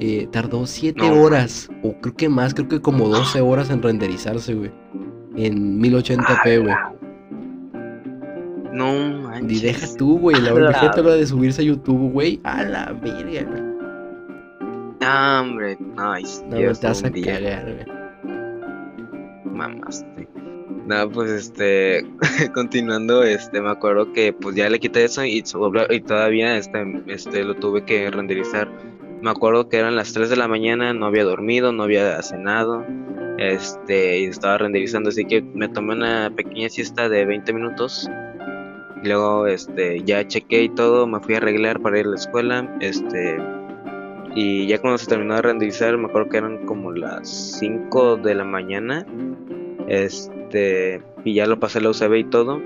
eh, 0.00 0.26
tardó 0.32 0.66
7 0.66 0.98
No. 1.06 1.22
horas, 1.22 1.68
o 1.84 1.92
creo 2.00 2.16
que 2.16 2.28
más, 2.28 2.52
creo 2.54 2.66
que 2.66 2.80
como 2.80 3.08
12 3.08 3.40
horas 3.42 3.70
en 3.70 3.80
renderizarse, 3.80 4.54
güey. 4.54 4.72
En 5.36 5.80
1080p, 5.80 6.62
güey. 6.62 6.74
No 8.72 8.94
Y 8.94 9.22
manches. 9.22 9.62
deja 9.62 9.86
tú, 9.98 10.18
güey, 10.18 10.40
la 10.40 10.50
A 10.50 10.54
la 10.54 10.60
imagínate 10.70 11.00
hora 11.00 11.14
de 11.14 11.26
subirse 11.26 11.62
a 11.62 11.64
YouTube, 11.64 12.10
güey. 12.12 12.40
A 12.44 12.62
la 12.64 12.92
verga, 12.92 13.42
güey. 13.50 13.62
Ah, 15.00 15.40
hombre, 15.44 15.76
nice. 15.80 16.42
No, 16.48 16.56
Dios, 16.56 16.80
te 16.80 16.86
vas 16.86 17.04
a 17.04 17.10
día. 17.10 17.34
cagar, 17.34 17.64
güey. 17.64 17.86
Mamaste. 19.44 20.28
Nada, 20.86 21.08
pues 21.08 21.30
este, 21.30 22.04
continuando, 22.54 23.22
este, 23.22 23.60
me 23.60 23.70
acuerdo 23.70 24.12
que 24.12 24.32
pues 24.32 24.56
ya 24.56 24.68
le 24.68 24.80
quité 24.80 25.04
eso 25.04 25.24
y, 25.24 25.42
y 25.90 26.00
todavía 26.00 26.56
este, 26.56 27.02
este, 27.06 27.44
lo 27.44 27.54
tuve 27.54 27.84
que 27.84 28.10
renderizar. 28.10 28.68
Me 29.20 29.30
acuerdo 29.30 29.68
que 29.68 29.76
eran 29.78 29.94
las 29.94 30.12
3 30.12 30.30
de 30.30 30.36
la 30.36 30.48
mañana, 30.48 30.92
no 30.92 31.06
había 31.06 31.22
dormido, 31.24 31.72
no 31.72 31.84
había 31.84 32.20
cenado, 32.22 32.84
este, 33.38 34.20
y 34.20 34.24
estaba 34.24 34.58
renderizando, 34.58 35.10
así 35.10 35.24
que 35.24 35.42
me 35.42 35.68
tomé 35.68 35.94
una 35.94 36.32
pequeña 36.34 36.68
siesta 36.68 37.08
de 37.08 37.24
20 37.26 37.52
minutos. 37.52 38.08
Luego, 39.02 39.46
este, 39.46 40.02
ya 40.04 40.26
chequé 40.26 40.64
y 40.64 40.68
todo, 40.68 41.06
me 41.06 41.20
fui 41.20 41.34
a 41.34 41.38
arreglar 41.38 41.80
para 41.80 41.98
ir 41.98 42.06
a 42.06 42.10
la 42.10 42.16
escuela, 42.16 42.76
este, 42.80 43.38
y 44.34 44.66
ya 44.66 44.80
cuando 44.80 44.98
se 44.98 45.06
terminó 45.06 45.34
de 45.34 45.42
renderizar, 45.42 45.96
me 45.98 46.06
acuerdo 46.06 46.30
que 46.30 46.38
eran 46.38 46.64
como 46.64 46.90
las 46.92 47.28
5 47.58 48.16
de 48.16 48.34
la 48.34 48.44
mañana. 48.44 49.06
Este, 49.88 51.02
y 51.24 51.34
ya 51.34 51.46
lo 51.46 51.60
pasé 51.60 51.78
a 51.78 51.82
la 51.82 51.90
UCB 51.90 52.14
y 52.14 52.24
todo. 52.24 52.60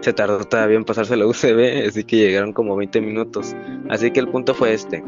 Se 0.00 0.12
tardó 0.12 0.38
todavía 0.44 0.76
en 0.76 0.84
pasarse 0.84 1.14
a 1.14 1.16
la 1.16 1.26
UCB, 1.26 1.88
así 1.88 2.04
que 2.04 2.16
llegaron 2.16 2.52
como 2.52 2.76
20 2.76 3.00
minutos. 3.00 3.56
Así 3.88 4.12
que 4.12 4.20
el 4.20 4.28
punto 4.28 4.54
fue 4.54 4.74
este. 4.74 5.02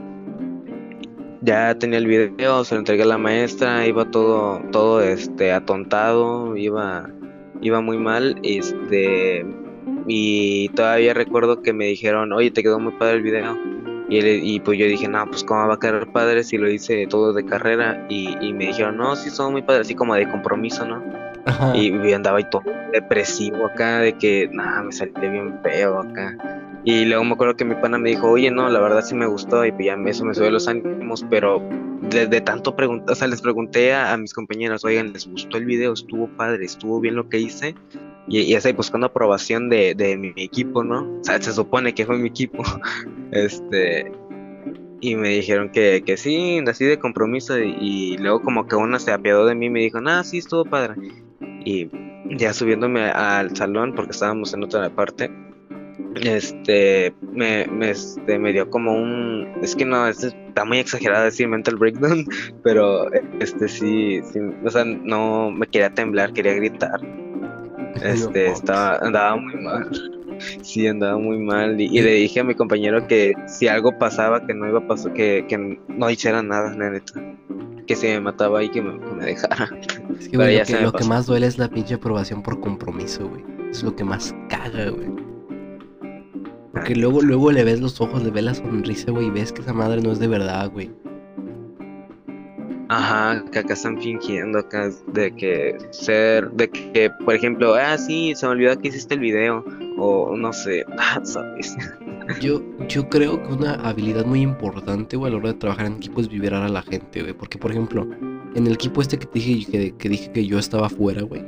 Ya 1.43 1.77
tenía 1.79 1.99
el 1.99 2.07
video, 2.07 2.65
se 2.65 2.75
lo 2.75 2.81
entregué 2.81 3.03
a 3.03 3.07
la 3.07 3.19
maestra, 3.19 3.87
iba 3.87 4.11
todo, 4.11 4.61
todo 4.73 5.01
este, 5.03 5.53
atontado, 5.53 6.57
iba, 6.57 7.11
iba 7.61 7.81
muy 7.83 7.99
mal, 7.99 8.41
este, 8.43 9.45
y 10.07 10.69
todavía 10.71 11.15
recuerdo 11.15 11.63
que 11.63 11.73
me 11.73 11.87
dijeron, 11.87 12.33
oye, 12.33 12.51
te 12.51 12.63
quedó 12.63 12.79
muy 12.79 12.93
padre 12.93 13.17
el 13.17 13.23
video. 13.23 13.59
Y, 14.09 14.19
él- 14.19 14.41
y 14.45 14.61
pues 14.61 14.79
yo 14.79 14.87
dije, 14.87 15.09
no, 15.09 15.25
pues 15.27 15.45
cómo 15.45 15.67
va 15.67 15.75
a 15.75 15.79
quedar 15.79 16.11
padre 16.13 16.45
si 16.45 16.59
lo 16.59 16.71
hice 16.71 17.07
todo 17.07 17.33
de 17.33 17.45
carrera. 17.45 18.07
Y, 18.09 18.37
y 18.41 18.53
me 18.53 18.67
dijeron, 18.67 18.97
no, 18.99 19.17
sí, 19.17 19.31
son 19.31 19.53
muy 19.53 19.63
padre, 19.63 19.81
así 19.81 19.95
como 19.95 20.15
de 20.15 20.29
compromiso, 20.29 20.87
¿no? 20.87 21.03
Ajá. 21.47 21.77
Y, 21.77 21.95
y 22.07 22.13
andaba 22.13 22.39
ahí 22.39 22.47
todo 22.51 22.63
depresivo 22.93 23.67
acá, 23.67 23.99
de 23.99 24.13
que, 24.13 24.49
nada, 24.53 24.83
me 24.83 24.93
salí 24.93 25.11
bien 25.21 25.59
feo 25.63 25.99
acá. 25.99 26.37
Y 26.85 27.07
luego 27.07 27.25
me 27.25 27.33
acuerdo 27.33 27.57
que 27.57 27.65
mi 27.65 27.75
pana 27.75 27.99
me 27.99 28.11
dijo, 28.11 28.31
oye, 28.31 28.51
no, 28.51 28.69
la 28.69 28.79
verdad 28.79 29.03
sí 29.03 29.15
me 29.15 29.27
gustó, 29.27 29.65
y 29.65 29.73
pues 29.73 29.87
ya 29.87 29.97
eso 30.07 30.25
me 30.25 30.35
subió 30.35 30.51
los 30.51 30.69
ánimos, 30.69 31.25
pero 31.31 31.61
de, 32.03 32.27
de 32.27 32.41
tanto 32.43 32.77
preguntar, 32.77 33.11
o 33.11 33.15
sea, 33.17 33.27
les 33.27 33.41
pregunté 33.41 33.95
a, 33.95 34.13
a 34.13 34.17
mis 34.17 34.33
compañeros, 34.35 34.85
oigan, 34.85 35.13
¿les 35.13 35.27
gustó 35.27 35.57
el 35.57 35.65
video? 35.65 35.95
¿Estuvo 35.95 36.29
padre? 36.37 36.65
¿Estuvo 36.67 37.01
bien 37.01 37.17
lo 37.17 37.29
que 37.29 37.39
hice? 37.39 37.75
Y, 38.27 38.41
y 38.41 38.55
así 38.55 38.73
buscando 38.73 39.07
aprobación 39.07 39.69
de, 39.69 39.95
de 39.95 40.17
mi, 40.17 40.33
equipo, 40.37 40.83
¿no? 40.83 41.03
O 41.21 41.25
sea, 41.25 41.41
se 41.41 41.53
supone 41.53 41.95
que 41.95 42.07
fue 42.07 42.19
mi 42.19 42.29
equipo. 42.29 42.63
este. 43.33 44.11
Y 45.01 45.17
me 45.17 45.29
dijeron 45.29 45.71
que, 45.71 46.03
que 46.05 46.17
sí, 46.17 46.61
así 46.67 46.85
de 46.87 46.99
compromiso. 46.99 47.59
Y, 47.59 47.77
y 47.81 48.19
luego, 48.19 48.41
como 48.41 48.67
que 48.67 48.77
una 48.77 48.99
se 48.99 49.13
apiadó 49.13 49.45
de 49.47 49.55
mí 49.55 49.67
y 49.67 49.71
me 49.71 49.81
dijo, 49.81 49.99
ah, 50.07 50.25
sí, 50.25 50.39
estuvo 50.39 50.65
padre. 50.65 50.95
Y 51.65 51.91
ya 52.37 52.53
subiéndome 52.55 53.11
al 53.11 53.55
salón, 53.57 53.95
porque 53.95 54.13
estábamos 54.13 54.55
en 54.55 54.65
otra 54.65 54.89
parte, 54.91 55.31
este, 56.17 57.13
me, 57.33 57.67
me, 57.67 57.91
este, 57.91 58.39
dio 58.53 58.71
como 58.71 58.95
un, 58.95 59.53
es 59.63 59.75
que 59.75 59.85
no, 59.85 60.07
es- 60.07 60.25
está 60.25 60.65
muy 60.65 60.79
exagerado 60.79 61.25
decir 61.25 61.49
mental 61.49 61.77
breakdown, 61.77 62.27
pero 62.63 63.13
este 63.41 63.69
sí, 63.69 64.21
o 64.65 64.71
sea, 64.71 64.85
no 64.85 65.51
me 65.51 65.67
quería 65.67 65.93
temblar, 65.93 66.33
quería 66.33 66.55
gritar. 66.55 67.01
Este, 68.03 68.45
mames. 68.45 68.59
estaba, 68.59 68.97
andaba 68.97 69.37
muy 69.37 69.55
mal. 69.63 69.91
Sí, 70.63 70.87
andaba 70.87 71.19
muy 71.19 71.39
mal. 71.39 71.81
Y, 71.81 71.85
y 71.85 72.03
le 72.03 72.13
dije 72.15 72.41
a 72.41 72.45
mi 72.45 72.55
compañero 72.55 73.07
que 73.07 73.35
si 73.47 73.69
algo 73.69 73.97
pasaba, 73.99 74.45
que 74.47 74.55
no 74.55 74.69
iba 74.69 74.81
a 74.81 74.87
pasar, 74.87 75.13
que, 75.13 75.45
que 75.49 75.79
no 75.89 76.11
hiciera 76.11 76.43
nada, 76.43 76.75
la 76.77 76.91
neta. 76.91 77.23
Que 77.87 77.95
si 77.95 78.07
me 78.09 78.21
mataba 78.21 78.61
ahí, 78.61 78.69
que 78.69 78.83
me, 78.83 78.99
que 78.99 79.15
me 79.15 79.25
dejara. 79.25 79.69
Es 80.19 80.29
que, 80.29 80.37
güey, 80.37 80.59
lo, 80.59 80.65
se 80.65 80.77
que, 80.77 80.83
lo 80.83 80.93
más 81.07 81.27
duele 81.27 81.47
es 81.47 81.59
la 81.59 81.69
pinche 81.69 81.95
aprobación 81.95 82.43
por 82.43 82.61
compromiso, 82.61 83.29
güey. 83.29 83.45
Es 83.71 83.83
lo 83.83 83.95
que 83.95 84.05
más 84.05 84.35
caga, 84.49 84.91
güey. 84.91 85.09
Porque 86.73 86.97
luego, 86.97 87.23
luego 87.23 87.53
le 87.53 87.63
ves 87.63 87.81
los 87.81 88.01
ojos, 88.01 88.23
le 88.25 88.31
ves 88.31 88.45
la 88.45 88.55
sonrisa, 88.55 89.13
güey, 89.13 89.29
y 89.29 89.31
ves 89.31 89.53
que 89.53 89.63
esa 89.63 89.73
madre 89.73 90.03
no 90.03 90.11
es 90.11 90.19
de 90.19 90.27
verdad, 90.27 90.71
güey. 90.73 90.91
Ajá, 92.89 93.43
que 93.51 93.59
acá 93.59 93.75
están 93.75 94.01
fingiendo 94.01 94.59
acá 94.59 94.91
de 95.13 95.35
que 95.35 95.77
ser, 95.91 96.51
de 96.53 96.69
que, 96.69 97.11
por 97.25 97.35
ejemplo, 97.35 97.75
ah, 97.75 97.97
sí, 97.97 98.35
se 98.35 98.47
me 98.47 98.53
olvidó 98.53 98.79
que 98.79 98.89
hiciste 98.89 99.15
el 99.15 99.21
video. 99.21 99.65
O 99.97 100.37
no 100.37 100.53
sé, 100.53 100.85
ah, 100.99 101.21
¿sabes? 101.23 101.77
Yo, 102.41 102.63
yo 102.89 103.09
creo 103.09 103.43
que 103.43 103.53
una 103.53 103.75
habilidad 103.75 104.25
muy 104.25 104.41
importante, 104.43 105.17
güey, 105.17 105.31
a 105.31 105.35
la 105.35 105.41
hora 105.41 105.53
de 105.53 105.59
trabajar 105.59 105.87
en 105.87 105.95
equipo 105.95 106.21
es 106.21 106.29
vibrar 106.29 106.63
a 106.63 106.69
la 106.69 106.83
gente, 106.83 107.23
güey. 107.23 107.35
Porque, 107.35 107.59
por 107.59 107.71
ejemplo, 107.71 108.07
en 108.55 108.67
el 108.67 108.75
equipo 108.75 109.03
este 109.03 109.19
que 109.19 109.27
te 109.27 109.39
dije 109.39 109.71
que, 109.71 109.97
que 109.97 110.09
dije 110.09 110.33
que 110.33 110.47
yo 110.47 110.59
estaba 110.59 110.89
fuera, 110.89 111.23
güey. 111.23 111.43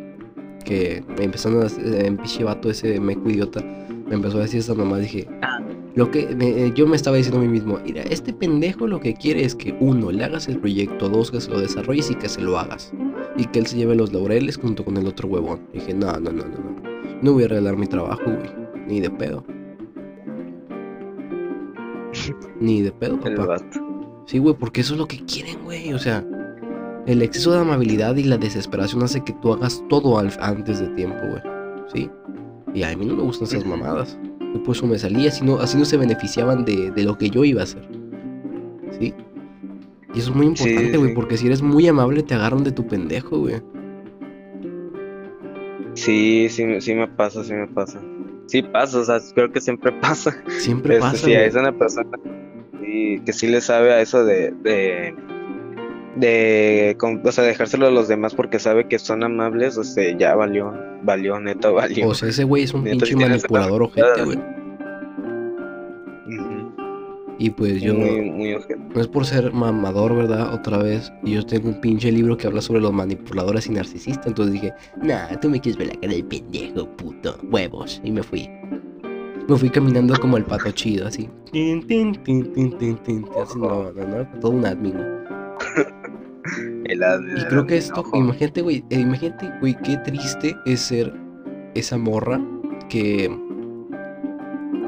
Que 0.64 1.04
me 1.16 1.24
empezaron 1.24 1.62
a 1.62 1.68
en 1.78 2.20
vato 2.44 2.70
ese 2.70 2.98
meco 3.00 3.30
idiota. 3.30 3.64
Me 4.06 4.14
empezó 4.14 4.38
a 4.38 4.42
decir 4.42 4.60
esa 4.60 4.74
mamá, 4.74 4.98
dije. 4.98 5.28
Ah. 5.42 5.60
Lo 5.94 6.10
que 6.10 6.26
me- 6.36 6.66
eh, 6.66 6.72
yo 6.74 6.86
me 6.86 6.94
estaba 6.94 7.16
diciendo 7.16 7.38
a 7.40 7.42
mí 7.42 7.48
mismo, 7.48 7.78
mira, 7.84 8.02
este 8.02 8.32
pendejo 8.32 8.86
lo 8.86 9.00
que 9.00 9.14
quiere 9.14 9.44
es 9.44 9.54
que 9.54 9.76
uno, 9.80 10.12
le 10.12 10.24
hagas 10.24 10.46
el 10.48 10.58
proyecto, 10.58 11.08
dos, 11.08 11.30
que 11.30 11.40
se 11.40 11.50
lo 11.50 11.58
desarrolles 11.60 12.10
y 12.10 12.14
que 12.14 12.28
se 12.28 12.40
lo 12.42 12.58
hagas. 12.58 12.92
Y 13.36 13.46
que 13.46 13.58
él 13.58 13.66
se 13.66 13.76
lleve 13.76 13.94
los 13.96 14.12
laureles 14.12 14.56
junto 14.58 14.84
con 14.84 14.96
el 14.96 15.06
otro 15.06 15.28
huevón. 15.28 15.60
Y 15.72 15.78
dije, 15.78 15.94
no, 15.94 16.12
no, 16.12 16.30
no, 16.30 16.44
no, 16.44 16.58
no. 16.58 16.76
No 17.22 17.32
voy 17.32 17.44
a 17.44 17.48
regalar 17.48 17.76
mi 17.76 17.86
trabajo, 17.86 18.22
güey. 18.24 18.50
Ni 18.86 19.00
de 19.00 19.10
pedo. 19.10 19.42
Ni 22.60 22.82
de 22.82 22.92
pedo, 22.92 23.18
papá. 23.20 23.56
Sí, 24.26 24.38
güey, 24.38 24.54
porque 24.54 24.80
eso 24.82 24.94
es 24.94 24.98
lo 24.98 25.06
que 25.06 25.24
quieren, 25.24 25.56
güey. 25.64 25.92
O 25.92 25.98
sea, 25.98 26.24
el 27.06 27.22
exceso 27.22 27.52
de 27.52 27.60
amabilidad 27.60 28.16
y 28.16 28.24
la 28.24 28.36
desesperación 28.38 29.02
hace 29.02 29.22
que 29.22 29.32
tú 29.34 29.52
hagas 29.52 29.82
todo 29.88 30.18
al- 30.18 30.32
antes 30.40 30.80
de 30.80 30.88
tiempo, 30.88 31.18
güey. 31.30 31.42
¿Sí? 31.94 32.10
Y 32.76 32.82
a 32.82 32.94
mí 32.96 33.06
no 33.06 33.16
me 33.16 33.22
gustan 33.22 33.48
esas 33.48 33.64
mamadas. 33.66 34.18
Y 34.54 34.58
por 34.58 34.76
eso 34.76 34.86
me 34.86 34.98
salía, 34.98 35.28
así 35.30 35.44
no, 35.44 35.58
así 35.60 35.76
no 35.78 35.84
se 35.84 35.96
beneficiaban 35.96 36.64
de, 36.64 36.90
de 36.90 37.02
lo 37.04 37.16
que 37.16 37.30
yo 37.30 37.42
iba 37.44 37.62
a 37.62 37.64
hacer. 37.64 37.82
¿Sí? 38.98 39.14
Y 40.14 40.18
eso 40.18 40.30
es 40.30 40.36
muy 40.36 40.46
importante, 40.46 40.96
güey, 40.96 41.10
sí. 41.10 41.14
porque 41.14 41.36
si 41.36 41.46
eres 41.46 41.62
muy 41.62 41.86
amable 41.88 42.22
te 42.22 42.34
agarran 42.34 42.62
de 42.64 42.72
tu 42.72 42.86
pendejo, 42.86 43.38
güey. 43.38 43.56
Sí, 45.94 46.48
sí, 46.50 46.64
me- 46.64 46.80
sí 46.80 46.94
me 46.94 47.08
pasa, 47.08 47.42
sí 47.44 47.52
me 47.54 47.66
pasa. 47.66 48.00
Sí 48.46 48.62
pasa, 48.62 48.98
o 49.00 49.04
sea, 49.04 49.18
creo 49.34 49.50
que 49.50 49.60
siempre 49.60 49.92
pasa. 50.00 50.36
Siempre 50.58 50.94
Este, 50.96 51.00
pasa, 51.10 51.26
sí, 51.26 51.32
es 51.32 51.54
una 51.54 51.72
persona 51.76 52.18
que 53.24 53.32
sí 53.32 53.48
le 53.48 53.60
sabe 53.60 53.92
a 53.92 54.00
eso 54.00 54.24
de, 54.24 54.52
de, 54.62 55.14
de, 56.16 56.96
o 57.00 57.32
sea, 57.32 57.44
dejárselo 57.44 57.86
a 57.86 57.90
los 57.90 58.08
demás 58.08 58.34
porque 58.34 58.58
sabe 58.58 58.88
que 58.88 58.98
son 58.98 59.22
amables, 59.22 59.76
o 59.76 59.84
sea, 59.84 60.16
ya 60.16 60.34
valió, 60.34 60.72
valió, 61.02 61.38
neta, 61.38 61.70
valió. 61.70 62.08
O 62.08 62.14
sea, 62.14 62.28
ese 62.28 62.44
güey 62.44 62.64
es 62.64 62.74
un 62.74 62.84
Neta, 62.84 63.04
pinche 63.04 63.16
manipulador 63.16 63.82
ojete, 63.82 64.24
güey. 64.24 64.38
Y 67.38 67.50
pues 67.50 67.82
yo, 67.82 67.92
Muy, 67.92 68.22
muy 68.30 68.56
no 68.94 69.00
es 69.00 69.08
por 69.08 69.26
ser 69.26 69.52
mamador, 69.52 70.16
¿verdad? 70.16 70.54
Otra 70.54 70.78
vez, 70.78 71.12
y 71.22 71.34
yo 71.34 71.44
tengo 71.44 71.68
un 71.68 71.80
pinche 71.80 72.10
libro 72.10 72.36
que 72.36 72.46
habla 72.46 72.62
sobre 72.62 72.80
los 72.80 72.94
manipuladores 72.94 73.66
y 73.66 73.72
narcisistas. 73.72 74.28
Entonces 74.28 74.54
dije, 74.54 74.72
nah, 75.02 75.36
tú 75.40 75.50
me 75.50 75.60
quieres 75.60 75.78
ver 75.78 75.88
la 75.88 76.00
cara 76.00 76.14
del 76.14 76.24
pendejo, 76.24 76.88
puto, 76.96 77.38
huevos. 77.50 78.00
Y 78.04 78.10
me 78.10 78.22
fui. 78.22 78.48
Me 79.48 79.56
fui 79.56 79.68
caminando 79.68 80.14
como 80.18 80.38
el 80.38 80.44
pato 80.44 80.70
chido, 80.70 81.06
así. 81.06 81.28
Tin, 81.52 81.86
tin, 81.86 82.14
tin, 82.22 82.52
tin, 82.54 82.78
tin, 82.78 82.96
tin, 82.96 83.24
tin, 83.24 83.26
Así, 83.40 83.58
no, 83.58 83.92
no, 83.92 84.06
no, 84.06 84.40
todo 84.40 84.52
un 84.52 84.64
admin. 84.64 84.94
El 86.84 87.02
Y 87.36 87.44
creo 87.44 87.66
que 87.66 87.76
esto, 87.76 88.04
imagínate, 88.14 88.62
güey, 88.62 88.84
eh, 88.90 89.00
imagínate, 89.00 89.50
güey, 89.60 89.76
qué 89.82 89.96
triste 89.98 90.56
es 90.66 90.80
ser 90.80 91.12
esa 91.74 91.98
morra 91.98 92.40
que, 92.88 93.30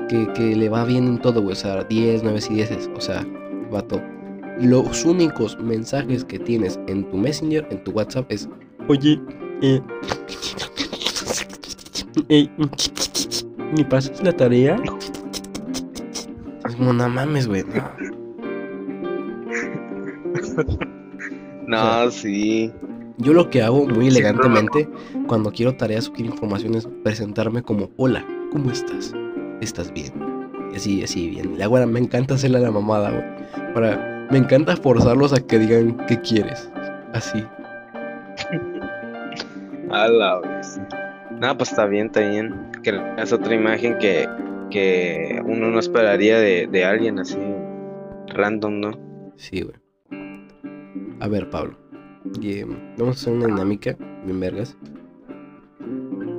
que, 0.09 0.33
que 0.33 0.57
le 0.57 0.69
va 0.69 0.85
bien 0.85 1.07
en 1.07 1.19
todo, 1.21 1.43
güey, 1.43 1.53
o 1.53 1.57
sea, 1.57 1.85
10, 1.85 2.23
9 2.23 2.41
y 2.51 2.55
10, 2.55 2.91
o 2.95 3.01
sea, 3.01 3.27
vato. 3.71 4.01
Los 4.61 5.05
únicos 5.05 5.59
mensajes 5.61 6.25
que 6.25 6.39
tienes 6.39 6.81
en 6.89 7.09
tu 7.11 7.17
Messenger, 7.17 7.67
en 7.71 7.83
tu 7.85 7.93
WhatsApp 7.93 8.31
es, 8.31 8.49
oye, 8.89 9.21
eh, 9.63 9.81
eh, 12.29 12.49
¿me 13.77 13.85
pasas 13.85 14.23
la 14.23 14.33
tarea? 14.33 14.77
Es 16.67 16.77
como, 16.77 16.93
no 16.93 17.09
mames, 17.09 17.47
güey, 17.47 17.65
no. 17.65 18.09
No, 21.69 22.11
sí. 22.11 22.73
Yo 23.19 23.35
lo 23.35 23.51
que 23.51 23.63
hago 23.63 23.87
muy 23.87 24.09
elegantemente 24.09 24.89
cuando 25.27 25.53
quiero 25.53 25.77
tareas 25.77 26.09
o 26.09 26.15
quiero 26.15 26.33
información 26.33 26.75
es 26.75 26.89
presentarme 27.05 27.63
como 27.63 27.91
hola, 27.99 28.25
¿cómo 28.51 28.71
estás? 28.71 29.13
¿Estás 29.61 29.93
bien? 29.93 30.15
Y 30.73 30.77
así, 30.77 31.03
así 31.03 31.29
bien. 31.29 31.59
La 31.59 31.67
güera 31.67 31.85
me 31.85 32.01
encanta 32.01 32.35
hacerle 32.35 32.57
a 32.57 32.63
la 32.63 32.71
mamada, 32.71 33.11
güey. 33.11 33.75
Para, 33.75 34.27
me 34.31 34.39
encanta 34.39 34.77
forzarlos 34.77 35.35
a 35.35 35.47
que 35.47 35.59
digan 35.59 35.99
qué 36.07 36.19
quieres. 36.23 36.71
Así. 37.13 37.45
A 39.91 40.07
la 40.09 40.41
vez. 40.41 40.81
No, 41.39 41.57
pues 41.57 41.71
está 41.71 41.87
bien, 41.87 42.07
está 42.07 42.21
bien. 42.21 42.73
Que 42.83 42.99
es 43.19 43.33
otra 43.33 43.55
imagen 43.55 43.99
que, 43.99 44.29
que 44.71 45.41
uno 45.45 45.71
no 45.71 45.79
esperaría 45.79 46.39
de, 46.39 46.67
de 46.67 46.85
alguien 46.85 47.19
así 47.19 47.39
random, 48.29 48.81
¿no? 48.81 48.91
Sí, 49.37 49.63
güey. 49.63 49.77
A 51.21 51.29
ver, 51.29 51.49
Pablo. 51.51 51.75
y, 52.41 52.59
em, 52.61 52.77
vamos 52.99 53.17
a 53.17 53.21
hacer 53.21 53.33
una 53.33 53.47
dinámica, 53.47 53.97
bien 54.25 54.41
vergas. 54.41 54.77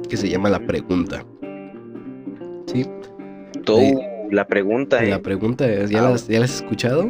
Que 0.10 0.18
se 0.18 0.30
llama 0.30 0.50
la 0.50 0.60
pregunta. 0.60 1.24
¿Sí? 2.68 2.86
Tú, 3.64 3.78
Sí. 3.78 3.96
la 4.32 4.46
pregunta, 4.46 5.04
¿eh? 5.04 5.10
La 5.10 5.20
pregunta 5.22 5.66
es, 5.72 5.90
¿ya, 5.90 6.06
Ah, 6.06 6.12
las, 6.12 6.28
¿ya 6.28 6.40
las 6.40 6.52
has 6.52 6.56
escuchado? 6.62 7.04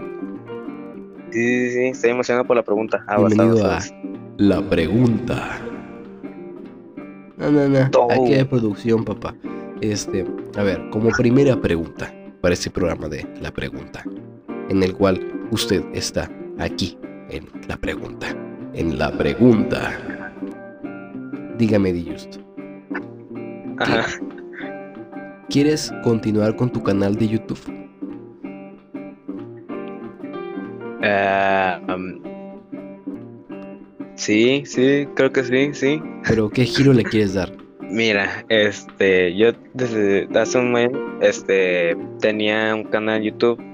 Sí, 1.31 1.41
sí, 1.41 1.71
sí, 1.71 1.83
estoy 1.87 2.11
emocionado 2.11 2.45
por 2.45 2.55
la 2.55 2.63
pregunta. 2.63 3.03
Ah, 3.07 3.17
Bienvenido 3.17 3.63
vas, 3.67 3.91
a. 3.91 3.95
La 4.37 4.61
pregunta. 4.61 5.59
No, 7.37 7.51
no, 7.51 7.67
no. 7.69 7.89
Todo. 7.91 8.11
Aquí 8.11 8.33
hay 8.33 8.43
producción, 8.45 9.03
papá. 9.03 9.35
Este, 9.81 10.25
a 10.57 10.63
ver, 10.63 10.89
como 10.91 11.09
primera 11.09 11.59
pregunta 11.59 12.13
para 12.41 12.53
este 12.53 12.69
programa 12.69 13.07
de 13.07 13.25
La 13.41 13.51
Pregunta, 13.51 14.03
en 14.69 14.83
el 14.83 14.93
cual 14.93 15.19
usted 15.51 15.83
está 15.93 16.29
aquí 16.57 16.97
en 17.29 17.47
La 17.67 17.77
Pregunta. 17.77 18.27
En 18.73 18.97
La 18.97 19.11
Pregunta. 19.11 19.97
Dígame, 21.57 21.91
Di 21.91 22.05
Just, 22.09 22.37
Ajá. 23.79 24.05
¿quieres 25.49 25.91
continuar 26.03 26.55
con 26.55 26.71
tu 26.71 26.81
canal 26.81 27.15
de 27.15 27.27
YouTube? 27.27 27.59
Ah, 31.03 31.81
um, 31.89 32.21
sí, 34.15 34.63
sí, 34.65 35.07
creo 35.15 35.31
que 35.31 35.43
sí, 35.43 35.73
sí. 35.73 36.01
Pero 36.27 36.49
¿qué 36.49 36.63
giro 36.63 36.93
le 36.93 37.03
quieres 37.03 37.33
dar? 37.33 37.51
Mira, 37.81 38.45
este, 38.49 39.35
yo 39.35 39.51
desde 39.73 40.27
hace 40.39 40.59
un 40.59 40.71
mes, 40.71 40.91
este, 41.21 41.97
tenía 42.21 42.73
un 42.75 42.83
canal 42.85 43.21
YouTube 43.21 43.68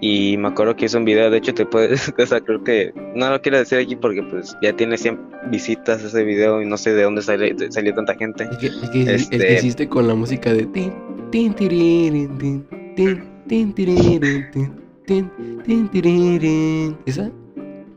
y 0.00 0.36
me 0.38 0.48
acuerdo 0.48 0.76
que 0.76 0.84
hice 0.86 0.96
un 0.96 1.04
video, 1.04 1.30
de 1.30 1.38
hecho 1.38 1.54
te 1.54 1.66
puedes, 1.66 2.08
o 2.18 2.26
sea, 2.26 2.40
creo 2.40 2.62
que 2.62 2.92
no 3.14 3.30
lo 3.30 3.40
quiero 3.40 3.58
decir 3.58 3.78
aquí 3.78 3.96
porque 3.96 4.22
pues 4.22 4.56
ya 4.62 4.72
tiene 4.74 4.96
100 4.96 5.18
visitas 5.50 6.02
ese 6.02 6.24
video 6.24 6.60
y 6.62 6.66
no 6.66 6.76
sé 6.76 6.94
de 6.94 7.02
dónde 7.02 7.22
sale- 7.22 7.54
salió 7.70 7.94
tanta 7.94 8.14
gente. 8.14 8.44
El 8.44 8.58
que, 8.58 8.66
el 8.66 8.90
que- 8.90 9.00
el 9.00 9.06
que 9.06 9.12
Este- 9.36 9.54
hiciste 9.54 9.88
con 9.88 10.06
la 10.06 10.14
música 10.14 10.52
de 10.52 10.66
tin, 10.66 10.92
tin, 11.30 11.52
tiririn, 11.54 12.38
tin, 12.38 12.66
tin, 12.96 13.22
tin, 13.48 13.72
tiririn, 13.72 14.50
tin, 14.52 14.72
tin, 15.06 15.30
tin, 15.64 15.88
tiririn. 15.88 16.96
¿Esa? 17.06 17.30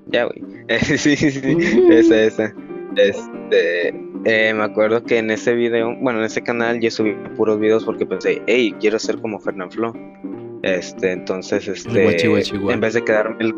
Ya, 0.08 0.26
güey. 0.26 0.41
sí, 0.97 1.16
sí, 1.16 1.32
sí, 1.32 1.58
esa, 1.89 2.24
esa. 2.24 2.56
Este, 2.95 3.89
eh, 4.26 4.54
me 4.54 4.64
acuerdo 4.64 5.04
que 5.04 5.18
en 5.18 5.32
ese 5.32 5.54
video, 5.54 5.95
bueno, 6.02 6.20
en 6.20 6.26
ese 6.26 6.41
canal 6.41 6.80
yo 6.82 6.91
subí 6.91 7.14
puros 7.38 7.60
videos 7.60 7.86
porque 7.86 8.06
pensé, 8.06 8.41
hey, 8.47 8.76
quiero 8.80 8.99
ser 8.99 9.18
como 9.20 9.39
Fernanfloo. 9.39 9.93
Este, 10.64 11.12
entonces, 11.12 11.68
este, 11.68 12.28
guá. 12.28 12.74
en 12.74 12.80
vez 12.80 12.93
de 12.93 13.03
quedarme 13.03 13.38
el, 13.39 13.53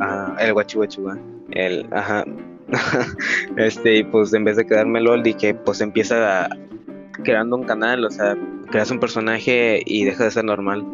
ah, 0.00 0.36
el 0.40 0.52
guachi 0.52 0.76
guachi 0.76 1.00
guá, 1.00 1.18
el, 1.50 1.86
ajá, 1.90 2.24
este, 3.56 3.96
y 3.96 4.04
pues 4.04 4.32
en 4.34 4.44
vez 4.44 4.56
de 4.56 4.64
quedarme 4.64 5.00
LOL, 5.00 5.22
dije, 5.22 5.54
pues 5.54 5.80
empieza 5.80 6.48
creando 7.24 7.56
un 7.56 7.64
canal, 7.64 8.04
o 8.04 8.10
sea, 8.10 8.36
creas 8.70 8.90
un 8.90 9.00
personaje 9.00 9.82
y 9.84 10.04
deja 10.04 10.24
de 10.24 10.30
ser 10.30 10.44
normal. 10.44 10.86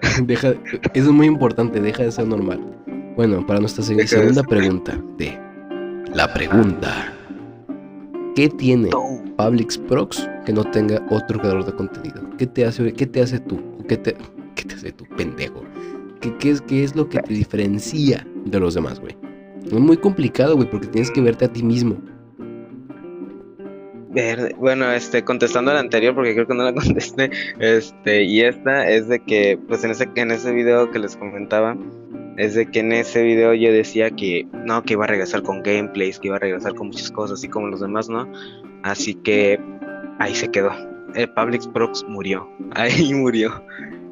Deja, 0.22 0.48
eso 0.48 0.82
es 0.92 1.06
muy 1.08 1.26
importante, 1.26 1.80
deja 1.80 2.02
de 2.02 2.12
ser 2.12 2.26
normal. 2.26 2.60
Bueno, 3.16 3.44
para 3.46 3.60
nuestra 3.60 3.82
segunda 3.82 4.42
pregunta 4.42 5.00
de 5.16 5.38
la 6.12 6.32
pregunta. 6.32 7.12
¿Qué 8.36 8.48
tiene 8.48 8.90
Publix 9.36 9.78
Prox 9.78 10.28
que 10.44 10.52
no 10.52 10.64
tenga 10.64 11.00
otro 11.10 11.38
creador 11.38 11.64
de 11.64 11.72
contenido? 11.72 12.22
¿Qué 12.36 12.46
te 12.46 12.64
hace, 12.64 12.92
qué 12.92 13.06
te 13.06 13.22
hace 13.22 13.38
tú? 13.40 13.60
¿O 13.80 13.84
¿Qué 13.86 13.96
te, 13.96 14.16
qué 14.54 14.64
te 14.64 14.74
hace 14.74 14.92
tú, 14.92 15.04
pendejo? 15.16 15.64
¿Qué, 16.20 16.34
qué 16.38 16.50
es, 16.50 16.60
¿Qué 16.60 16.84
es 16.84 16.96
lo 16.96 17.08
que 17.08 17.20
te 17.20 17.34
diferencia 17.34 18.26
de 18.44 18.60
los 18.60 18.74
demás, 18.74 19.00
güey? 19.00 19.16
Es 19.64 19.72
muy 19.72 19.96
complicado, 19.96 20.56
güey, 20.56 20.68
porque 20.68 20.86
tienes 20.88 21.10
que 21.10 21.20
verte 21.20 21.46
a 21.46 21.52
ti 21.52 21.62
mismo. 21.62 21.96
Bueno, 24.58 24.92
este, 24.92 25.24
contestando 25.24 25.72
a 25.72 25.74
la 25.74 25.80
anterior, 25.80 26.14
porque 26.14 26.34
creo 26.34 26.46
que 26.46 26.54
no 26.54 26.62
la 26.62 26.72
contesté, 26.74 27.30
este, 27.58 28.22
y 28.22 28.42
esta 28.42 28.88
es 28.88 29.08
de 29.08 29.20
que, 29.20 29.58
pues 29.66 29.82
en 29.84 29.90
ese, 29.90 30.08
en 30.14 30.30
ese 30.30 30.52
video 30.52 30.90
que 30.90 31.00
les 31.00 31.16
comentaba, 31.16 31.76
es 32.36 32.54
de 32.54 32.66
que 32.66 32.80
en 32.80 32.92
ese 32.92 33.22
video 33.22 33.54
yo 33.54 33.72
decía 33.72 34.10
que, 34.10 34.46
no, 34.64 34.82
que 34.82 34.94
iba 34.94 35.04
a 35.04 35.08
regresar 35.08 35.42
con 35.42 35.62
gameplays, 35.62 36.18
que 36.18 36.28
iba 36.28 36.36
a 36.36 36.40
regresar 36.40 36.74
con 36.74 36.88
muchas 36.88 37.10
cosas, 37.10 37.38
así 37.38 37.48
como 37.48 37.68
los 37.68 37.80
demás, 37.80 38.08
¿no? 38.08 38.30
Así 38.82 39.14
que 39.14 39.58
ahí 40.18 40.34
se 40.34 40.48
quedó. 40.48 40.70
El 41.14 41.30
Publix 41.30 41.66
Prox 41.68 42.04
murió, 42.08 42.48
ahí 42.72 43.12
murió. 43.14 43.64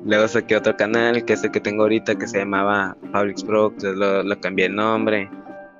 Luego 0.04 0.26
saqué 0.26 0.56
otro 0.56 0.76
canal, 0.76 1.24
que 1.24 1.34
es 1.34 1.44
el 1.44 1.52
que 1.52 1.60
tengo 1.60 1.82
ahorita, 1.82 2.16
que 2.16 2.26
se 2.26 2.38
llamaba 2.38 2.96
Publix 3.12 3.44
Prox, 3.44 3.84
lo, 3.84 4.22
lo 4.22 4.40
cambié 4.40 4.66
el 4.66 4.74
nombre, 4.74 5.30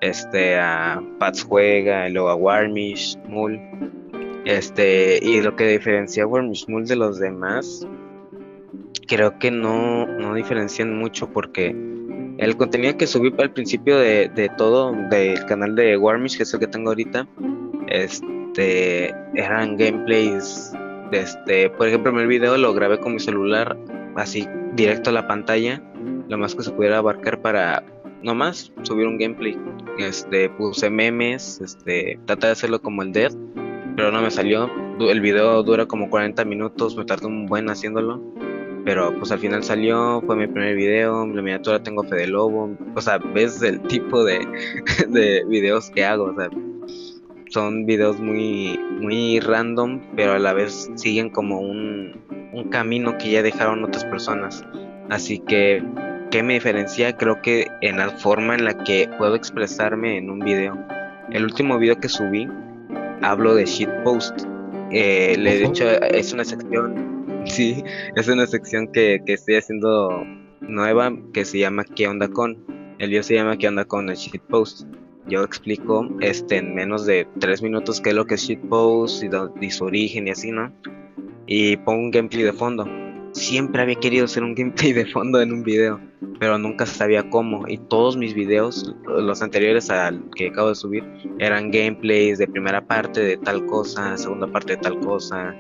este, 0.01 0.59
a 0.59 1.03
Pats 1.19 1.43
Juega, 1.43 2.09
y 2.09 2.13
luego 2.13 2.29
a 2.29 2.37
Warmish, 2.37 3.19
Mul. 3.27 3.61
Este, 4.45 5.19
y 5.23 5.41
lo 5.41 5.57
que 5.57 5.67
diferencia 5.67 6.23
a 6.23 6.27
Warmish 6.27 6.69
Mul 6.69 6.87
de 6.87 6.97
los 6.97 7.19
demás, 7.19 7.87
creo 9.09 9.39
que 9.39 9.51
no, 9.51 10.07
no 10.07 10.35
diferencian 10.35 10.97
mucho 10.97 11.29
porque 11.29 11.75
el 12.39 12.57
contenido 12.57 12.97
que 12.97 13.07
subí 13.07 13.33
al 13.39 13.53
principio 13.53 13.99
de, 13.99 14.29
de 14.29 14.49
todo, 14.51 14.93
del 15.11 15.45
canal 15.47 15.75
de 15.75 15.97
Warmish, 15.97 16.37
que 16.37 16.45
es 16.45 16.55
el 16.55 16.61
que 16.61 16.67
tengo 16.67 16.91
ahorita, 16.91 17.27
este, 17.89 19.15
eran 19.35 19.77
gameplays, 19.77 20.73
este, 21.13 21.71
por 21.71 21.89
ejemplo, 21.89 22.19
el 22.19 22.27
video 22.27 22.57
lo 22.57 22.73
grabé 22.73 22.99
con 22.99 23.15
mi 23.15 23.21
celular, 23.21 23.77
así 24.17 24.47
directo 24.75 25.11
a 25.11 25.13
la 25.13 25.27
pantalla, 25.27 25.83
lo 26.29 26.39
más 26.39 26.55
que 26.55 26.63
se 26.63 26.71
pudiera 26.71 26.99
abarcar 26.99 27.41
para 27.41 27.85
nomás 28.23 28.73
subir 28.83 29.07
un 29.07 29.19
gameplay. 29.19 29.59
Este, 29.99 30.49
puse 30.51 30.91
memes, 30.91 31.61
este, 31.61 32.19
traté 32.27 32.47
de 32.47 32.53
hacerlo 32.53 32.81
como 32.81 33.03
el 33.03 33.13
Dead, 33.13 33.33
pero 33.97 34.11
no 34.11 34.23
me 34.23 34.31
salió. 34.31 34.71
el 35.01 35.21
video 35.21 35.63
dura 35.63 35.87
como 35.87 36.09
40 36.09 36.45
minutos, 36.45 36.97
me 36.97 37.05
tardó 37.05 37.29
un 37.29 37.47
buen 37.47 37.69
haciéndolo. 37.69 38.21
Pero 38.85 39.17
pues 39.17 39.31
al 39.31 39.39
final 39.39 39.63
salió, 39.63 40.21
fue 40.27 40.35
mi 40.35 40.49
primer 40.49 40.75
video, 40.75 41.25
la 41.25 41.41
miniatura 41.41 41.81
tengo 41.85 42.03
Fede 42.03 42.27
Lobo, 42.27 42.77
o 42.97 43.01
sea, 43.01 43.19
ves 43.19 43.63
el 43.63 43.81
tipo 43.89 44.25
de, 44.25 44.41
de 45.09 45.45
videos 45.47 45.89
que 45.91 46.05
hago, 46.05 46.35
son 47.49 47.87
videos 47.87 48.19
muy, 48.19 48.81
muy 49.01 49.39
random, 49.39 50.01
pero 50.17 50.33
a 50.33 50.39
la 50.41 50.53
vez 50.53 50.91
siguen 50.97 51.31
como 51.31 51.61
un, 51.61 52.21
un 52.53 52.69
camino 52.69 53.17
que 53.19 53.31
ya 53.31 53.43
dejaron 53.43 53.85
otras 53.85 54.05
personas. 54.05 54.65
Así 55.11 55.39
que, 55.41 55.83
¿qué 56.31 56.43
me 56.43 56.55
diferencia? 56.55 57.17
Creo 57.17 57.41
que 57.43 57.67
en 57.81 57.99
la 57.99 58.11
forma 58.11 58.55
en 58.55 58.65
la 58.65 58.85
que 58.85 59.09
puedo 59.19 59.35
expresarme 59.35 60.19
en 60.19 60.31
un 60.31 60.41
video. 60.41 60.79
El 61.31 61.45
último 61.45 61.79
video 61.79 61.99
que 61.99 62.09
subí, 62.09 62.49
hablo 63.23 63.55
de 63.55 63.65
shitpost. 63.65 64.43
Eh, 64.91 65.37
le 65.39 65.55
he 65.55 65.59
dicho, 65.69 65.89
es 65.89 66.33
una 66.33 66.45
sección, 66.45 67.25
sí, 67.47 67.83
es 68.15 68.29
una 68.29 68.47
sección 68.47 68.89
que, 68.93 69.23
que 69.25 69.35
estoy 69.35 69.57
haciendo 69.57 70.25
nueva 70.61 71.13
que 71.33 71.45
se 71.45 71.59
llama 71.59 71.85
¿Qué 71.85 72.07
onda 72.07 72.29
con? 72.29 72.59
El 72.99 73.09
video 73.09 73.23
se 73.23 73.35
llama 73.35 73.57
¿Qué 73.57 73.69
onda 73.69 73.85
con 73.85 74.09
el 74.11 74.17
shitpost? 74.17 74.87
Yo 75.27 75.43
explico 75.45 76.09
este, 76.21 76.59
en 76.59 76.75
menos 76.75 77.07
de 77.07 77.27
3 77.39 77.63
minutos 77.63 78.01
qué 78.01 78.11
es 78.11 78.15
lo 78.15 78.27
que 78.27 78.35
es 78.35 78.43
shitpost 78.43 79.23
y, 79.23 79.29
y 79.65 79.71
su 79.71 79.85
origen 79.85 80.29
y 80.29 80.31
así, 80.31 80.51
¿no? 80.51 80.73
Y 81.47 81.77
pongo 81.79 82.01
un 82.01 82.11
gameplay 82.11 82.43
de 82.43 82.53
fondo. 82.53 82.87
Siempre 83.33 83.83
había 83.83 83.95
querido 83.97 84.25
hacer 84.25 84.43
un 84.43 84.55
gameplay 84.57 84.93
de 84.93 85.07
fondo 85.07 85.41
en 85.41 85.53
un 85.53 85.63
video, 85.63 86.01
pero 86.39 86.59
nunca 86.59 86.87
sabía 86.87 87.29
cómo. 87.31 87.67
Y 87.69 87.79
todos 87.79 88.17
mis 88.17 88.35
videos, 88.35 88.95
los 89.07 89.43
anteriores 89.43 89.91
al 89.91 90.23
que 90.35 90.49
acabo 90.49 90.69
de 90.69 90.75
subir, 90.75 91.05
eran 91.39 91.71
gameplays 91.71 92.39
de 92.39 92.49
primera 92.49 92.87
parte 92.87 93.21
de 93.21 93.37
tal 93.37 93.65
cosa, 93.67 94.17
segunda 94.17 94.47
parte 94.47 94.77
de 94.77 94.83
tal 94.83 94.99
cosa, 95.01 95.55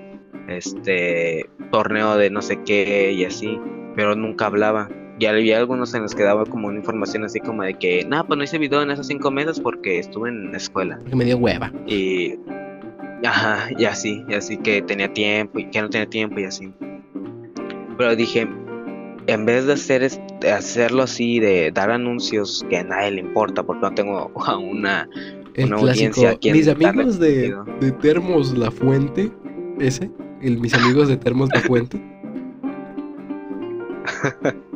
este 0.48 1.48
torneo 1.70 2.16
de 2.16 2.30
no 2.30 2.42
sé 2.42 2.62
qué 2.64 3.12
y 3.12 3.24
así, 3.24 3.58
pero 3.94 4.14
nunca 4.14 4.46
hablaba 4.46 4.88
y 5.18 5.26
había 5.26 5.58
algunos 5.58 5.94
en 5.94 6.02
los 6.02 6.14
que 6.14 6.22
daba 6.22 6.44
como 6.46 6.68
una 6.68 6.78
información 6.78 7.24
así 7.24 7.40
como 7.40 7.62
de 7.62 7.74
que, 7.74 8.04
nada, 8.04 8.24
pues 8.24 8.38
no 8.38 8.44
hice 8.44 8.58
video 8.58 8.82
en 8.82 8.90
esos 8.90 9.06
cinco 9.06 9.30
meses 9.30 9.60
porque 9.60 9.98
estuve 9.98 10.30
en 10.30 10.50
la 10.50 10.56
escuela. 10.56 10.98
Porque 11.00 11.16
me 11.16 11.24
dio 11.24 11.36
hueva. 11.36 11.72
Y, 11.86 12.34
ajá, 13.24 13.68
y 13.78 13.84
así, 13.84 14.24
y 14.28 14.34
así 14.34 14.56
que 14.56 14.82
tenía 14.82 15.12
tiempo 15.12 15.58
y 15.58 15.66
que 15.66 15.80
no 15.80 15.90
tenía 15.90 16.08
tiempo 16.08 16.40
y 16.40 16.44
así. 16.44 16.72
Pero 17.98 18.16
dije, 18.16 18.48
en 19.26 19.44
vez 19.44 19.66
de 19.66 19.74
hacer 19.74 20.10
hacerlo 20.50 21.02
así, 21.02 21.38
de 21.38 21.70
dar 21.70 21.90
anuncios 21.90 22.64
que 22.68 22.78
a 22.78 22.84
nadie 22.84 23.12
le 23.12 23.20
importa, 23.20 23.62
porque 23.62 23.82
no 23.82 23.94
tengo 23.94 24.32
una, 24.70 25.08
una 25.56 25.76
audiencia 25.76 26.30
aquí 26.30 26.52
Mis 26.52 26.68
amigos 26.68 27.18
de, 27.18 27.54
de 27.80 27.92
Termos 27.92 28.56
La 28.56 28.70
Fuente, 28.70 29.30
ese, 29.78 30.10
el, 30.40 30.58
mis 30.58 30.74
amigos 30.74 31.08
de 31.08 31.16
Termos 31.16 31.48
La 31.54 31.60
Fuente. 31.60 32.00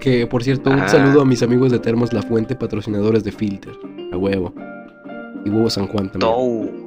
Que, 0.00 0.26
por 0.26 0.42
cierto, 0.42 0.70
un 0.70 0.88
saludo 0.88 1.22
a 1.22 1.24
mis 1.24 1.42
amigos 1.42 1.70
de 1.70 1.78
Termos 1.78 2.12
La 2.12 2.22
Fuente, 2.22 2.54
patrocinadores 2.54 3.24
de 3.24 3.32
Filter. 3.32 3.74
A 4.12 4.16
huevo. 4.16 4.54
Y 5.44 5.50
huevo 5.50 5.68
San 5.68 5.86
Juan 5.86 6.10
también. 6.10 6.84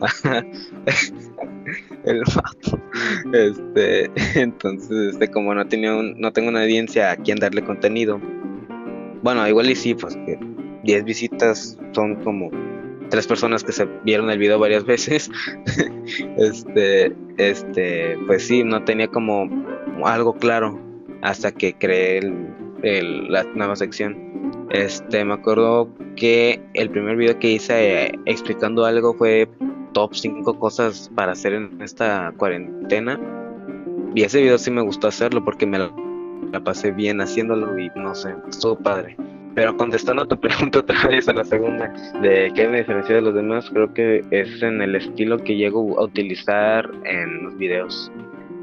el 2.04 2.20
mato. 2.20 2.80
Este, 3.32 4.10
entonces, 4.40 5.12
este, 5.12 5.28
como 5.28 5.54
no 5.54 5.66
tenía 5.66 5.92
no 5.92 6.32
tengo 6.32 6.48
una 6.48 6.62
audiencia 6.62 7.12
a 7.12 7.16
quien 7.16 7.38
darle 7.38 7.62
contenido. 7.62 8.20
Bueno, 9.22 9.46
igual 9.46 9.70
y 9.70 9.76
sí, 9.76 9.94
pues 9.94 10.16
que 10.26 10.38
10 10.84 11.04
visitas 11.04 11.78
son 11.92 12.16
como 12.16 12.50
tres 13.10 13.26
personas 13.26 13.64
que 13.64 13.72
se 13.72 13.86
vieron 14.04 14.30
el 14.30 14.38
video 14.38 14.58
varias 14.58 14.84
veces. 14.86 15.30
este, 16.38 17.14
este, 17.36 18.16
pues 18.26 18.46
sí, 18.46 18.64
no 18.64 18.82
tenía 18.84 19.08
como 19.08 19.48
algo 20.06 20.34
claro 20.34 20.78
hasta 21.22 21.52
que 21.52 21.74
creé 21.74 22.20
la 22.82 23.44
nueva 23.54 23.76
sección. 23.76 24.16
Este, 24.70 25.24
me 25.24 25.34
acuerdo 25.34 25.88
que 26.16 26.60
el 26.74 26.90
primer 26.90 27.16
video 27.16 27.38
que 27.38 27.52
hice 27.52 28.04
eh, 28.06 28.12
explicando 28.26 28.84
algo 28.84 29.14
fue 29.14 29.48
top 29.92 30.14
5 30.14 30.58
cosas 30.58 31.10
para 31.14 31.32
hacer 31.32 31.54
en 31.54 31.80
esta 31.82 32.32
cuarentena. 32.36 33.20
Y 34.14 34.22
ese 34.22 34.40
video 34.40 34.58
sí 34.58 34.70
me 34.70 34.82
gustó 34.82 35.08
hacerlo 35.08 35.44
porque 35.44 35.66
me 35.66 35.78
la, 35.78 35.92
la 36.52 36.60
pasé 36.60 36.90
bien 36.90 37.20
haciéndolo 37.20 37.78
y 37.78 37.90
no 37.96 38.14
sé, 38.14 38.34
estuvo 38.48 38.76
padre. 38.76 39.16
Pero 39.54 39.76
contestando 39.76 40.22
a 40.22 40.26
tu 40.26 40.36
pregunta 40.40 40.80
otra 40.80 41.08
vez 41.08 41.28
a 41.28 41.32
la 41.32 41.44
segunda, 41.44 41.92
de 42.22 42.52
qué 42.54 42.68
me 42.68 42.78
diferencia 42.78 43.16
de 43.16 43.22
los 43.22 43.34
demás, 43.34 43.68
creo 43.70 43.92
que 43.92 44.24
es 44.30 44.62
en 44.62 44.80
el 44.82 44.94
estilo 44.94 45.38
que 45.38 45.56
llego 45.56 45.98
a 45.98 46.04
utilizar 46.04 46.88
en 47.04 47.44
los 47.44 47.56
videos. 47.58 48.12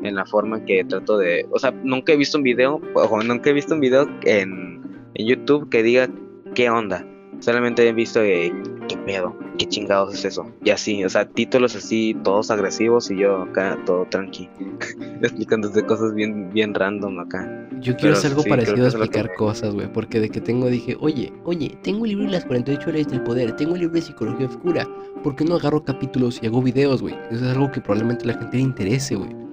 En 0.03 0.15
la 0.15 0.25
forma 0.25 0.63
que 0.65 0.83
trato 0.83 1.17
de. 1.17 1.47
O 1.51 1.59
sea, 1.59 1.71
nunca 1.71 2.13
he 2.13 2.17
visto 2.17 2.37
un 2.37 2.43
video, 2.43 2.81
o 2.93 3.23
nunca 3.23 3.49
he 3.49 3.53
visto 3.53 3.73
un 3.73 3.79
video 3.79 4.07
en, 4.23 4.81
en 5.15 5.27
YouTube 5.27 5.69
que 5.69 5.83
diga 5.83 6.07
qué 6.53 6.69
onda. 6.69 7.05
Solamente 7.39 7.87
he 7.87 7.93
visto 7.93 8.21
eh, 8.21 8.51
qué 8.87 8.97
pedo, 8.97 9.35
qué 9.57 9.67
chingados 9.67 10.13
es 10.13 10.25
eso. 10.25 10.51
Y 10.63 10.71
así, 10.71 11.03
o 11.03 11.09
sea, 11.09 11.27
títulos 11.27 11.75
así, 11.75 12.15
todos 12.23 12.49
agresivos 12.49 13.11
y 13.11 13.17
yo 13.17 13.43
acá 13.43 13.77
todo 13.85 14.05
tranqui, 14.09 14.49
explicándote 15.21 15.83
cosas 15.83 16.13
bien, 16.13 16.49
bien 16.51 16.73
random 16.73 17.19
acá. 17.19 17.67
Yo 17.79 17.95
quiero 17.95 18.15
hacer 18.15 18.31
algo 18.31 18.43
parecido 18.43 18.85
a 18.85 18.89
explicar 18.89 19.33
cosas, 19.35 19.75
güey, 19.75 19.91
porque 19.91 20.19
de 20.19 20.29
que 20.29 20.41
tengo 20.41 20.67
dije, 20.67 20.97
oye, 20.99 21.31
oye, 21.43 21.77
tengo 21.83 22.01
un 22.01 22.07
libro 22.07 22.25
de 22.25 22.31
las 22.31 22.45
48 22.45 22.91
leyes 22.91 23.07
del 23.07 23.21
poder, 23.21 23.55
tengo 23.55 23.73
un 23.73 23.79
libro 23.79 23.93
de 23.93 24.01
psicología 24.01 24.47
oscura, 24.47 24.87
¿por 25.23 25.35
qué 25.35 25.45
no 25.45 25.55
agarro 25.55 25.83
capítulos 25.83 26.39
y 26.41 26.47
hago 26.47 26.61
videos, 26.61 27.01
güey? 27.01 27.13
Eso 27.29 27.45
es 27.45 27.51
algo 27.51 27.71
que 27.71 27.81
probablemente 27.81 28.23
a 28.23 28.33
la 28.33 28.39
gente 28.39 28.57
le 28.57 28.63
interese, 28.63 29.15
güey. 29.15 29.46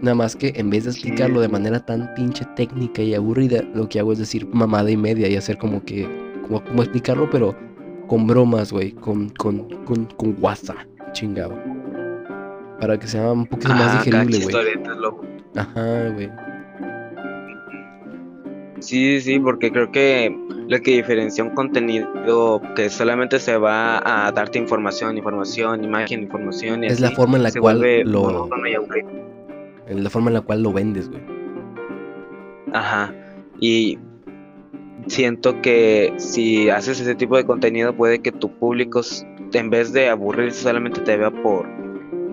Nada 0.00 0.14
más 0.14 0.36
que 0.36 0.52
en 0.56 0.70
vez 0.70 0.84
de 0.84 0.90
explicarlo 0.90 1.40
de 1.40 1.48
manera 1.48 1.84
tan 1.84 2.14
pinche 2.14 2.44
técnica 2.56 3.02
y 3.02 3.14
aburrida, 3.14 3.62
lo 3.74 3.88
que 3.88 3.98
hago 3.98 4.12
es 4.12 4.18
decir 4.18 4.46
mamada 4.46 4.90
y 4.90 4.96
media 4.96 5.28
y 5.28 5.36
hacer 5.36 5.58
como 5.58 5.84
que 5.84 6.06
como, 6.48 6.82
explicarlo, 6.82 7.28
pero 7.30 7.54
con 8.06 8.26
bromas, 8.26 8.72
güey, 8.72 8.92
con, 8.92 9.28
con, 9.30 9.68
con, 9.84 10.06
con 10.06 10.36
WhatsApp, 10.40 10.86
chingado. 11.12 11.58
Para 12.80 12.98
que 12.98 13.06
sea 13.06 13.32
un 13.32 13.46
poquito 13.46 13.74
más 13.74 13.96
ah, 13.96 14.02
digerible, 14.02 14.38
güey. 14.44 14.56
Ajá, 15.56 16.08
güey. 16.10 16.30
Sí, 18.80 19.20
sí, 19.20 19.40
porque 19.40 19.72
creo 19.72 19.90
que 19.90 20.34
lo 20.68 20.80
que 20.80 20.92
diferencia 20.92 21.42
un 21.42 21.50
contenido 21.50 22.62
que 22.76 22.88
solamente 22.88 23.40
se 23.40 23.56
va 23.56 23.98
a 24.04 24.30
darte 24.30 24.58
información, 24.58 25.16
información, 25.18 25.82
imagen, 25.82 26.22
información. 26.22 26.84
es 26.84 27.00
la 27.00 27.10
forma 27.10 27.38
en 27.38 27.42
la 27.42 27.52
cual 27.52 27.80
lo. 28.04 28.48
La 29.88 30.10
forma 30.10 30.30
en 30.30 30.34
la 30.34 30.40
cual 30.40 30.62
lo 30.62 30.72
vendes, 30.72 31.08
güey. 31.08 31.22
Ajá. 32.72 33.14
Y 33.60 33.98
siento 35.06 35.60
que 35.62 36.12
si 36.16 36.68
haces 36.68 37.00
ese 37.00 37.14
tipo 37.14 37.36
de 37.36 37.44
contenido 37.44 37.96
puede 37.96 38.20
que 38.20 38.32
tu 38.32 38.50
público 38.58 39.00
en 39.52 39.70
vez 39.70 39.92
de 39.92 40.08
aburrirse 40.08 40.62
solamente 40.62 41.00
te 41.00 41.16
vea 41.16 41.30
por, 41.30 41.66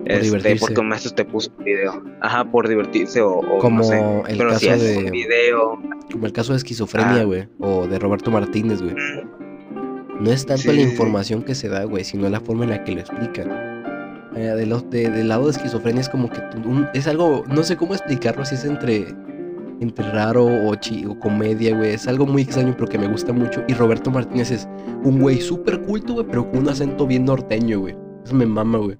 este, 0.04 0.56
porque 0.56 0.80
un 0.80 0.88
maestro 0.88 1.14
te 1.14 1.24
puso 1.24 1.50
un 1.58 1.64
video. 1.64 2.02
Ajá 2.20 2.44
por 2.44 2.68
divertirse 2.68 3.20
o, 3.20 3.40
como 3.58 3.82
el 4.26 4.38
caso 4.38 4.76
de 4.76 5.10
video. 5.10 5.80
como 6.12 6.26
el 6.26 6.32
caso 6.32 6.52
de 6.52 6.58
esquizofrenia 6.58 7.24
güey 7.24 7.48
o 7.58 7.86
de 7.86 7.98
Roberto 7.98 8.30
Martínez 8.30 8.82
güey. 8.82 8.94
No 10.20 10.30
es 10.30 10.46
tanto 10.46 10.72
la 10.72 10.80
información 10.80 11.42
que 11.42 11.54
se 11.54 11.68
da 11.68 11.84
güey 11.84 12.04
sino 12.04 12.28
la 12.28 12.40
forma 12.40 12.64
en 12.64 12.70
la 12.70 12.84
que 12.84 12.92
lo 12.92 13.00
explican 13.00 13.65
eh, 14.36 14.54
de 14.54 15.10
del 15.10 15.28
lado 15.28 15.44
de 15.44 15.50
esquizofrenia 15.50 16.02
es 16.02 16.08
como 16.08 16.28
que 16.28 16.40
es 16.94 17.06
algo 17.06 17.44
no 17.48 17.62
sé 17.62 17.76
cómo 17.76 17.94
explicarlo 17.94 18.44
si 18.44 18.54
es 18.54 18.64
entre 18.64 19.06
entre 19.80 20.10
raro 20.10 20.44
o, 20.46 20.72
o 20.72 21.18
comedia, 21.18 21.76
güey. 21.76 21.94
Es 21.94 22.06
algo 22.08 22.26
muy 22.26 22.42
extraño, 22.42 22.74
pero 22.76 22.88
que 22.88 22.98
me 22.98 23.08
gusta 23.08 23.32
mucho. 23.32 23.62
Y 23.68 23.74
Roberto 23.74 24.10
Martínez 24.10 24.50
es 24.50 24.68
un 25.04 25.20
güey 25.20 25.40
súper 25.40 25.82
culto, 25.82 26.14
güey, 26.14 26.26
pero 26.26 26.48
con 26.50 26.60
un 26.60 26.68
acento 26.68 27.06
bien 27.06 27.24
norteño, 27.24 27.80
güey. 27.80 27.96
Eso 28.24 28.34
me 28.34 28.46
mama, 28.46 28.78
güey. 28.78 28.96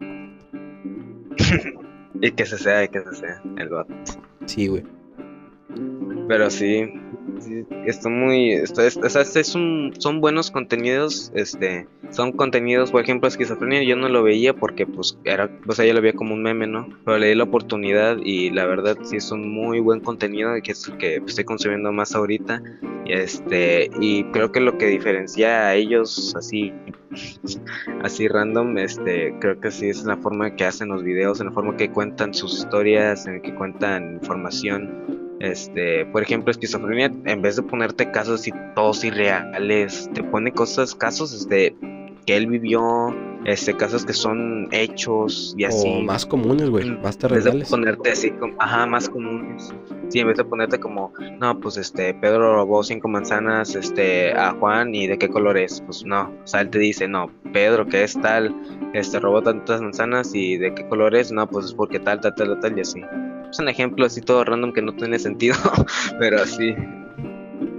y 2.20 2.32
que 2.32 2.44
se 2.46 2.58
sea, 2.58 2.84
y 2.84 2.88
que 2.88 3.00
se 3.02 3.14
sea, 3.14 3.42
el 3.56 3.68
vato. 3.68 3.94
Sí, 4.46 4.66
güey. 4.66 4.84
Pero 6.28 6.48
sí, 6.48 6.92
sí 7.40 7.66
muy, 8.08 8.52
esto 8.52 8.82
es, 8.82 8.96
o 8.96 9.08
sea, 9.08 9.24
son 9.24 10.20
buenos 10.20 10.50
contenidos, 10.50 11.32
este, 11.34 11.88
son 12.10 12.32
contenidos, 12.32 12.90
por 12.90 13.02
ejemplo, 13.02 13.28
esquizofrenia, 13.28 13.82
yo 13.82 13.96
no 13.96 14.08
lo 14.08 14.22
veía 14.22 14.54
porque, 14.54 14.86
pues, 14.86 15.18
era, 15.24 15.50
o 15.66 15.72
sea, 15.72 15.84
yo 15.84 15.94
lo 15.94 16.00
veía 16.00 16.14
como 16.14 16.34
un 16.34 16.42
meme, 16.42 16.66
¿no? 16.66 16.88
Pero 17.04 17.18
le 17.18 17.28
di 17.28 17.34
la 17.34 17.44
oportunidad 17.44 18.18
y 18.22 18.50
la 18.50 18.66
verdad 18.66 18.96
sí 19.02 19.16
es 19.16 19.30
un 19.32 19.52
muy 19.52 19.80
buen 19.80 20.00
contenido 20.00 20.52
que 20.62 20.72
es 20.72 20.86
el 20.88 20.98
que 20.98 21.16
estoy 21.16 21.44
consumiendo 21.44 21.92
más 21.92 22.14
ahorita, 22.14 22.62
este, 23.06 23.90
y 24.00 24.24
creo 24.24 24.52
que 24.52 24.60
lo 24.60 24.78
que 24.78 24.86
diferencia 24.86 25.66
a 25.66 25.74
ellos 25.74 26.34
así, 26.36 26.72
así 28.02 28.28
random, 28.28 28.78
este, 28.78 29.34
creo 29.40 29.60
que 29.60 29.70
sí 29.70 29.88
es 29.88 30.04
la 30.04 30.16
forma 30.16 30.54
que 30.54 30.64
hacen 30.64 30.88
los 30.88 31.02
videos, 31.02 31.40
en 31.40 31.46
la 31.46 31.52
forma 31.52 31.76
que 31.76 31.90
cuentan 31.90 32.34
sus 32.34 32.58
historias, 32.58 33.26
en 33.26 33.40
que 33.42 33.54
cuentan 33.54 34.14
información 34.14 35.19
este, 35.40 36.04
por 36.06 36.22
ejemplo, 36.22 36.50
esquizofrenia, 36.50 37.12
en 37.24 37.42
vez 37.42 37.56
de 37.56 37.62
ponerte 37.62 38.10
casos 38.10 38.40
así 38.40 38.52
todos 38.74 39.02
irreales, 39.04 40.08
te 40.14 40.22
pone 40.22 40.52
cosas, 40.52 40.94
casos 40.94 41.32
este, 41.32 41.74
que 42.26 42.36
él 42.36 42.46
vivió, 42.46 43.14
este, 43.46 43.74
casos 43.74 44.04
que 44.04 44.12
son 44.12 44.68
hechos 44.70 45.54
y 45.56 45.64
así. 45.64 45.88
O 45.88 46.02
más 46.02 46.26
comunes, 46.26 46.68
güey, 46.68 46.84
más 46.84 46.94
En 46.94 47.02
vez 47.02 47.16
de 47.16 47.28
terrenales. 47.28 47.70
ponerte 47.70 48.10
así 48.10 48.30
como, 48.32 48.54
ajá, 48.58 48.84
más 48.86 49.08
comunes. 49.08 49.72
Sí, 50.08 50.18
en 50.18 50.26
vez 50.26 50.36
de 50.36 50.44
ponerte 50.44 50.78
como, 50.78 51.12
no, 51.38 51.58
pues 51.58 51.78
este, 51.78 52.12
Pedro 52.14 52.54
robó 52.56 52.82
cinco 52.82 53.08
manzanas, 53.08 53.74
este, 53.74 54.32
a 54.32 54.52
Juan 54.52 54.94
y 54.94 55.06
de 55.06 55.16
qué 55.16 55.28
color 55.28 55.56
es, 55.56 55.80
pues 55.80 56.04
no, 56.04 56.32
o 56.42 56.46
sea, 56.46 56.60
él 56.60 56.68
te 56.68 56.80
dice, 56.80 57.08
no, 57.08 57.30
Pedro 57.52 57.86
que 57.86 58.02
es 58.02 58.20
tal, 58.20 58.54
este, 58.92 59.18
robó 59.20 59.40
tantas 59.40 59.80
manzanas 59.80 60.34
y 60.34 60.58
de 60.58 60.74
qué 60.74 60.86
color 60.88 61.14
es, 61.14 61.32
no, 61.32 61.48
pues 61.48 61.66
es 61.66 61.74
porque 61.74 61.98
tal, 61.98 62.20
tal, 62.20 62.34
tal, 62.34 62.60
tal 62.60 62.76
y 62.76 62.80
así. 62.82 63.00
Es 63.50 63.58
un 63.58 63.68
ejemplo 63.68 64.06
así 64.06 64.20
todo 64.20 64.44
random 64.44 64.72
que 64.72 64.82
no 64.82 64.94
tiene 64.94 65.18
sentido, 65.18 65.56
pero 66.18 66.42
así. 66.42 66.74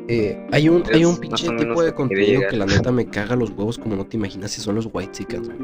Eh, 0.08 0.38
hay 0.52 0.68
un, 0.68 0.84
hay 0.92 1.06
un 1.06 1.18
pinche 1.18 1.50
tipo 1.50 1.82
de 1.82 1.92
que 1.92 1.96
contenido 1.96 2.42
que 2.50 2.58
la 2.58 2.66
neta 2.66 2.92
me 2.92 3.06
caga 3.06 3.36
los 3.36 3.52
huevos 3.52 3.78
como 3.78 3.96
no 3.96 4.06
te 4.06 4.18
imaginas 4.18 4.52
si 4.52 4.62
son 4.62 4.76
los 4.76 4.90
white 4.92 5.26
güey. 5.26 5.58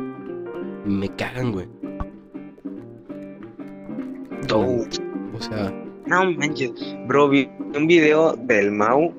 Me 0.86 1.10
cagan, 1.16 1.52
güey. 1.52 1.68
Oh. 4.54 4.86
O 5.34 5.42
sea, 5.42 5.74
No 6.06 6.32
manches, 6.32 6.72
bro, 7.08 7.28
vi 7.28 7.50
un 7.76 7.86
video 7.88 8.34
del 8.48 8.72
Mau 8.72 9.14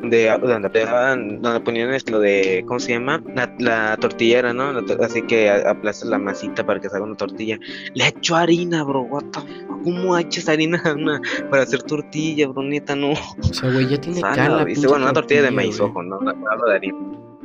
donde, 0.00 0.26
donde, 0.40 0.68
dejaban- 0.68 1.40
donde 1.40 1.60
ponían 1.60 1.92
esto 1.94 2.12
lo 2.12 2.20
de, 2.20 2.64
¿cómo 2.66 2.78
se 2.80 2.92
llama? 2.92 3.22
La, 3.34 3.52
la 3.58 3.96
tortillera, 3.96 4.52
¿no? 4.52 4.72
La 4.72 4.82
to- 4.82 5.02
así 5.02 5.22
que 5.22 5.50
aplastas 5.50 6.08
la 6.08 6.18
masita 6.18 6.64
para 6.64 6.80
que 6.80 6.88
salga 6.88 7.06
una 7.06 7.16
tortilla. 7.16 7.58
Le 7.94 8.06
echó 8.08 8.36
harina, 8.36 8.84
bro, 8.84 9.02
what 9.02 9.24
the? 9.32 9.40
¿Cómo 9.84 10.16
echas 10.18 10.48
harina 10.48 10.82
una- 10.94 11.20
para 11.50 11.62
hacer 11.64 11.82
tortilla, 11.82 12.48
bro? 12.48 12.62
Neta, 12.62 12.94
no. 12.96 13.12
o 13.12 13.42
sea, 13.52 13.70
güey, 13.72 13.88
ya 13.88 14.00
tiene 14.00 14.20
cara. 14.20 14.64
pinche 14.64 14.86
Bueno, 14.86 15.04
una 15.04 15.12
tortilla 15.12 15.42
de 15.42 15.50
maíz, 15.50 15.80
ojo, 15.80 16.02
no, 16.02 16.20
no 16.20 16.30
hablo 16.50 16.66
de 16.68 16.74
harina. 16.74 16.98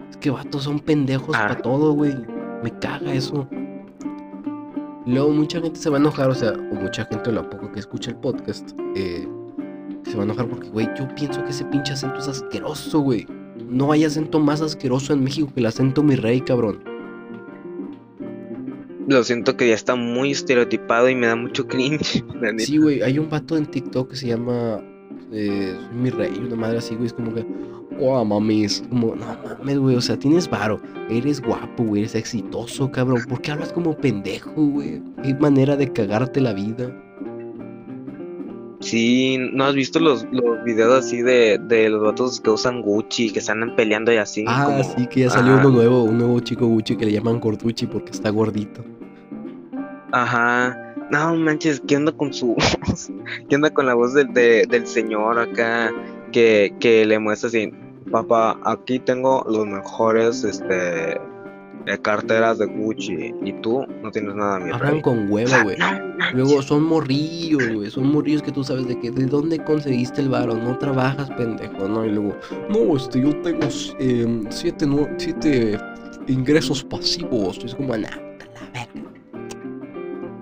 Es 0.10 0.18
que 0.18 0.30
vatos 0.30 0.64
son 0.64 0.80
pendejos 0.80 1.36
Ah. 1.36 1.48
para 1.48 1.56
todo, 1.62 1.94
güey. 1.94 2.14
Me 2.64 2.72
caga 2.80 3.14
eso. 3.14 3.48
Luego 5.06 5.32
mucha 5.32 5.60
gente 5.60 5.80
se 5.80 5.90
va 5.90 5.98
a 5.98 6.00
enojar, 6.00 6.30
o 6.30 6.36
sea, 6.36 6.52
o 6.52 6.76
mucha 6.76 7.06
gente, 7.06 7.32
lo 7.32 7.50
poco 7.50 7.72
que 7.72 7.80
escucha 7.80 8.12
el 8.12 8.18
podcast, 8.18 8.72
eh, 8.96 9.28
se 10.04 10.16
va 10.16 10.24
a 10.24 10.26
enojar 10.26 10.48
porque, 10.48 10.70
güey, 10.70 10.88
yo 10.98 11.08
pienso 11.16 11.44
que 11.44 11.52
ese 11.52 11.66
pinche 11.66 11.94
acento 11.94 12.20
es 12.20 12.28
asqueroso, 12.28 13.00
güey. 13.00 13.28
No 13.70 13.92
hay 13.92 14.04
acento 14.04 14.40
más 14.40 14.62
asqueroso 14.62 15.14
en 15.14 15.24
México 15.24 15.52
que 15.54 15.60
el 15.60 15.66
acento 15.66 16.04
mi 16.04 16.16
rey, 16.16 16.42
cabrón. 16.42 16.84
Lo 19.08 19.24
siento 19.24 19.58
que 19.58 19.68
ya 19.68 19.76
está 19.76 19.96
muy 19.96 20.32
estereotipado 20.32 21.10
y 21.10 21.16
me 21.16 21.28
da 21.28 21.36
mucho 21.36 21.68
cringe. 21.68 22.24
Sí, 22.58 22.78
güey, 22.78 23.02
hay 23.02 23.20
un 23.20 23.30
vato 23.30 23.56
en 23.56 23.66
TikTok 23.66 24.10
que 24.10 24.16
se 24.16 24.28
llama 24.28 24.82
eh, 25.32 25.76
Soy 25.78 25.96
mi 25.96 26.10
rey, 26.10 26.34
una 26.40 26.56
madre 26.56 26.80
así, 26.80 26.96
güey, 26.96 27.08
es 27.08 27.14
como 27.14 27.34
que, 27.34 27.46
oh, 28.00 28.24
mames, 28.26 28.84
como, 28.90 29.16
no 29.16 29.26
mames, 29.26 29.78
güey, 29.78 29.96
o 29.96 30.02
sea, 30.02 30.18
tienes 30.18 30.50
varo, 30.50 30.82
eres 31.10 31.42
guapo, 31.42 31.84
güey, 31.84 32.02
eres 32.02 32.16
exitoso, 32.16 32.92
cabrón, 32.92 33.22
¿por 33.30 33.42
qué 33.42 33.52
hablas 33.52 33.72
como 33.72 33.96
pendejo, 33.96 34.52
güey? 34.54 35.02
Qué 35.24 35.34
manera 35.36 35.78
de 35.78 35.92
cagarte 35.92 36.42
la 36.42 36.54
vida. 36.54 36.92
Sí, 38.82 39.38
¿no 39.54 39.64
has 39.66 39.76
visto 39.76 40.00
los, 40.00 40.26
los 40.32 40.64
videos 40.66 41.06
así 41.06 41.22
de, 41.22 41.60
de 41.60 41.90
los 41.90 42.02
vatos 42.02 42.42
que 42.42 42.50
usan 42.50 42.82
Gucci, 42.82 43.32
que 43.32 43.40
se 43.40 43.52
andan 43.52 43.76
peleando 43.76 44.12
y 44.12 44.18
así? 44.18 44.44
Ah, 44.48 44.64
como- 44.66 44.84
sí, 44.84 45.08
que 45.08 45.22
ya 45.22 45.30
salió 45.30 45.54
Ajá. 45.54 45.62
uno 45.68 45.76
nuevo, 45.78 46.04
un 46.04 46.18
nuevo 46.18 46.40
chico 46.40 46.66
Gucci 46.68 46.96
que 46.98 47.06
le 47.06 47.12
llaman 47.14 47.40
Gorducci 47.40 47.86
porque 47.88 48.12
está 48.12 48.30
gordito. 48.32 48.84
Ajá. 50.12 50.78
No 51.12 51.36
manches, 51.36 51.82
¿qué 51.88 51.98
onda 51.98 52.12
con 52.12 52.34
su 52.34 52.56
voz? 52.56 53.12
¿Qué 53.50 53.56
onda 53.56 53.70
con 53.70 53.86
la 53.86 53.94
voz 53.94 54.14
del, 54.14 54.34
de- 54.34 54.66
del 54.70 54.88
señor 54.88 55.40
acá? 55.40 55.92
Que, 56.32 56.74
que 56.80 57.06
le 57.06 57.20
muestra 57.20 57.50
así, 57.50 57.72
papá, 58.10 58.58
aquí 58.64 59.00
tengo 59.00 59.46
los 59.50 59.68
mejores 59.68 60.44
este 60.46 61.20
eh, 61.86 61.98
carteras 61.98 62.58
de 62.58 62.66
Gucci 62.66 63.34
y 63.44 63.54
tú 63.62 63.86
no 64.02 64.12
tienes 64.12 64.36
nada, 64.36 64.60
mi 64.60 64.72
Hablan 64.72 65.02
con 65.02 65.28
O 65.28 65.34
hueva, 65.34 65.50
sea, 65.50 65.64
güey. 65.64 65.78
Luego 66.34 66.62
son 66.62 66.84
morrillos, 66.84 67.74
güey. 67.74 67.90
Son 67.90 68.12
morrillos 68.12 68.42
que 68.44 68.52
tú 68.52 68.64
sabes 68.64 68.88
de 68.88 69.00
que 69.00 69.12
de 69.12 69.26
dónde 69.26 69.64
conseguiste 69.64 70.22
el 70.22 70.30
varo. 70.30 70.56
No 70.56 70.78
trabajas, 70.78 71.30
pendejo, 71.32 71.88
¿no? 71.88 72.06
Y 72.06 72.10
luego, 72.10 72.36
no, 72.70 72.96
este, 72.96 73.22
yo 73.22 73.36
tengo 73.42 73.68
eh, 74.00 74.44
siete, 74.50 74.88
siete 75.18 75.80
ingresos 76.28 76.84
pasivos. 76.84 77.60
Es 77.64 77.76
como, 77.76 77.90
puta 77.90 78.00
la 78.00 78.10
verga. 78.74 79.12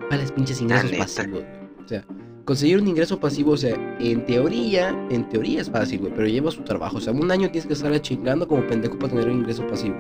¿Cuáles 0.10 0.32
pinches 0.32 0.62
ingresos 0.62 0.92
pasivos? 0.92 1.44
O 1.84 1.88
sea, 1.88 2.06
conseguir 2.46 2.80
un 2.80 2.88
ingreso 2.88 3.20
pasivo, 3.20 3.52
o 3.52 3.58
sea, 3.58 3.76
en 4.00 4.26
teoría, 4.26 4.90
en 5.10 5.30
teoría 5.30 5.62
es 5.62 5.70
fácil, 5.70 6.00
güey, 6.00 6.12
pero 6.14 6.28
lleva 6.28 6.52
su 6.52 6.64
trabajo. 6.64 6.98
O 6.98 7.02
sea, 7.02 7.14
un 7.14 7.32
año 7.32 7.50
tienes 7.52 7.68
que 7.68 7.74
estar 7.74 7.98
chingando 8.02 8.48
como 8.48 8.66
pendejo 8.68 8.98
para 8.98 9.14
tener 9.14 9.30
un 9.30 9.40
ingreso 9.40 9.66
pasivo. 9.68 9.96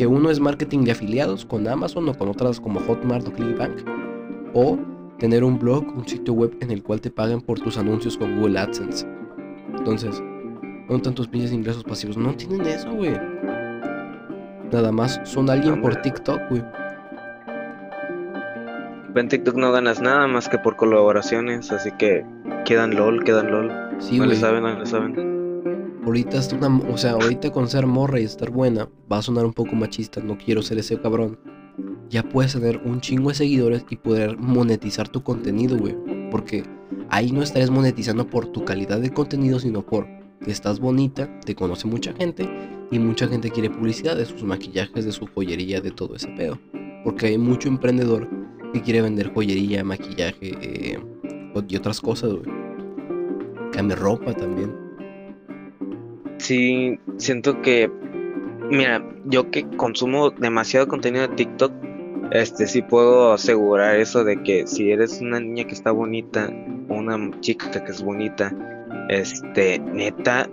Que 0.00 0.06
uno 0.06 0.30
es 0.30 0.40
marketing 0.40 0.84
de 0.84 0.92
afiliados 0.92 1.44
con 1.44 1.68
Amazon 1.68 2.08
o 2.08 2.14
con 2.14 2.30
otras 2.30 2.58
como 2.58 2.80
Hotmart 2.80 3.28
o 3.28 3.32
Clickbank. 3.34 3.86
O 4.54 4.78
tener 5.18 5.44
un 5.44 5.58
blog, 5.58 5.84
un 5.94 6.08
sitio 6.08 6.32
web 6.32 6.56
en 6.62 6.70
el 6.70 6.82
cual 6.82 7.02
te 7.02 7.10
paguen 7.10 7.42
por 7.42 7.60
tus 7.60 7.76
anuncios 7.76 8.16
con 8.16 8.38
Google 8.38 8.60
AdSense. 8.60 9.06
Entonces, 9.76 10.22
¿dónde 10.88 10.96
están 10.96 11.14
tus 11.14 11.28
pinches 11.28 11.52
ingresos 11.52 11.84
pasivos? 11.84 12.16
No 12.16 12.34
tienen 12.34 12.62
eso, 12.62 12.90
güey. 12.90 13.12
Nada 14.72 14.90
más 14.90 15.20
son 15.24 15.50
alguien 15.50 15.82
por. 15.82 15.96
TikTok, 15.96 16.48
güey. 16.48 16.64
En 19.14 19.28
TikTok 19.28 19.56
no 19.56 19.72
ganas 19.72 20.00
nada 20.00 20.26
más 20.28 20.48
que 20.48 20.56
por 20.56 20.76
colaboraciones, 20.76 21.70
así 21.72 21.92
que 21.98 22.24
quedan 22.64 22.96
LOL, 22.96 23.22
quedan 23.22 23.50
LOL. 23.50 23.70
Sí, 23.98 24.18
no 24.18 24.24
le 24.24 24.36
saben, 24.36 24.62
no 24.62 24.78
le 24.78 24.86
saben. 24.86 25.39
Ahorita 26.04 26.38
es 26.38 26.52
una, 26.52 26.74
o 26.90 26.96
sea, 26.96 27.12
ahorita 27.12 27.50
con 27.50 27.68
ser 27.68 27.86
morra 27.86 28.20
y 28.20 28.24
estar 28.24 28.50
buena, 28.50 28.88
va 29.10 29.18
a 29.18 29.22
sonar 29.22 29.44
un 29.44 29.52
poco 29.52 29.76
machista, 29.76 30.20
no 30.20 30.38
quiero 30.38 30.62
ser 30.62 30.78
ese 30.78 30.98
cabrón. 31.00 31.38
Ya 32.08 32.22
puedes 32.22 32.54
tener 32.54 32.78
un 32.78 33.00
chingo 33.00 33.28
de 33.28 33.34
seguidores 33.34 33.84
y 33.90 33.96
poder 33.96 34.36
monetizar 34.38 35.08
tu 35.08 35.22
contenido, 35.22 35.76
güey. 35.76 35.96
Porque 36.30 36.64
ahí 37.10 37.32
no 37.32 37.42
estarías 37.42 37.70
monetizando 37.70 38.26
por 38.26 38.46
tu 38.46 38.64
calidad 38.64 38.98
de 39.00 39.10
contenido, 39.10 39.60
sino 39.60 39.84
por 39.84 40.06
que 40.44 40.50
estás 40.50 40.80
bonita, 40.80 41.28
te 41.40 41.54
conoce 41.54 41.86
mucha 41.86 42.12
gente 42.14 42.48
y 42.90 42.98
mucha 42.98 43.28
gente 43.28 43.50
quiere 43.50 43.70
publicidad 43.70 44.16
de 44.16 44.24
sus 44.24 44.42
maquillajes, 44.42 45.04
de 45.04 45.12
su 45.12 45.26
joyería, 45.26 45.80
de 45.80 45.90
todo 45.90 46.16
ese 46.16 46.28
pedo. 46.28 46.58
Porque 47.04 47.26
hay 47.26 47.38
mucho 47.38 47.68
emprendedor 47.68 48.28
que 48.72 48.80
quiere 48.80 49.02
vender 49.02 49.32
joyería, 49.32 49.84
maquillaje 49.84 50.54
eh, 50.62 50.98
y 51.68 51.76
otras 51.76 52.00
cosas, 52.00 52.32
güey. 52.32 52.48
Cambia 53.72 53.96
ropa 53.96 54.32
también. 54.32 54.89
Sí, 56.40 56.98
siento 57.18 57.60
que, 57.60 57.90
mira, 58.70 59.04
yo 59.26 59.50
que 59.50 59.68
consumo 59.76 60.30
demasiado 60.30 60.88
contenido 60.88 61.28
de 61.28 61.34
TikTok, 61.34 61.70
este 62.32 62.66
sí 62.66 62.80
puedo 62.80 63.34
asegurar 63.34 64.00
eso 64.00 64.24
de 64.24 64.42
que 64.42 64.66
si 64.66 64.90
eres 64.90 65.20
una 65.20 65.38
niña 65.38 65.64
que 65.64 65.74
está 65.74 65.90
bonita 65.90 66.50
una 66.88 67.30
chica 67.40 67.84
que 67.84 67.92
es 67.92 68.02
bonita, 68.02 68.54
este, 69.10 69.80
neta, 69.80 70.48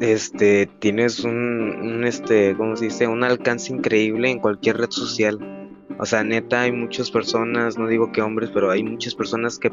este, 0.00 0.66
tienes 0.78 1.22
un, 1.24 1.34
un 1.34 2.04
este, 2.04 2.56
¿cómo 2.56 2.74
se 2.76 2.86
dice? 2.86 3.06
Un 3.06 3.22
alcance 3.22 3.70
increíble 3.70 4.30
en 4.30 4.38
cualquier 4.38 4.78
red 4.78 4.90
social. 4.90 5.57
O 5.98 6.06
sea, 6.06 6.22
neta, 6.22 6.62
hay 6.62 6.72
muchas 6.72 7.10
personas, 7.10 7.76
no 7.76 7.88
digo 7.88 8.12
que 8.12 8.22
hombres, 8.22 8.50
pero 8.54 8.70
hay 8.70 8.84
muchas 8.84 9.14
personas 9.14 9.58
que 9.58 9.70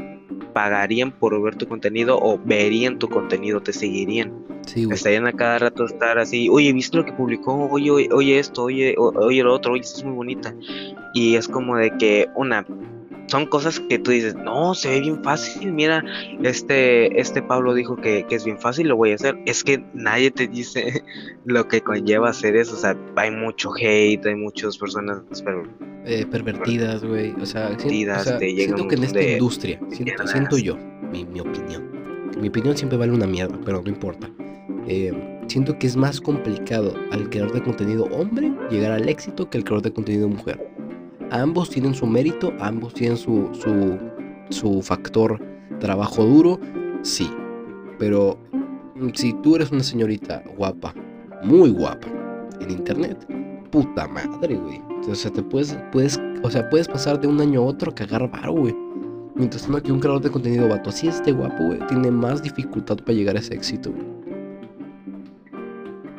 pagarían 0.53 1.11
por 1.11 1.39
ver 1.41 1.55
tu 1.55 1.67
contenido 1.67 2.17
o 2.19 2.39
verían 2.43 2.97
tu 2.97 3.09
contenido, 3.09 3.61
te 3.61 3.73
seguirían. 3.73 4.33
Sí. 4.65 4.87
Estarían 4.89 5.27
a 5.27 5.33
cada 5.33 5.59
rato 5.59 5.85
estar 5.85 6.17
así, 6.17 6.49
oye, 6.49 6.73
¿viste 6.73 6.97
lo 6.97 7.05
que 7.05 7.11
publicó? 7.13 7.67
Oye, 7.69 7.91
oye, 7.91 8.09
oye 8.11 8.39
esto, 8.39 8.63
oye, 8.63 8.95
oye 8.97 9.43
lo 9.43 9.53
otro, 9.53 9.73
oye, 9.73 9.81
esto 9.81 9.99
es 9.99 10.05
muy 10.05 10.15
bonita. 10.15 10.55
Y 11.13 11.35
es 11.35 11.47
como 11.47 11.77
de 11.77 11.95
que, 11.97 12.27
una, 12.35 12.65
son 13.35 13.47
cosas 13.47 13.81
que 13.81 13.99
tú 13.99 14.11
dices, 14.11 14.33
no, 14.33 14.73
se 14.75 14.89
ve 14.91 15.01
bien 15.01 15.21
fácil, 15.21 15.73
mira, 15.73 16.01
este, 16.41 17.19
este 17.19 17.41
Pablo 17.41 17.73
dijo 17.73 17.97
que, 17.97 18.25
que 18.25 18.35
es 18.35 18.45
bien 18.45 18.57
fácil, 18.57 18.87
lo 18.87 18.95
voy 18.95 19.11
a 19.11 19.15
hacer. 19.15 19.37
Es 19.45 19.61
que 19.61 19.83
nadie 19.93 20.31
te 20.31 20.47
dice 20.47 21.03
lo 21.45 21.67
que 21.67 21.81
conlleva 21.81 22.29
hacer 22.29 22.55
eso, 22.55 22.75
o 22.75 22.77
sea, 22.77 22.97
hay 23.17 23.31
mucho 23.31 23.71
hate, 23.77 24.25
hay 24.25 24.35
muchas 24.35 24.77
personas, 24.77 25.21
pero 25.43 25.63
eh, 26.05 26.25
pervertidas, 26.31 27.03
güey. 27.03 27.33
O 27.33 27.45
sea, 27.45 27.67
siento, 27.67 27.73
o 27.73 27.77
Pervertidas, 27.77 28.23
sea, 28.23 28.37
te 28.37 28.53
llega 28.53 28.63
siento 28.63 28.83
un 28.83 28.87
que 28.87 28.95
en 28.95 29.03
esta 29.03 29.21
industria, 29.21 29.79
siento 29.89 30.57
yo, 30.57 30.77
mi, 31.11 31.25
mi 31.25 31.41
opinión. 31.41 31.91
Mi 32.39 32.47
opinión 32.47 32.77
siempre 32.77 32.97
vale 32.97 33.11
una 33.11 33.27
mierda, 33.27 33.59
pero 33.65 33.81
no 33.81 33.89
importa. 33.89 34.29
Eh, 34.87 35.11
siento 35.47 35.77
que 35.77 35.87
es 35.87 35.97
más 35.97 36.21
complicado 36.21 36.93
al 37.11 37.29
creador 37.29 37.51
de 37.53 37.63
contenido 37.63 38.05
hombre 38.11 38.53
llegar 38.69 38.93
al 38.93 39.09
éxito 39.09 39.49
que 39.49 39.57
al 39.57 39.65
creador 39.65 39.83
de 39.83 39.91
contenido 39.91 40.29
mujer. 40.29 40.74
Ambos 41.31 41.69
tienen 41.69 41.93
su 41.93 42.05
mérito, 42.05 42.53
ambos 42.59 42.93
tienen 42.93 43.17
su, 43.17 43.49
su, 43.53 43.97
su 44.49 44.81
factor 44.81 45.39
trabajo 45.79 46.23
duro, 46.23 46.59
sí. 47.01 47.29
Pero 47.99 48.37
mm, 48.95 49.09
si 49.13 49.33
tú 49.41 49.55
eres 49.55 49.71
una 49.71 49.83
señorita 49.83 50.43
guapa, 50.57 50.93
muy 51.43 51.69
guapa, 51.71 52.07
en 52.59 52.71
internet, 52.71 53.25
puta 53.71 54.07
madre, 54.07 54.55
güey. 54.55 54.81
O 55.09 55.15
sea, 55.15 55.31
te 55.31 55.43
puedes, 55.43 55.77
puedes, 55.91 56.19
o 56.43 56.49
sea, 56.49 56.69
puedes 56.69 56.87
pasar 56.87 57.19
de 57.19 57.27
un 57.27 57.39
año 57.41 57.61
a 57.61 57.65
otro 57.65 57.91
a 57.91 57.95
cagar 57.95 58.29
varo, 58.29 58.53
güey. 58.53 58.75
Mientras 59.35 59.63
tanto 59.63 59.83
que 59.83 59.91
un 59.91 59.99
creador 59.99 60.21
de 60.21 60.31
contenido 60.31 60.69
vato 60.69 60.89
así 60.89 61.07
esté 61.07 61.31
guapo, 61.33 61.65
güey, 61.65 61.79
tiene 61.87 62.09
más 62.09 62.41
dificultad 62.41 62.97
para 62.97 63.13
llegar 63.13 63.35
a 63.35 63.39
ese 63.39 63.53
éxito, 63.53 63.91
güey. 63.91 64.05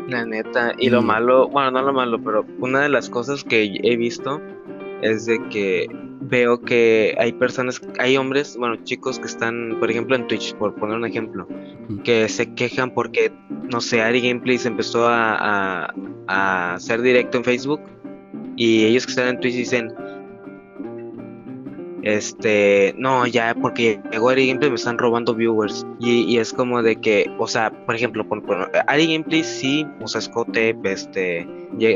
La 0.08 0.24
neta, 0.24 0.74
y 0.78 0.88
lo 0.90 1.02
malo, 1.02 1.48
bueno, 1.48 1.72
no 1.72 1.82
lo 1.82 1.92
malo, 1.92 2.22
pero 2.22 2.44
una 2.60 2.82
de 2.82 2.88
las 2.88 3.10
cosas 3.10 3.42
que 3.42 3.80
he 3.82 3.96
visto 3.96 4.40
es 5.02 5.26
de 5.26 5.38
que 5.48 5.86
veo 6.20 6.60
que 6.60 7.14
hay 7.18 7.32
personas, 7.32 7.80
hay 7.98 8.16
hombres, 8.16 8.56
bueno, 8.56 8.76
chicos 8.84 9.18
que 9.18 9.26
están, 9.26 9.76
por 9.78 9.90
ejemplo, 9.90 10.16
en 10.16 10.26
Twitch, 10.26 10.54
por 10.54 10.74
poner 10.74 10.96
un 10.96 11.06
ejemplo, 11.06 11.46
que 12.04 12.28
se 12.28 12.52
quejan 12.54 12.90
porque, 12.92 13.32
no 13.70 13.80
sé, 13.80 14.02
Ari 14.02 14.20
Gameplays 14.20 14.66
empezó 14.66 15.06
a, 15.08 15.92
a 16.26 16.74
hacer 16.74 17.02
directo 17.02 17.38
en 17.38 17.44
Facebook 17.44 17.80
y 18.56 18.84
ellos 18.84 19.06
que 19.06 19.10
están 19.10 19.28
en 19.28 19.40
Twitch 19.40 19.54
dicen, 19.54 19.92
este, 22.06 22.94
no, 22.96 23.26
ya 23.26 23.52
porque 23.60 24.00
llegó 24.12 24.28
Ari 24.28 24.46
Gameplay 24.46 24.70
me 24.70 24.76
están 24.76 24.96
robando 24.96 25.34
viewers. 25.34 25.84
Y, 25.98 26.38
es 26.38 26.52
como 26.52 26.80
de 26.80 26.94
que, 27.00 27.28
o 27.36 27.48
sea, 27.48 27.72
por 27.84 27.96
ejemplo, 27.96 28.24
por, 28.28 28.70
Ari 28.86 29.06
Gameplay 29.06 29.42
sí, 29.42 29.84
o 30.00 30.06
sea, 30.06 30.20
escote, 30.20 30.76
este, 30.84 31.48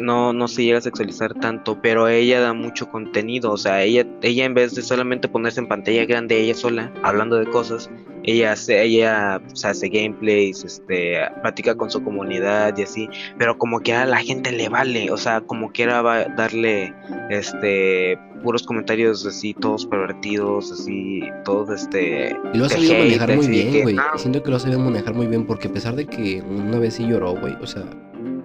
no, 0.02 0.32
no 0.32 0.48
se 0.48 0.64
llega 0.64 0.78
a 0.78 0.80
sexualizar 0.80 1.34
tanto, 1.34 1.80
pero 1.80 2.08
ella 2.08 2.40
da 2.40 2.52
mucho 2.52 2.90
contenido, 2.90 3.52
o 3.52 3.56
sea, 3.56 3.84
ella, 3.84 4.04
ella 4.22 4.44
en 4.46 4.54
vez 4.54 4.74
de 4.74 4.82
solamente 4.82 5.28
ponerse 5.28 5.60
en 5.60 5.68
pantalla 5.68 6.04
grande 6.06 6.40
ella 6.40 6.54
sola, 6.54 6.92
hablando 7.04 7.36
de 7.36 7.46
cosas, 7.46 7.88
ella 8.24 8.52
hace, 8.52 8.82
ella 8.82 9.40
hace 9.64 9.88
gameplays, 9.88 10.64
este, 10.64 11.18
platica 11.42 11.74
con 11.74 11.90
su 11.90 12.02
comunidad 12.02 12.76
y 12.76 12.82
así, 12.82 13.08
pero 13.38 13.56
como 13.56 13.80
que 13.80 13.92
a 13.92 14.06
la 14.06 14.18
gente 14.18 14.52
le 14.52 14.68
vale, 14.68 15.10
o 15.10 15.16
sea, 15.16 15.40
como 15.40 15.72
quiera 15.72 16.02
darle, 16.36 16.92
este, 17.30 18.18
puros 18.42 18.62
comentarios 18.62 19.24
así, 19.26 19.54
todos 19.54 19.86
pervertidos, 19.86 20.72
así, 20.72 21.22
todos 21.44 21.70
este. 21.70 22.36
Y 22.52 22.58
lo 22.58 22.66
ha 22.66 22.68
sabido 22.68 22.94
manejar 22.94 23.36
muy 23.36 23.48
bien, 23.48 23.82
güey. 23.82 23.96
Siento 24.16 24.42
que 24.42 24.50
lo 24.50 24.56
ha 24.56 24.60
sabido 24.60 24.80
manejar 24.80 25.14
muy 25.14 25.26
bien 25.26 25.46
porque 25.46 25.68
a 25.68 25.72
pesar 25.72 25.96
de 25.96 26.06
que 26.06 26.42
una 26.42 26.78
vez 26.78 26.94
sí 26.94 27.06
lloró, 27.06 27.34
güey, 27.34 27.54
o 27.60 27.66
sea, 27.66 27.84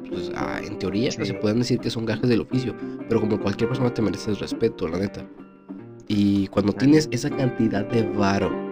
pues 0.09 0.31
ah, 0.35 0.59
en 0.63 0.77
teoría 0.79 1.11
se 1.11 1.33
pueden 1.35 1.59
decir 1.59 1.79
que 1.79 1.89
son 1.89 2.05
gajes 2.05 2.29
del 2.29 2.41
oficio, 2.41 2.75
pero 3.07 3.19
como 3.19 3.39
cualquier 3.39 3.69
persona 3.69 3.93
te 3.93 4.01
mereces 4.01 4.39
respeto, 4.39 4.87
la 4.87 4.99
neta. 4.99 5.25
Y 6.07 6.47
cuando 6.47 6.71
tienes 6.71 7.09
esa 7.11 7.29
cantidad 7.31 7.83
de 7.85 8.03
varo 8.03 8.64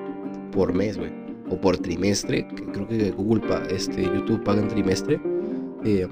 por 0.54 0.74
mes, 0.74 0.98
güey, 0.98 1.12
o 1.50 1.60
por 1.60 1.78
trimestre, 1.78 2.48
que 2.48 2.64
creo 2.66 2.88
que 2.88 3.12
Google, 3.12 3.42
este, 3.70 4.04
YouTube 4.04 4.44
paga 4.44 4.62
en 4.62 4.68
trimestre, 4.68 5.20
eh, 5.84 6.08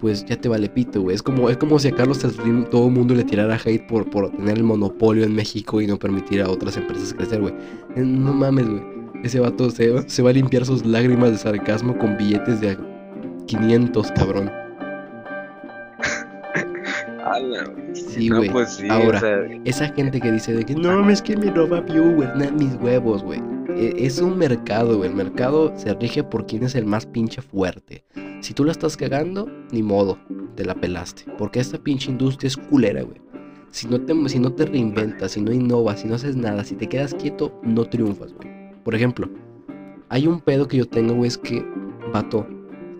pues 0.00 0.24
ya 0.24 0.40
te 0.40 0.48
vale 0.48 0.68
pito, 0.68 1.02
güey. 1.02 1.14
Es 1.14 1.22
como, 1.22 1.50
es 1.50 1.56
como 1.56 1.78
si 1.78 1.88
a 1.88 1.94
Carlos 1.94 2.18
Slim 2.18 2.64
todo 2.66 2.86
el 2.86 2.92
mundo 2.92 3.14
le 3.14 3.24
tirara 3.24 3.56
hate 3.56 3.86
por, 3.86 4.08
por 4.08 4.30
tener 4.30 4.58
el 4.58 4.64
monopolio 4.64 5.24
en 5.24 5.34
México 5.34 5.80
y 5.80 5.86
no 5.86 5.98
permitir 5.98 6.40
a 6.40 6.48
otras 6.48 6.76
empresas 6.76 7.12
crecer, 7.12 7.40
güey. 7.40 7.54
Eh, 7.96 8.02
no 8.02 8.32
mames, 8.32 8.68
güey. 8.68 8.82
Ese 9.24 9.40
vato 9.40 9.70
se, 9.70 10.08
se 10.08 10.22
va 10.22 10.30
a 10.30 10.32
limpiar 10.32 10.64
sus 10.64 10.86
lágrimas 10.86 11.32
de 11.32 11.38
sarcasmo 11.38 11.98
con 11.98 12.16
billetes 12.16 12.60
de 12.60 12.76
500, 13.46 14.12
cabrón. 14.12 14.50
Sí, 17.92 18.28
güey. 18.28 18.50
Pues 18.50 18.82
Ahora, 18.88 19.48
esa 19.64 19.88
gente 19.88 20.20
que 20.20 20.32
dice 20.32 20.54
de 20.54 20.64
que 20.64 20.74
no, 20.74 21.08
es 21.10 21.22
que 21.22 21.36
me 21.36 21.50
roba 21.50 21.80
viewer, 21.80 22.36
nada, 22.36 22.52
mis 22.52 22.74
huevos, 22.76 23.22
güey. 23.22 23.40
E, 23.70 23.94
es 24.06 24.20
un 24.20 24.38
mercado, 24.38 24.96
güey. 24.98 25.10
El 25.10 25.16
mercado 25.16 25.72
se 25.76 25.94
rige 25.94 26.22
por 26.24 26.46
quién 26.46 26.64
es 26.64 26.74
el 26.74 26.86
más 26.86 27.06
pinche 27.06 27.42
fuerte. 27.42 28.04
Si 28.40 28.54
tú 28.54 28.64
la 28.64 28.72
estás 28.72 28.96
cagando, 28.96 29.50
ni 29.72 29.82
modo, 29.82 30.18
te 30.54 30.64
la 30.64 30.74
pelaste. 30.74 31.24
Porque 31.38 31.60
esta 31.60 31.78
pinche 31.78 32.10
industria 32.10 32.48
es 32.48 32.56
culera, 32.56 33.02
güey. 33.02 33.20
Si 33.70 33.86
no, 33.86 34.00
te, 34.00 34.14
si 34.28 34.38
no 34.38 34.52
te 34.52 34.64
reinventas, 34.64 35.32
si 35.32 35.42
no 35.42 35.52
innovas, 35.52 36.00
si 36.00 36.08
no 36.08 36.14
haces 36.14 36.36
nada, 36.36 36.64
si 36.64 36.74
te 36.74 36.88
quedas 36.88 37.14
quieto, 37.14 37.60
no 37.62 37.84
triunfas, 37.84 38.32
güey. 38.32 38.48
Por 38.82 38.94
ejemplo, 38.94 39.28
hay 40.08 40.26
un 40.26 40.40
pedo 40.40 40.66
que 40.66 40.78
yo 40.78 40.86
tengo, 40.86 41.14
güey, 41.14 41.28
es 41.28 41.36
que, 41.36 41.64
vato, 42.12 42.46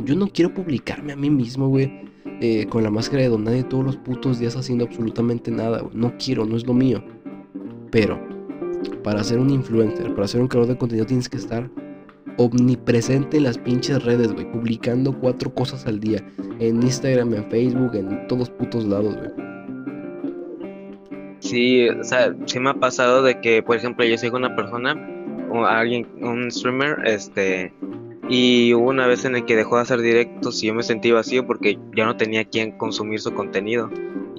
yo 0.04 0.14
no 0.14 0.28
quiero 0.28 0.52
publicarme 0.52 1.14
a 1.14 1.16
mí 1.16 1.30
mismo, 1.30 1.68
güey, 1.68 2.07
eh, 2.40 2.66
con 2.66 2.82
la 2.82 2.90
máscara 2.90 3.22
de 3.22 3.28
don 3.28 3.44
nadie 3.44 3.64
todos 3.64 3.84
los 3.84 3.96
putos 3.96 4.38
días 4.38 4.56
haciendo 4.56 4.84
absolutamente 4.84 5.50
nada. 5.50 5.82
No 5.92 6.14
quiero, 6.18 6.44
no 6.44 6.56
es 6.56 6.66
lo 6.66 6.74
mío. 6.74 7.02
Pero, 7.90 8.20
para 9.02 9.24
ser 9.24 9.38
un 9.38 9.50
influencer, 9.50 10.14
para 10.14 10.28
ser 10.28 10.40
un 10.40 10.48
creador 10.48 10.68
de 10.68 10.78
contenido, 10.78 11.06
tienes 11.06 11.28
que 11.28 11.36
estar 11.36 11.68
omnipresente 12.36 13.38
en 13.38 13.44
las 13.44 13.58
pinches 13.58 14.04
redes, 14.04 14.32
güey. 14.32 14.50
Publicando 14.50 15.12
cuatro 15.18 15.52
cosas 15.52 15.86
al 15.86 15.98
día. 15.98 16.24
En 16.60 16.82
Instagram, 16.82 17.34
en 17.34 17.50
Facebook, 17.50 17.94
en 17.94 18.26
todos 18.28 18.50
putos 18.50 18.84
lados, 18.84 19.16
güey. 19.16 19.30
Sí, 21.40 21.88
o 21.88 22.04
sea, 22.04 22.34
sí 22.46 22.60
me 22.60 22.70
ha 22.70 22.74
pasado 22.74 23.22
de 23.22 23.40
que, 23.40 23.62
por 23.62 23.76
ejemplo, 23.76 24.04
yo 24.04 24.18
sigo 24.18 24.36
una 24.36 24.54
persona, 24.54 24.94
o 25.50 25.64
alguien, 25.64 26.06
un 26.20 26.50
streamer, 26.50 26.98
este, 27.04 27.72
y 28.28 28.74
hubo 28.74 28.90
una 28.90 29.06
vez 29.06 29.24
en 29.24 29.36
el 29.36 29.44
que 29.44 29.56
dejó 29.56 29.76
de 29.76 29.82
hacer 29.82 30.00
directos 30.00 30.62
y 30.62 30.66
yo 30.66 30.74
me 30.74 30.82
sentí 30.82 31.10
vacío 31.10 31.46
porque 31.46 31.78
ya 31.96 32.04
no 32.04 32.16
tenía 32.16 32.44
quien 32.44 32.72
consumir 32.72 33.20
su 33.20 33.32
contenido. 33.32 33.90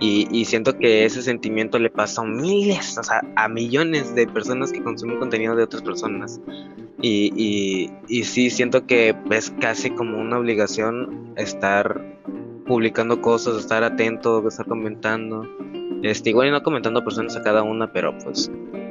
Y, 0.01 0.45
siento 0.45 0.77
que 0.77 1.03
ese 1.03 1.21
sentimiento 1.21 1.77
le 1.77 1.89
pasa 1.89 2.21
a 2.21 2.25
miles, 2.25 2.97
o 2.97 3.03
sea, 3.03 3.21
a 3.35 3.49
millones 3.49 4.15
de 4.15 4.27
personas 4.27 4.71
que 4.71 4.81
consumen 4.81 5.19
contenido 5.19 5.57
de 5.57 5.63
otras 5.63 5.81
personas. 5.81 6.39
Y, 7.01 7.33
y, 7.35 7.91
y 8.07 8.23
sí, 8.23 8.49
siento 8.49 8.87
que 8.87 9.13
es 9.29 9.51
casi 9.59 9.89
como 9.89 10.17
una 10.17 10.39
obligación 10.39 11.33
estar 11.35 12.01
publicando 12.65 13.21
cosas, 13.21 13.57
estar 13.57 13.83
atento, 13.83 14.47
estar 14.47 14.67
comentando. 14.67 15.45
Este, 16.01 16.29
igual 16.29 16.47
y 16.47 16.51
no 16.51 16.63
comentando 16.63 17.03
personas 17.03 17.35
a 17.35 17.43
cada 17.43 17.63
una, 17.63 17.91
pero 17.91 18.17
pues, 18.19 18.49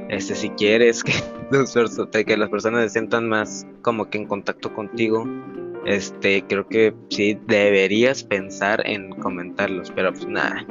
este, 0.08 0.34
si 0.34 0.50
quieres 0.50 1.04
que, 1.04 1.12
que 2.26 2.36
las 2.36 2.48
personas 2.48 2.84
se 2.84 2.90
sientan 2.90 3.28
más 3.28 3.66
como 3.82 4.08
que 4.08 4.18
en 4.18 4.26
contacto 4.26 4.72
contigo, 4.74 5.24
este, 5.86 6.44
creo 6.46 6.66
que 6.66 6.94
sí 7.10 7.38
deberías 7.46 8.24
pensar 8.24 8.82
en 8.86 9.10
comentarlos, 9.10 9.90
pero 9.94 10.12
pues 10.12 10.26
nada. 10.26 10.66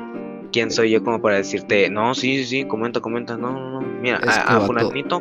¿Quién 0.51 0.71
soy 0.71 0.91
yo 0.91 1.03
como 1.03 1.21
para 1.21 1.37
decirte, 1.37 1.89
no, 1.89 2.15
sí, 2.15 2.37
sí, 2.37 2.45
sí, 2.45 2.65
comenta, 2.65 3.01
comenta, 3.01 3.37
no, 3.37 3.51
no, 3.51 3.81
no, 3.81 3.87
mira, 4.01 4.19
a, 4.25 4.57
a 4.57 4.67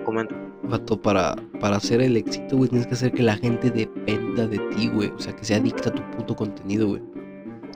comenta. 0.05 0.35
Vato, 0.63 1.01
para, 1.01 1.37
para 1.61 1.77
hacer 1.77 2.01
el 2.01 2.17
éxito, 2.17 2.57
güey, 2.57 2.71
tienes 2.71 2.87
que 2.87 2.95
hacer 2.95 3.13
que 3.13 3.23
la 3.23 3.37
gente 3.37 3.71
dependa 3.71 4.47
de 4.47 4.59
ti, 4.75 4.89
güey, 4.89 5.11
o 5.11 5.19
sea, 5.19 5.35
que 5.35 5.45
sea 5.45 5.59
adicta 5.59 5.91
a 5.91 5.93
tu 5.93 6.03
puto 6.13 6.35
contenido, 6.35 6.89
güey. 6.89 7.03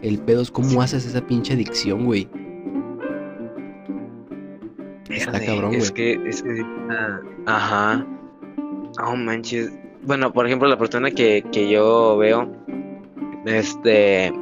El 0.02 0.18
pedo 0.18 0.42
es 0.42 0.50
cómo 0.50 0.80
haces 0.80 1.04
esa 1.04 1.20
pinche 1.26 1.52
adicción, 1.52 2.06
güey. 2.06 2.28
Está 5.10 5.44
cabrón, 5.44 5.70
güey. 5.70 5.80
Es 5.80 5.90
que, 5.90 6.20
es 6.26 6.42
que, 6.42 6.64
ajá. 7.46 8.06
Oh, 9.04 9.16
manches. 9.16 9.72
Bueno, 10.02 10.32
por 10.32 10.46
ejemplo, 10.46 10.68
la 10.68 10.78
persona 10.78 11.10
que, 11.10 11.44
que 11.52 11.68
yo 11.68 12.16
veo, 12.16 12.50
este, 13.44 14.32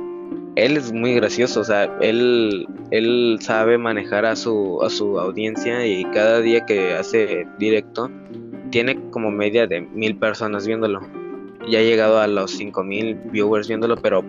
él 0.56 0.76
es 0.76 0.92
muy 0.92 1.14
gracioso, 1.14 1.60
o 1.60 1.64
sea, 1.64 1.84
él, 2.00 2.66
él 2.90 3.38
sabe 3.40 3.78
manejar 3.78 4.24
a 4.24 4.36
su, 4.36 4.80
a 4.82 4.90
su 4.90 5.18
audiencia 5.18 5.86
y 5.86 6.04
cada 6.06 6.40
día 6.40 6.64
que 6.64 6.94
hace 6.94 7.46
directo 7.58 8.10
tiene 8.70 8.98
como 9.10 9.30
media 9.30 9.66
de 9.66 9.80
mil 9.80 10.16
personas 10.16 10.66
viéndolo. 10.66 11.00
Ya 11.68 11.80
ha 11.80 11.82
llegado 11.82 12.20
a 12.20 12.26
los 12.26 12.52
cinco 12.52 12.82
mil 12.82 13.14
viewers 13.32 13.68
viéndolo, 13.68 13.96
pero 13.96 14.24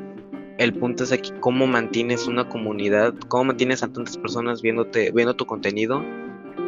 el 0.57 0.73
punto 0.73 1.03
es 1.03 1.11
aquí 1.11 1.31
cómo 1.39 1.67
mantienes 1.67 2.27
una 2.27 2.49
comunidad, 2.49 3.13
cómo 3.27 3.45
mantienes 3.45 3.81
a 3.83 3.87
tantas 3.87 4.17
personas 4.17 4.61
viéndote, 4.61 5.11
viendo 5.11 5.35
tu 5.35 5.45
contenido 5.45 6.03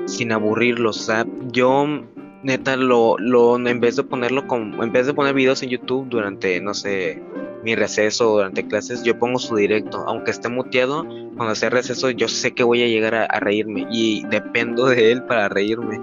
sin 0.05 0.31
aburrirlos. 0.31 1.09
O 1.09 1.25
yo 1.51 1.85
neta 2.43 2.75
lo, 2.75 3.17
lo 3.17 3.55
en 3.55 3.79
vez 3.79 3.95
de 3.95 4.03
ponerlo 4.03 4.47
como, 4.47 4.83
en 4.83 4.91
vez 4.91 5.07
de 5.07 5.13
poner 5.13 5.33
videos 5.33 5.61
en 5.63 5.69
YouTube 5.69 6.07
durante, 6.09 6.59
no 6.61 6.73
sé, 6.73 7.21
mi 7.63 7.75
receso 7.75 8.31
o 8.31 8.37
durante 8.37 8.67
clases, 8.67 9.03
yo 9.03 9.17
pongo 9.17 9.39
su 9.39 9.55
directo. 9.55 10.03
Aunque 10.07 10.31
esté 10.31 10.49
muteado, 10.49 11.05
cuando 11.37 11.55
sea 11.55 11.69
receso, 11.69 12.09
yo 12.09 12.27
sé 12.27 12.53
que 12.53 12.63
voy 12.63 12.83
a 12.83 12.87
llegar 12.87 13.15
a, 13.15 13.39
reírme 13.39 13.87
y 13.91 14.23
dependo 14.27 14.87
de 14.87 15.11
él 15.11 15.23
para 15.23 15.49
reírme. 15.49 15.99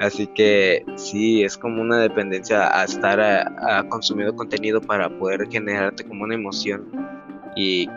Así 0.00 0.26
que 0.26 0.84
sí, 0.96 1.44
es 1.44 1.56
como 1.56 1.80
una 1.80 1.98
dependencia 1.98 2.78
a 2.78 2.84
estar 2.84 3.20
a, 3.20 3.86
consumiendo 3.88 4.34
contenido 4.34 4.80
para 4.80 5.08
poder 5.18 5.48
generarte 5.50 6.04
como 6.04 6.24
una 6.24 6.34
emoción. 6.34 6.84
Y 7.56 7.88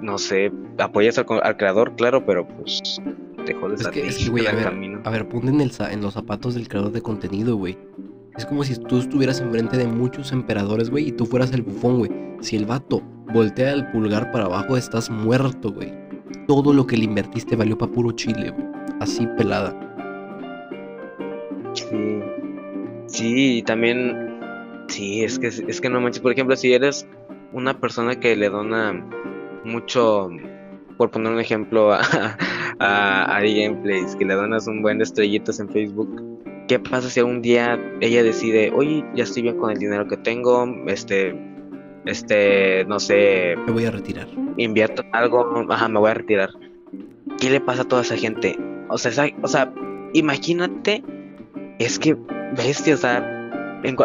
no 0.00 0.18
sé, 0.18 0.52
apoyas 0.78 1.18
al, 1.18 1.56
creador, 1.56 1.94
claro, 1.96 2.24
pero 2.24 2.46
pues 2.46 3.00
dejó 3.44 3.68
de 3.68 3.78
ser 3.78 3.98
es 3.98 4.30
que, 4.30 4.48
a, 4.48 4.52
ver, 4.52 5.00
a 5.04 5.10
ver, 5.10 5.28
ponte 5.28 5.48
en, 5.48 5.60
el, 5.60 5.72
en 5.90 6.00
los 6.00 6.14
zapatos 6.14 6.54
del 6.54 6.68
creador 6.68 6.92
de 6.92 7.02
contenido, 7.02 7.56
güey. 7.56 7.78
Es 8.36 8.46
como 8.46 8.64
si 8.64 8.76
tú 8.76 8.98
estuvieras 8.98 9.40
enfrente 9.40 9.76
de 9.76 9.86
muchos 9.86 10.32
emperadores, 10.32 10.88
güey, 10.88 11.08
y 11.08 11.12
tú 11.12 11.26
fueras 11.26 11.52
el 11.52 11.62
bufón, 11.62 11.98
güey. 11.98 12.10
Si 12.40 12.56
el 12.56 12.64
vato 12.64 13.02
voltea 13.32 13.72
el 13.72 13.86
pulgar 13.90 14.30
para 14.32 14.46
abajo, 14.46 14.76
estás 14.76 15.10
muerto, 15.10 15.72
güey. 15.72 15.92
Todo 16.46 16.72
lo 16.72 16.86
que 16.86 16.96
le 16.96 17.04
invertiste 17.04 17.56
valió 17.56 17.76
para 17.76 17.92
puro 17.92 18.12
chile, 18.12 18.50
güey. 18.50 18.66
Así 19.00 19.26
pelada. 19.36 19.74
Sí. 21.74 22.20
Sí, 23.06 23.58
y 23.58 23.62
también. 23.62 24.38
Sí, 24.88 25.22
es 25.22 25.38
que, 25.38 25.48
es 25.48 25.80
que 25.80 25.88
no 25.88 26.00
manches. 26.00 26.22
Por 26.22 26.32
ejemplo, 26.32 26.56
si 26.56 26.72
eres 26.72 27.06
una 27.52 27.78
persona 27.78 28.18
que 28.18 28.34
le 28.36 28.48
dona 28.48 28.92
mucho. 29.64 30.30
Por 30.96 31.10
poner 31.10 31.32
un 31.32 31.40
ejemplo 31.40 31.92
a, 31.94 32.00
a, 32.78 33.36
a 33.36 33.40
Gameplays, 33.40 34.16
que 34.16 34.24
le 34.24 34.34
donas 34.34 34.66
un 34.66 34.82
buen 34.82 34.98
de 34.98 35.04
estrellitas 35.04 35.60
en 35.60 35.68
Facebook 35.68 36.08
¿Qué 36.68 36.78
pasa 36.78 37.10
si 37.10 37.20
algún 37.20 37.42
día 37.42 37.78
ella 38.00 38.22
decide, 38.22 38.70
oye, 38.74 39.04
ya 39.14 39.24
estoy 39.24 39.42
bien 39.42 39.58
con 39.58 39.70
el 39.72 39.78
dinero 39.78 40.06
que 40.06 40.16
tengo, 40.16 40.64
este, 40.86 41.34
este, 42.06 42.84
no 42.86 42.98
sé, 43.00 43.56
Me 43.66 43.72
voy 43.72 43.84
a 43.84 43.90
retirar. 43.90 44.28
invierto 44.56 45.02
en 45.02 45.08
algo, 45.14 45.66
ajá, 45.68 45.88
me 45.88 45.98
voy 45.98 46.10
a 46.10 46.14
retirar. 46.14 46.50
¿Qué 47.40 47.50
le 47.50 47.60
pasa 47.60 47.82
a 47.82 47.84
toda 47.84 48.02
esa 48.02 48.16
gente? 48.16 48.56
O 48.88 48.96
sea, 48.96 49.10
esa- 49.10 49.26
o 49.42 49.48
sea, 49.48 49.72
imagínate, 50.14 51.02
es 51.78 51.98
que, 51.98 52.16
bestia, 52.56 52.94
o 52.94 52.98
sea, 52.98 53.18
en 53.82 53.96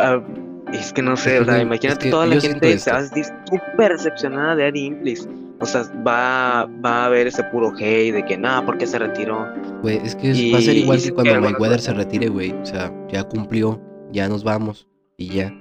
es 0.73 0.91
que 0.91 1.01
no 1.01 1.15
sé, 1.15 1.39
o 1.39 1.45
sea, 1.45 1.61
imagínate 1.61 1.99
es 1.99 2.03
que 2.05 2.09
toda 2.09 2.25
la 2.25 2.41
gente 2.41 2.77
se 2.79 2.91
va 2.91 2.97
a 2.97 3.03
sentir 3.05 3.25
súper 3.49 3.91
decepcionada 3.93 4.55
de 4.55 4.65
Ari 4.65 4.85
Implis. 4.85 5.29
O 5.59 5.65
sea, 5.65 5.83
va, 6.05 6.69
va 6.85 7.03
a 7.03 7.05
haber 7.05 7.27
ese 7.27 7.43
puro 7.45 7.73
hate 7.75 8.13
de 8.13 8.23
que, 8.25 8.37
nada, 8.37 8.65
¿por 8.65 8.77
qué 8.77 8.85
se 8.85 8.99
retiró? 8.99 9.47
Güey, 9.81 9.97
es 10.03 10.15
que 10.15 10.31
Y- 10.31 10.51
va 10.51 10.59
a 10.59 10.61
ser 10.61 10.77
igual 10.77 11.01
que 11.01 11.11
cuando 11.11 11.41
Mayweather 11.41 11.79
se 11.79 11.93
retire, 11.93 12.27
güey. 12.29 12.51
O 12.51 12.65
sea, 12.65 12.93
ya 13.11 13.23
cumplió, 13.23 13.81
ya 14.11 14.27
nos 14.29 14.43
vamos 14.43 14.87
y 15.17 15.29
ya. 15.29 15.53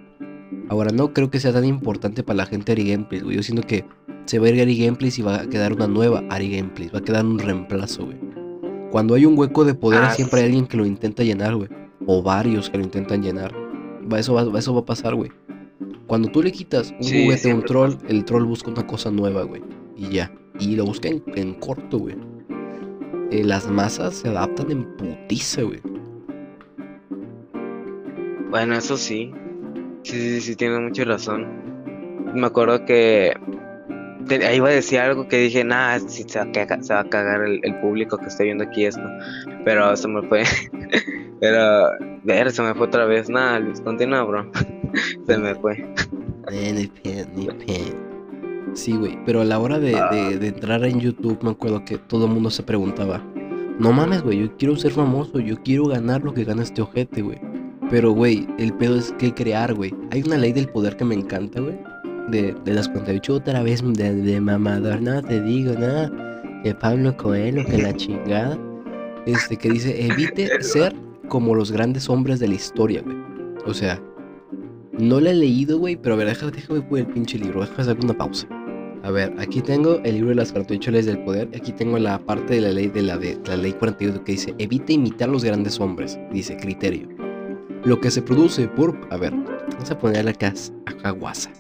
Ahora, 0.69 0.91
no 0.93 1.13
creo 1.15 1.31
que 1.31 1.41
sea 1.41 1.53
tan 1.53 1.65
importante 1.65 2.23
para 2.23 2.37
la 2.39 2.47
gente 2.47 2.73
Ari 2.73 2.91
Gameplays, 2.91 3.25
güey. 3.25 3.37
Yo 3.37 3.43
siento 3.43 3.67
que 3.67 3.85
se 4.27 4.39
va 4.39 4.47
a 4.47 4.51
ir 4.51 4.61
Ari 4.61 4.77
Gameplays 4.85 5.19
y 5.19 5.23
va 5.23 5.37
a 5.43 5.47
quedar 5.49 5.73
una 5.73 5.87
nueva 5.87 6.23
Ari 6.29 6.57
Gameplays. 6.57 6.95
Va 6.95 6.99
a 6.99 7.03
quedar 7.03 7.25
un 7.25 7.39
reemplazo, 7.39 8.05
güey. 8.05 8.19
Cuando 8.91 9.15
hay 9.15 9.25
un 9.27 9.37
hueco 9.39 9.65
de 9.65 9.75
poder, 9.75 10.03
Ah, 10.05 10.11
siempre 10.11 10.41
hay 10.41 10.47
alguien 10.47 10.67
que 10.67 10.77
lo 10.77 10.85
intenta 10.87 11.23
llenar, 11.23 11.55
güey. 11.57 11.69
O 12.07 12.23
varios 12.23 12.69
que 12.71 12.79
lo 12.79 12.85
intentan 12.85 13.23
llenar. 13.23 13.53
Va, 14.13 14.19
eso, 14.19 14.35
va, 14.35 14.59
eso 14.59 14.75
va 14.75 14.81
a 14.81 14.85
pasar, 14.85 15.15
güey. 15.15 15.31
Cuando 16.07 16.29
tú 16.29 16.43
le 16.43 16.53
quitas 16.53 16.93
un 16.93 17.03
Sí, 17.03 17.25
juguete 17.25 17.51
a 17.51 17.55
un 17.55 17.63
troll, 17.65 17.95
el 18.09 18.25
troll 18.25 18.45
busca 18.45 18.71
una 18.71 18.87
cosa 18.87 19.11
nueva, 19.11 19.43
güey. 19.43 19.63
Y 19.97 20.09
ya. 20.11 20.31
Y 20.59 20.77
lo 20.77 20.85
busca 20.87 21.09
en, 21.09 21.23
en 21.35 21.55
corto, 21.55 21.99
güey. 21.99 22.17
Eh, 23.31 23.43
las 23.45 23.69
masas 23.69 24.15
se 24.15 24.29
adaptan 24.29 24.71
en 24.71 24.85
putiza, 24.97 25.63
güey. 25.63 25.81
Bueno, 28.51 28.75
eso 28.77 28.97
sí. 28.97 29.33
Sí, 30.03 30.13
sí, 30.19 30.41
sí, 30.41 30.57
tienes 30.57 30.81
mucha 30.81 31.05
razón. 31.05 31.47
Me 32.35 32.47
acuerdo 32.47 32.85
que 32.85 33.37
te- 34.29 34.47
ahí 34.47 34.57
iba 34.59 34.69
a 34.69 34.73
decir 34.73 34.99
algo 35.01 35.27
que 35.29 35.39
dije, 35.39 35.65
nah, 35.65 35.99
sí, 35.99 36.25
se, 36.29 36.39
va 36.39 36.45
a 36.45 36.53
caga- 36.53 36.83
se 36.83 36.95
va 36.95 37.01
a 37.01 37.09
cagar 37.09 37.43
el, 37.43 37.61
el 37.65 37.75
público 37.81 38.17
que 38.19 38.27
está 38.27 38.45
viendo 38.45 38.65
aquí 38.65 38.85
esto. 38.85 39.03
Pero 39.65 39.97
se 39.97 40.09
me 40.09 40.23
fue. 40.29 40.45
Pero, 41.41 41.91
ver, 42.23 42.51
se 42.53 42.63
me 42.63 42.75
fue 42.75 42.87
otra 42.87 43.05
vez. 43.05 43.29
Nada, 43.29 43.59
Luis, 43.61 43.81
continúa, 43.81 44.23
bro. 44.23 44.51
se 45.27 45.37
me 45.39 45.55
fue. 45.57 45.85
Eh, 46.53 46.73
ni 46.73 47.13
ni 47.35 47.47
pe. 47.49 48.06
Sí, 48.77 48.93
güey. 48.93 49.19
Pero 49.25 49.41
a 49.41 49.45
la 49.45 49.59
hora 49.59 49.79
de, 49.79 49.97
de- 50.13 50.39
de 50.39 50.49
entrar 50.49 50.85
en 50.85 51.01
YouTube, 51.01 51.39
me 51.43 51.51
acuerdo 51.51 51.85
que 51.85 51.99
todo 51.99 52.27
el 52.27 52.33
mundo 52.33 52.51
se 52.51 52.63
preguntaba: 52.63 53.23
No 53.79 53.91
mames, 53.93 54.23
güey, 54.23 54.39
yo 54.41 54.57
quiero 54.57 54.77
ser 54.77 54.93
famoso, 54.93 55.41
yo 55.41 55.57
quiero 55.65 55.87
ganar 55.87 56.23
lo 56.23 56.33
que 56.35 56.45
gana 56.45 56.63
este 56.63 56.83
ojete, 56.83 57.23
güey. 57.23 57.41
Pero, 57.91 58.11
güey, 58.13 58.47
el 58.59 58.73
pedo 58.75 58.97
es 58.97 59.13
que 59.13 59.33
crear, 59.33 59.73
güey. 59.75 59.95
Hay 60.11 60.23
una 60.23 60.37
ley 60.37 60.53
del 60.53 60.69
poder 60.69 60.97
que 60.97 61.05
me 61.05 61.15
encanta, 61.15 61.61
güey. 61.61 61.77
De, 62.29 62.55
de 62.65 62.75
las 62.75 62.89
cuentas 62.89 63.31
otra 63.31 63.63
vez 63.63 63.83
de, 63.83 64.15
de 64.15 64.41
mamador. 64.41 65.01
No 65.01 65.23
te 65.23 65.41
digo, 65.41 65.73
nada. 65.75 66.11
Que 66.63 66.75
Pablo 66.75 67.17
Coelho, 67.17 67.65
que 67.65 67.79
la 67.79 67.93
chingada. 67.97 68.59
Este, 69.25 69.57
que 69.57 69.71
dice: 69.71 70.05
Evite 70.07 70.51
ser 70.63 70.95
como 71.29 71.55
los 71.55 71.73
grandes 71.73 72.09
hombres 72.11 72.41
de 72.41 72.49
la 72.49 72.55
historia, 72.55 73.03
güey. 73.03 73.17
O 73.67 73.73
sea, 73.75 74.01
no 74.99 75.21
la 75.21 75.31
he 75.31 75.35
leído, 75.35 75.79
güey, 75.79 75.97
pero 75.97 76.15
a 76.15 76.19
ver, 76.19 76.29
déjame, 76.29 76.53
déjame 76.53 76.81
ver 76.91 77.01
el 77.01 77.07
pinche 77.13 77.39
libro, 77.39 77.61
déjame 77.61 77.83
hacer 77.83 77.99
una 78.03 78.15
pausa. 78.17 78.47
A 79.07 79.13
ver, 79.13 79.33
aquí 79.39 79.61
tengo 79.61 80.01
el 80.03 80.17
libro 80.17 80.31
de 80.31 80.35
las 80.35 80.51
48 80.51 80.91
leyes 80.91 81.07
del 81.07 81.21
poder, 81.21 81.49
aquí 81.57 81.71
tengo 81.71 81.97
la 81.97 82.19
parte 82.19 82.55
de 82.55 82.61
la 82.61 82.71
ley 82.71 82.89
de 82.89 83.03
la, 83.03 83.17
de, 83.17 83.39
la 83.47 83.57
ley 83.57 83.73
41 83.73 84.25
que 84.25 84.33
dice, 84.33 84.53
evita 84.59 84.95
imitar 84.95 85.29
a 85.29 85.33
los 85.33 85.45
grandes 85.45 85.79
hombres, 85.79 86.19
dice 86.33 86.57
criterio. 86.57 87.09
Lo 87.85 88.01
que 88.01 88.11
se 88.11 88.21
produce 88.21 88.67
por, 88.67 88.99
a 89.13 89.17
ver, 89.17 89.33
vamos 89.33 89.89
a 89.93 89.97
ponerle 89.97 90.33
acá, 90.33 90.53
guasa. 91.13 91.53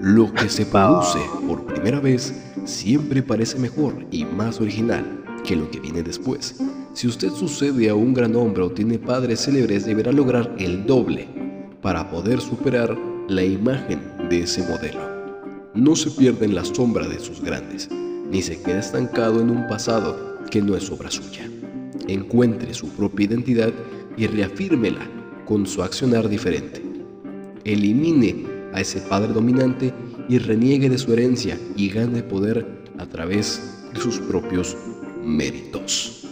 Lo 0.00 0.32
que 0.32 0.48
se 0.48 0.64
produce 0.64 1.18
por 1.46 1.66
primera 1.66 2.00
vez 2.00 2.32
siempre 2.64 3.22
parece 3.22 3.58
mejor 3.58 4.06
y 4.10 4.24
más 4.24 4.62
original 4.62 5.22
que 5.46 5.56
lo 5.56 5.70
que 5.70 5.80
viene 5.80 6.02
después. 6.02 6.58
Si 6.94 7.06
usted 7.06 7.32
sucede 7.32 7.90
a 7.90 7.94
un 7.94 8.14
gran 8.14 8.34
hombre 8.34 8.62
o 8.62 8.70
tiene 8.70 8.98
padres 8.98 9.44
célebres, 9.44 9.84
deberá 9.84 10.10
lograr 10.10 10.54
el 10.58 10.86
doble 10.86 11.28
para 11.82 12.10
poder 12.10 12.40
superar 12.40 12.96
la 13.28 13.44
imagen 13.44 14.00
de 14.30 14.44
ese 14.44 14.62
modelo. 14.66 15.13
No 15.74 15.96
se 15.96 16.08
pierda 16.10 16.44
en 16.44 16.54
la 16.54 16.64
sombra 16.64 17.08
de 17.08 17.18
sus 17.18 17.40
grandes, 17.40 17.88
ni 18.30 18.42
se 18.42 18.62
quede 18.62 18.78
estancado 18.78 19.40
en 19.40 19.50
un 19.50 19.66
pasado 19.66 20.38
que 20.48 20.62
no 20.62 20.76
es 20.76 20.88
obra 20.88 21.10
suya. 21.10 21.50
Encuentre 22.06 22.72
su 22.74 22.88
propia 22.90 23.26
identidad 23.26 23.72
y 24.16 24.28
reafírmela 24.28 25.00
con 25.44 25.66
su 25.66 25.82
accionar 25.82 26.28
diferente. 26.28 26.80
Elimine 27.64 28.46
a 28.72 28.80
ese 28.82 29.00
padre 29.00 29.32
dominante 29.32 29.92
y 30.28 30.38
reniegue 30.38 30.88
de 30.88 30.98
su 30.98 31.12
herencia 31.12 31.58
y 31.76 31.88
gane 31.88 32.22
poder 32.22 32.64
a 32.98 33.06
través 33.06 33.88
de 33.92 33.98
sus 34.00 34.20
propios 34.20 34.76
méritos. 35.24 36.28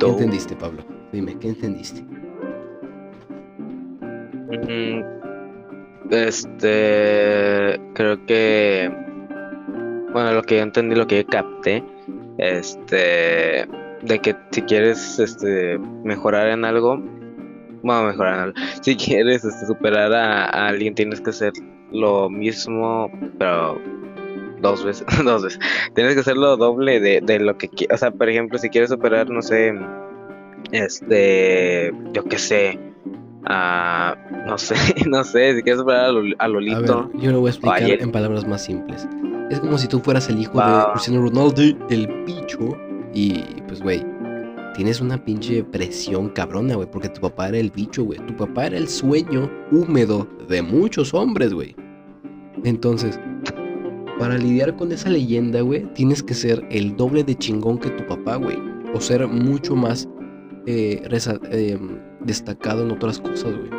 ¿Qué 0.00 0.06
entendiste, 0.06 0.56
Pablo? 0.56 0.84
Dime, 1.12 1.38
¿qué 1.38 1.50
entendiste? 1.50 2.02
Mm, 4.50 5.13
Este, 6.10 7.80
creo 7.94 8.24
que, 8.26 8.90
bueno, 10.12 10.32
lo 10.32 10.42
que 10.42 10.56
yo 10.56 10.62
entendí, 10.62 10.94
lo 10.94 11.06
que 11.06 11.22
yo 11.22 11.26
capté, 11.26 11.82
este, 12.38 13.66
de 14.02 14.18
que 14.22 14.36
si 14.50 14.62
quieres, 14.62 15.18
este, 15.18 15.78
mejorar 16.04 16.48
en 16.48 16.64
algo, 16.64 16.98
bueno, 17.82 18.04
mejorar 18.04 18.34
en 18.34 18.40
algo, 18.40 18.54
si 18.82 18.96
quieres, 18.96 19.44
este, 19.44 19.66
superar 19.66 20.12
a, 20.12 20.44
alguien, 20.68 20.94
tienes 20.94 21.20
que 21.20 21.30
hacer 21.30 21.52
lo 21.90 22.28
mismo, 22.28 23.10
pero 23.38 23.80
dos 24.60 24.84
veces, 24.84 25.06
dos 25.24 25.42
veces, 25.42 25.60
tienes 25.94 26.14
que 26.14 26.20
hacerlo 26.20 26.56
doble 26.58 27.00
de, 27.00 27.20
de 27.22 27.38
lo 27.40 27.56
que 27.56 27.70
o 27.90 27.96
sea, 27.96 28.10
por 28.10 28.28
ejemplo, 28.28 28.58
si 28.58 28.68
quieres 28.68 28.90
superar, 28.90 29.30
no 29.30 29.40
sé, 29.40 29.74
este, 30.70 31.92
yo 32.12 32.24
qué 32.24 32.38
sé, 32.38 32.78
a, 33.46 34.16
no 34.46 34.56
sé, 34.58 34.74
no 35.08 35.22
sé, 35.24 35.56
si 35.56 35.62
quieres 35.62 35.80
superar 35.80 36.06
a, 36.06 36.12
Lol- 36.12 36.36
a 36.38 36.44
A 36.44 36.48
Lolito, 36.48 37.08
ver, 37.12 37.22
yo 37.22 37.32
lo 37.32 37.40
voy 37.40 37.48
a 37.48 37.50
explicar 37.50 37.82
en 38.02 38.12
palabras 38.12 38.46
más 38.46 38.64
simples. 38.64 39.06
Es 39.50 39.60
como 39.60 39.76
si 39.78 39.86
tú 39.88 40.00
fueras 40.00 40.28
el 40.28 40.40
hijo 40.40 40.58
de. 40.58 40.92
Cristiano 40.92 41.20
Ronaldo, 41.20 41.62
el 41.90 42.06
bicho, 42.26 42.76
y 43.12 43.44
pues, 43.68 43.82
güey, 43.82 44.04
tienes 44.74 45.00
una 45.00 45.22
pinche 45.22 45.62
presión 45.62 46.30
cabrona, 46.30 46.74
güey, 46.76 46.90
porque 46.90 47.08
tu 47.10 47.20
papá 47.20 47.48
era 47.48 47.58
el 47.58 47.70
bicho, 47.70 48.04
güey. 48.04 48.18
Tu 48.26 48.34
papá 48.34 48.66
era 48.66 48.78
el 48.78 48.88
sueño 48.88 49.50
húmedo 49.70 50.26
de 50.48 50.62
muchos 50.62 51.12
hombres, 51.14 51.52
güey. 51.52 51.76
Entonces, 52.64 53.20
para 54.18 54.38
lidiar 54.38 54.74
con 54.76 54.90
esa 54.92 55.10
leyenda, 55.10 55.60
güey, 55.60 55.84
tienes 55.94 56.22
que 56.22 56.34
ser 56.34 56.64
el 56.70 56.96
doble 56.96 57.22
de 57.24 57.34
chingón 57.36 57.78
que 57.78 57.90
tu 57.90 58.06
papá, 58.06 58.36
güey. 58.36 58.56
O 58.94 59.00
ser 59.00 59.26
mucho 59.26 59.76
más 59.76 60.08
eh, 60.66 61.02
eh, 61.50 61.78
destacado 62.24 62.82
en 62.84 62.90
otras 62.90 63.18
cosas, 63.20 63.54
güey. 63.56 63.70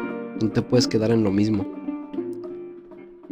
No 0.42 0.50
te 0.52 0.62
puedes 0.62 0.88
quedar 0.88 1.12
en 1.12 1.24
lo 1.24 1.32
mismo. 1.32 1.66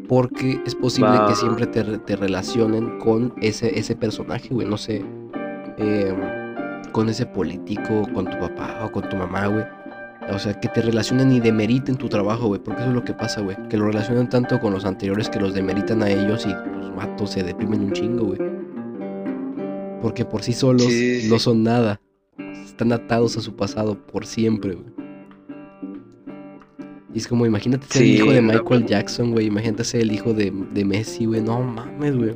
Porque 0.08 0.60
es 0.66 0.76
posible 0.76 1.12
que 1.28 1.36
siempre 1.36 1.66
te, 1.68 1.84
te 2.00 2.16
relacionen 2.16 3.00
con 3.00 3.34
ese, 3.42 3.78
ese 3.80 3.96
personaje, 3.96 4.50
güey. 4.50 4.68
No 4.68 4.78
sé. 4.78 5.04
eh, 5.78 6.14
con 6.92 7.10
ese 7.10 7.26
político, 7.26 8.08
con 8.14 8.26
tu 8.30 8.38
papá 8.38 8.82
o 8.86 8.92
con 8.92 9.08
tu 9.10 9.16
mamá, 9.16 9.48
güey. 9.48 9.64
O 10.32 10.38
sea, 10.40 10.54
que 10.60 10.68
te 10.70 10.82
relacionen 10.82 11.32
y 11.32 11.40
demeriten 11.40 11.96
tu 11.96 12.08
trabajo, 12.08 12.48
güey. 12.48 12.62
Porque 12.62 12.82
eso 12.82 12.90
es 12.90 12.96
lo 12.96 13.04
que 13.04 13.14
pasa, 13.14 13.42
güey. 13.42 13.58
Que 13.70 13.78
lo 13.78 13.86
relacionan 13.88 14.30
tanto 14.30 14.60
con 14.60 14.74
los 14.74 14.86
anteriores 14.86 15.30
que 15.30 15.40
los 15.40 15.54
demeritan 15.54 16.04
a 16.04 16.10
ellos 16.10 16.46
y 16.46 16.50
los 16.50 16.96
vatos 16.96 17.32
se 17.32 17.44
deprimen 17.44 17.82
un 17.82 17.92
chingo, 17.94 18.26
güey. 18.26 18.40
Porque 20.02 20.26
por 20.26 20.44
sí 20.44 20.54
solos 20.54 20.84
Sí, 20.84 21.28
no 21.30 21.40
son 21.40 21.64
nada. 21.64 22.00
Están 22.64 22.92
atados 22.92 23.38
a 23.38 23.42
su 23.42 23.56
pasado 23.56 23.96
por 23.96 24.26
siempre, 24.26 24.76
güey. 24.76 24.94
Y 27.14 27.20
es 27.20 27.28
como, 27.28 27.46
imagínate 27.46 27.86
ser 27.88 28.02
Sí, 28.02 28.10
el 28.16 28.16
hijo 28.24 28.32
de 28.32 28.42
no, 28.42 28.54
Michael 28.54 28.86
Jackson, 28.86 29.32
güey. 29.32 29.46
Imagínate 29.48 29.84
ser 29.84 30.02
el 30.02 30.12
hijo 30.12 30.34
de, 30.34 30.52
de 30.74 30.84
Messi, 30.86 31.26
güey. 31.26 31.42
No 31.42 31.62
mames, 31.62 32.16
güey. 32.18 32.36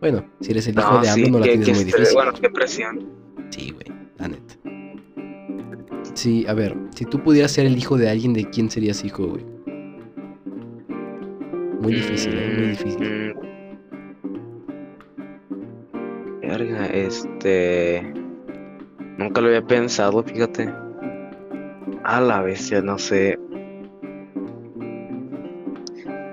Bueno, 0.00 0.24
si 0.40 0.50
eres 0.50 0.66
el 0.66 0.76
hijo 0.78 0.92
no, 0.94 1.00
de 1.00 1.06
sí, 1.06 1.20
AMLO 1.24 1.30
no 1.30 1.38
la 1.38 1.44
que- 1.44 1.50
tienes 1.58 1.66
que 1.68 1.74
muy 1.74 1.82
esté- 1.84 1.96
difícil. 1.98 2.14
bueno, 2.16 2.32
qué 2.40 2.50
presión, 2.50 3.08
Sí, 3.50 3.70
güey, 3.70 3.86
la 4.18 4.28
neta. 4.28 4.54
Sí, 6.14 6.44
a 6.48 6.54
ver, 6.54 6.76
si 6.94 7.04
tú 7.04 7.22
pudieras 7.22 7.52
ser 7.52 7.66
el 7.66 7.76
hijo 7.78 7.96
de 7.96 8.08
alguien, 8.10 8.32
¿de 8.32 8.44
quién 8.50 8.68
serías 8.68 9.04
hijo, 9.04 9.26
güey? 9.28 9.44
Muy 11.80 11.94
difícil, 11.94 12.32
¿eh? 12.36 12.54
Muy 12.58 12.66
difícil. 12.68 13.34
Mm. 13.34 13.40
Verga, 16.40 16.86
este. 16.86 18.12
Nunca 19.18 19.40
lo 19.40 19.48
había 19.48 19.64
pensado, 19.66 20.22
fíjate. 20.22 20.72
A 22.04 22.20
la 22.20 22.42
bestia, 22.42 22.82
no 22.82 22.98
sé. 22.98 23.38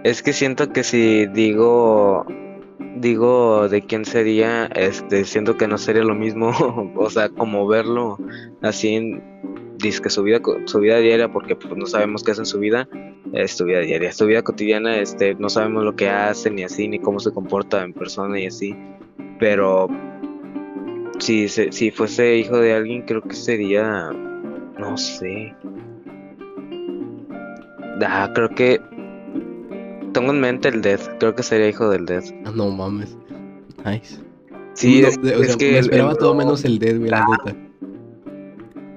Es 0.04 0.24
que 0.24 0.34
siento 0.34 0.72
que 0.72 0.84
si 0.84 1.26
digo. 1.28 2.26
Digo 2.96 3.70
de 3.70 3.82
quién 3.82 4.04
sería, 4.04 4.66
este, 4.66 5.24
siento 5.24 5.56
que 5.56 5.70
no 5.70 5.78
sería 5.78 6.04
lo 6.04 6.16
mismo, 6.16 6.50
o 6.98 7.10
sea, 7.10 7.30
como 7.30 7.66
verlo 7.66 8.18
así 8.62 8.96
en- 8.96 9.24
dice 9.78 10.02
que 10.02 10.10
su 10.10 10.22
vida, 10.24 10.42
su 10.66 10.80
vida 10.80 10.98
diaria, 10.98 11.32
porque 11.32 11.56
pues, 11.56 11.78
no 11.78 11.86
sabemos 11.86 12.24
qué 12.24 12.32
hacen 12.32 12.42
en 12.42 12.46
su 12.48 12.60
vida, 12.60 12.90
es 13.32 13.52
su 13.52 13.64
vida 13.64 13.80
diaria, 13.80 14.12
su 14.12 14.26
vida 14.26 14.42
cotidiana, 14.42 14.98
este, 14.98 15.36
no 15.36 15.50
sabemos 15.50 15.86
lo 15.86 15.96
que 15.96 16.10
hacen 16.10 16.56
ni 16.56 16.64
así, 16.64 16.90
ni 16.90 17.00
cómo 17.00 17.22
se 17.22 17.32
comporta 17.32 17.84
en 17.84 17.94
persona 17.94 18.38
y 18.38 18.48
así, 18.48 18.76
pero 19.40 19.88
si, 21.20 21.48
si 21.48 21.92
fuese 21.92 22.36
hijo 22.36 22.58
de 22.58 22.74
alguien, 22.74 23.04
creo 23.04 23.22
que 23.22 23.36
sería, 23.36 24.10
no 24.80 24.98
sé, 24.98 25.54
ah, 28.06 28.32
creo 28.34 28.50
que 28.50 28.82
tengo 30.14 30.32
en 30.32 30.40
mente 30.40 30.70
el 30.70 30.82
Death, 30.82 31.18
creo 31.20 31.36
que 31.36 31.44
sería 31.44 31.70
hijo 31.70 31.90
del 31.90 32.06
Death. 32.06 32.32
Ah, 32.46 32.52
no 32.56 32.70
mames. 32.70 33.18
Nice. 33.86 34.20
Sí, 34.74 35.02
No, 35.02 35.08
es, 35.08 35.58
que 35.58 35.72
me 35.72 35.80
esperaba 35.80 36.12
el 36.12 36.18
todo 36.18 36.34
menos 36.34 36.64
el 36.64 36.80
dead, 36.80 36.98
güey, 36.98 37.10
la 37.10 37.26
neta. 37.28 37.56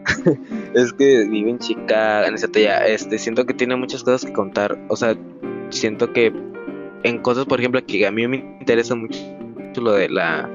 Es 0.74 0.92
que 0.92 1.26
vive 1.28 1.50
en 1.50 1.58
Chicago, 1.58 2.26
en 2.26 2.34
esa 2.34 2.48
ya, 2.52 2.86
este, 2.86 3.18
siento 3.18 3.44
que 3.46 3.54
tiene 3.54 3.76
muchas 3.76 4.02
cosas 4.04 4.24
que 4.24 4.32
contar. 4.32 4.78
O 4.88 4.96
sea, 4.96 5.16
siento 5.70 6.12
que 6.12 6.32
en 7.02 7.18
cosas, 7.18 7.44
por 7.46 7.58
ejemplo, 7.58 7.84
que 7.84 8.06
a 8.06 8.10
mí 8.10 8.26
me 8.26 8.36
interesa 8.60 8.94
mucho 8.94 9.18
lo 9.76 9.92
de 9.92 10.08
la, 10.08 10.48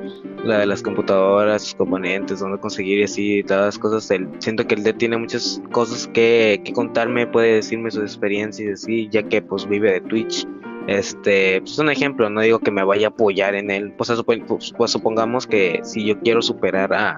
la 0.48 0.60
de 0.60 0.66
las 0.66 0.82
computadoras, 0.82 1.62
sus 1.64 1.76
componentes, 1.76 2.40
dónde 2.40 2.60
conseguir 2.60 3.00
y 3.00 3.04
así, 3.04 3.44
todas 3.44 3.66
las 3.66 3.80
cosas. 3.80 4.10
él- 4.12 4.28
siento 4.40 4.66
que 4.66 4.76
el 4.76 4.84
D 4.84 4.94
tiene 4.94 5.18
muchas 5.18 5.62
cosas 5.72 6.08
que, 6.08 6.62
que 6.64 6.74
contarme, 6.74 7.28
puede 7.28 7.56
decirme 7.56 7.92
sus 7.92 8.04
experiencias 8.04 8.68
y 8.68 8.72
así, 8.72 9.10
ya 9.12 9.24
que 9.24 9.42
pues 9.42 9.68
vive 9.68 9.92
de 9.92 10.02
Twitch. 10.02 10.48
Este, 10.88 11.60
pues 11.62 11.78
un 11.80 11.90
ejemplo, 11.90 12.30
no 12.30 12.40
digo 12.42 12.60
que 12.60 12.72
me 12.72 12.84
vaya 12.84 13.08
a 13.08 13.10
apoyar 13.10 13.56
en 13.56 13.70
él. 13.72 13.92
Pues, 13.98 14.10
pues, 14.26 14.74
pues 14.78 14.92
supongamos 14.92 15.46
que 15.46 15.82
si 15.84 16.06
yo 16.06 16.18
quiero 16.22 16.42
superar 16.42 16.94
a, 16.94 17.18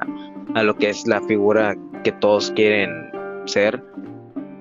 a 0.55 0.63
lo 0.63 0.75
que 0.75 0.89
es 0.89 1.05
la 1.07 1.21
figura 1.21 1.77
que 2.03 2.11
todos 2.11 2.51
quieren 2.51 3.11
ser 3.45 3.83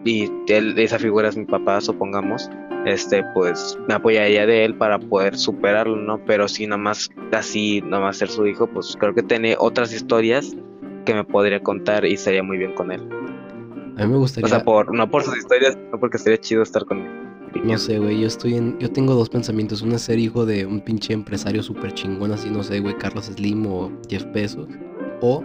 y 0.04 0.30
él- 0.48 0.78
esa 0.78 0.98
figura 0.98 1.28
es 1.28 1.36
mi 1.36 1.46
papá, 1.46 1.80
supongamos, 1.80 2.50
este, 2.88 3.24
pues 3.34 3.78
me 3.86 3.94
apoyaría 3.94 4.46
de 4.46 4.64
él 4.64 4.74
para 4.74 4.98
poder 4.98 5.36
superarlo, 5.36 5.96
¿no? 5.96 6.24
Pero 6.24 6.48
si 6.48 6.66
nomás 6.66 7.10
así, 7.32 7.82
nomás 7.82 8.18
ser 8.18 8.28
su 8.28 8.46
hijo, 8.46 8.66
pues 8.66 8.96
creo 8.98 9.14
que 9.14 9.22
tiene 9.22 9.56
otras 9.58 9.92
historias 9.92 10.56
que 11.04 11.14
me 11.14 11.24
podría 11.24 11.62
contar 11.62 12.04
y 12.04 12.14
estaría 12.14 12.42
muy 12.42 12.58
bien 12.58 12.74
con 12.74 12.90
él. 12.90 13.00
A 13.96 14.04
mí 14.04 14.12
me 14.12 14.18
gustaría. 14.18 14.46
O 14.46 14.48
sea, 14.48 14.64
por, 14.64 14.94
no 14.94 15.10
por 15.10 15.22
sus 15.22 15.36
historias, 15.36 15.76
no 15.90 15.98
porque 15.98 16.18
sería 16.18 16.38
chido 16.38 16.62
estar 16.62 16.84
con 16.84 16.98
él. 16.98 17.28
No 17.64 17.78
sé, 17.78 17.98
güey, 17.98 18.20
yo 18.20 18.26
estoy 18.26 18.56
en... 18.56 18.78
Yo 18.78 18.90
tengo 18.90 19.14
dos 19.14 19.30
pensamientos. 19.30 19.82
Uno 19.82 19.96
es 19.96 20.02
ser 20.02 20.18
hijo 20.18 20.44
de 20.44 20.66
un 20.66 20.80
pinche 20.80 21.12
empresario 21.12 21.62
súper 21.62 21.92
chingón, 21.92 22.30
así, 22.30 22.50
no 22.50 22.62
sé, 22.62 22.80
güey, 22.80 22.96
Carlos 22.98 23.24
Slim 23.24 23.66
o 23.66 23.90
Jeff 24.08 24.24
Bezos. 24.32 24.68
O 25.20 25.44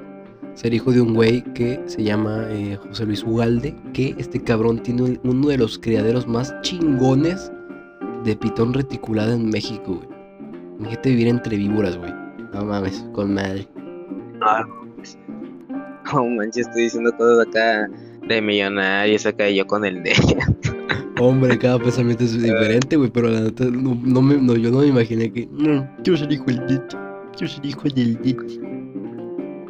ser 0.53 0.73
hijo 0.73 0.91
de 0.91 1.01
un 1.01 1.13
güey 1.13 1.41
que 1.53 1.81
se 1.87 2.03
llama 2.03 2.45
eh, 2.49 2.77
José 2.87 3.05
Luis 3.05 3.23
Ugalde, 3.23 3.75
que 3.93 4.15
este 4.17 4.41
cabrón 4.41 4.79
tiene 4.83 5.01
un- 5.03 5.19
uno 5.23 5.47
de 5.49 5.57
los 5.57 5.79
criaderos 5.79 6.27
más 6.27 6.53
chingones 6.61 7.51
de 8.23 8.35
pitón 8.35 8.73
reticulada 8.73 9.33
en 9.33 9.49
México, 9.49 9.95
güey. 9.95 10.07
Imagínate 10.79 11.09
vivir 11.09 11.27
entre 11.27 11.57
víboras, 11.57 11.97
güey. 11.97 12.11
No 12.53 12.65
mames, 12.65 13.05
con 13.13 13.33
madre. 13.33 13.67
Ah, 14.41 14.63
no 16.13 16.25
manches, 16.27 16.67
estoy 16.67 16.83
diciendo 16.83 17.11
cosas 17.17 17.47
acá 17.47 17.89
de 18.27 18.41
millonarios 18.41 19.25
acá 19.25 19.49
y 19.49 19.55
yo 19.57 19.67
con 19.67 19.85
el 19.85 20.03
de 20.03 20.13
Hombre, 21.19 21.57
cada 21.57 21.79
pensamiento 21.79 22.23
es 22.23 22.33
diferente, 22.41 22.95
güey, 22.95 23.09
pero 23.09 23.29
la 23.29 23.41
neta, 23.41 23.65
no, 23.65 23.97
no 24.03 24.21
me, 24.21 24.35
no, 24.37 24.55
yo 24.55 24.71
no 24.71 24.79
me 24.79 24.87
imaginé 24.87 25.31
que... 25.31 25.47
No, 25.51 25.87
quiero 26.03 26.17
ser 26.17 26.31
hijo 26.31 26.45
del. 26.45 26.81
Quiero 27.37 27.53
ser 27.53 27.65
hijo 27.65 27.83
del. 27.89 28.17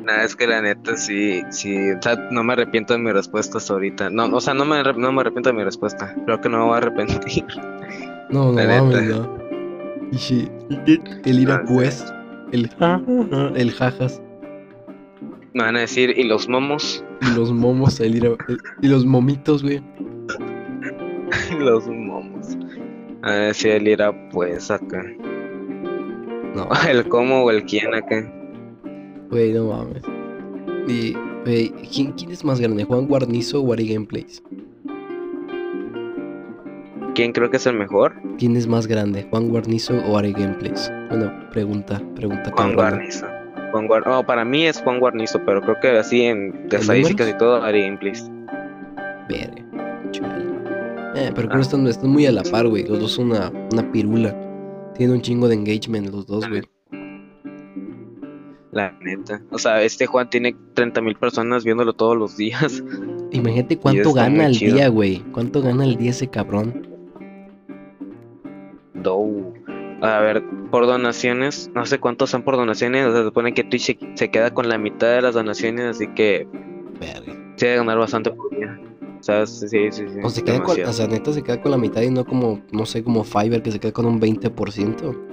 Nada, 0.03 0.23
es 0.25 0.35
que 0.35 0.47
la 0.47 0.61
neta 0.61 0.97
sí, 0.97 1.41
sí, 1.49 1.91
o 1.91 2.01
sea, 2.01 2.15
no 2.31 2.43
me 2.43 2.53
arrepiento 2.53 2.93
de 2.93 2.99
mis 2.99 3.13
respuestas 3.13 3.69
ahorita. 3.71 4.09
No, 4.09 4.25
o 4.25 4.41
sea, 4.41 4.53
no 4.53 4.65
me, 4.65 4.75
arrep- 4.75 4.97
no 4.97 5.11
me 5.13 5.21
arrepiento 5.21 5.49
de 5.49 5.55
mi 5.55 5.63
respuesta. 5.63 6.13
Creo 6.25 6.41
que 6.41 6.49
no 6.49 6.57
me 6.59 6.63
voy 6.65 6.73
a 6.73 6.77
arrepentir. 6.77 7.45
No, 8.29 8.51
no 8.51 8.53
La 8.53 8.81
mames, 8.81 9.01
neta. 9.03 9.15
no. 9.17 9.37
Y 10.11 10.17
sí, 10.17 10.49
el 11.25 11.39
ir 11.39 11.51
a 11.51 11.63
pues, 11.63 12.05
el 12.51 12.67
ja, 12.69 13.01
ja, 13.05 13.27
ja, 13.31 13.51
el 13.55 13.71
jajas, 13.71 14.21
Me 15.53 15.63
van 15.63 15.75
a 15.77 15.79
decir, 15.81 16.13
¿y 16.17 16.23
los 16.23 16.47
momos? 16.49 17.03
y 17.21 17.35
los 17.37 17.51
momos, 17.53 17.99
el 17.99 18.15
ir 18.15 18.25
a, 18.25 18.29
el- 18.47 18.59
y 18.81 18.87
los 18.89 19.05
momitos, 19.05 19.63
güey. 19.63 19.81
los 21.59 21.87
momos. 21.87 22.57
A 23.23 23.31
ver 23.31 23.53
si 23.55 23.69
él 23.69 23.87
irá 23.87 24.11
pues 24.29 24.69
acá. 24.69 25.01
No, 26.55 26.67
El 26.89 27.07
cómo 27.07 27.43
o 27.45 27.51
el 27.51 27.63
quién 27.63 27.93
acá. 27.93 28.29
Güey, 29.33 29.53
no 29.53 29.65
mames. 29.67 30.03
Y, 30.87 31.13
güey, 31.45 31.69
¿quién, 31.93 32.11
¿quién 32.13 32.31
es 32.31 32.43
más 32.43 32.59
grande, 32.59 32.83
Juan 32.85 33.07
Guarnizo 33.07 33.61
o 33.61 33.73
Ari 33.73 33.87
Gameplays? 33.93 34.41
¿Quién 37.15 37.31
creo 37.31 37.49
que 37.51 37.57
es 37.57 37.67
el 37.67 37.75
mejor? 37.77 38.13
¿Quién 38.39 38.55
es 38.57 38.65
más 38.67 38.87
grande, 38.87 39.27
Juan 39.29 39.49
Guarnizo 39.49 39.93
o 40.07 40.17
Ari 40.17 40.33
Gameplays? 40.33 40.91
Bueno, 41.09 41.31
pregunta, 41.51 42.01
pregunta 42.15 42.51
Juan. 42.55 42.73
Guarnizo. 42.73 43.25
Juan 43.71 43.87
Guar- 43.87 44.05
no, 44.05 44.23
para 44.25 44.45
mí 44.45 44.65
es 44.65 44.81
Juan 44.81 44.99
Guarnizo, 44.99 45.39
pero 45.45 45.61
creo 45.61 45.75
que 45.81 45.89
así 45.89 46.21
en 46.23 46.67
estadísticas 46.71 47.29
y 47.29 47.37
todo, 47.37 47.61
Ari 47.63 47.81
Gameplays. 47.81 48.29
Eh, 51.15 51.31
pero 51.35 51.47
creo 51.47 51.59
que 51.59 51.61
están, 51.61 51.85
están 51.87 52.09
muy 52.09 52.25
a 52.25 52.31
la 52.31 52.43
par, 52.43 52.67
güey. 52.67 52.87
Los 52.87 52.99
dos 52.99 53.11
son 53.13 53.31
una, 53.31 53.51
una 53.71 53.91
pirula. 53.91 54.35
Tienen 54.95 55.15
un 55.15 55.21
chingo 55.21 55.47
de 55.47 55.55
engagement 55.55 56.09
los 56.11 56.25
dos, 56.25 56.47
güey. 56.49 56.63
La 58.73 58.91
neta. 59.01 59.41
O 59.51 59.59
sea, 59.59 59.81
este 59.83 60.07
Juan 60.07 60.29
tiene 60.29 60.55
30 60.73 61.01
mil 61.01 61.15
personas 61.15 61.63
viéndolo 61.63 61.93
todos 61.93 62.17
los 62.17 62.35
días. 62.37 62.83
Imagínate 63.31 63.77
cuánto 63.77 64.13
gana 64.13 64.45
al 64.45 64.55
día, 64.55 64.87
güey. 64.87 65.19
¿Cuánto 65.31 65.61
gana 65.61 65.83
al 65.83 65.95
día 65.95 66.09
ese 66.09 66.27
cabrón? 66.27 66.87
Dow. 68.95 69.53
A 70.01 70.19
ver, 70.19 70.43
por 70.71 70.85
donaciones, 70.85 71.71
no 71.73 71.85
sé 71.85 71.99
cuántos 71.99 72.31
son 72.31 72.43
por 72.43 72.57
donaciones. 72.57 73.05
O 73.05 73.11
sea, 73.11 73.21
se 73.21 73.25
supone 73.25 73.53
que 73.53 73.63
Twitch 73.63 73.83
se, 73.83 73.99
se 74.15 74.31
queda 74.31 74.51
con 74.51 74.67
la 74.67 74.77
mitad 74.77 75.15
de 75.15 75.21
las 75.21 75.35
donaciones, 75.35 75.85
así 75.85 76.07
que 76.07 76.47
Verga. 76.99 77.33
se 77.55 77.67
debe 77.67 77.77
ganar 77.77 77.99
bastante 77.99 78.31
por 78.31 78.49
día. 78.57 78.79
¿Sabes? 79.21 79.51
Sí, 79.51 79.67
sí, 79.91 80.03
sí. 80.09 80.19
O 80.21 80.29
se 80.29 80.43
queda 80.43 80.61
con, 80.61 80.81
o 80.81 80.93
sea, 80.93 81.07
neta 81.07 81.31
se 81.31 81.41
queda 81.41 81.61
con 81.61 81.71
la 81.71 81.77
mitad 81.77 82.01
y 82.01 82.09
no 82.09 82.25
como, 82.25 82.59
no 82.73 82.85
sé, 82.85 83.03
como 83.03 83.23
Fiverr 83.23 83.63
que 83.63 83.71
se 83.71 83.79
queda 83.79 83.93
con 83.93 84.05
un 84.05 84.19
20%. 84.19 85.32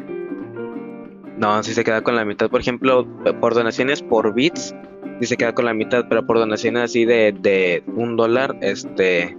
No, 1.41 1.63
sí 1.63 1.73
se 1.73 1.85
queda 1.85 2.03
con 2.03 2.17
la 2.17 2.27
mitad. 2.27 2.51
Por 2.51 2.61
ejemplo, 2.61 3.07
por 3.41 3.55
donaciones 3.55 4.03
por 4.03 4.35
bits, 4.35 4.75
sí 5.21 5.27
se 5.27 5.39
queda 5.39 5.55
con 5.55 5.65
la 5.65 5.73
mitad, 5.73 6.05
pero 6.07 6.27
por 6.27 6.39
donaciones 6.39 6.83
así 6.83 7.07
de, 7.07 7.33
de 7.33 7.83
un 7.97 8.15
dólar, 8.17 8.59
este, 8.61 9.39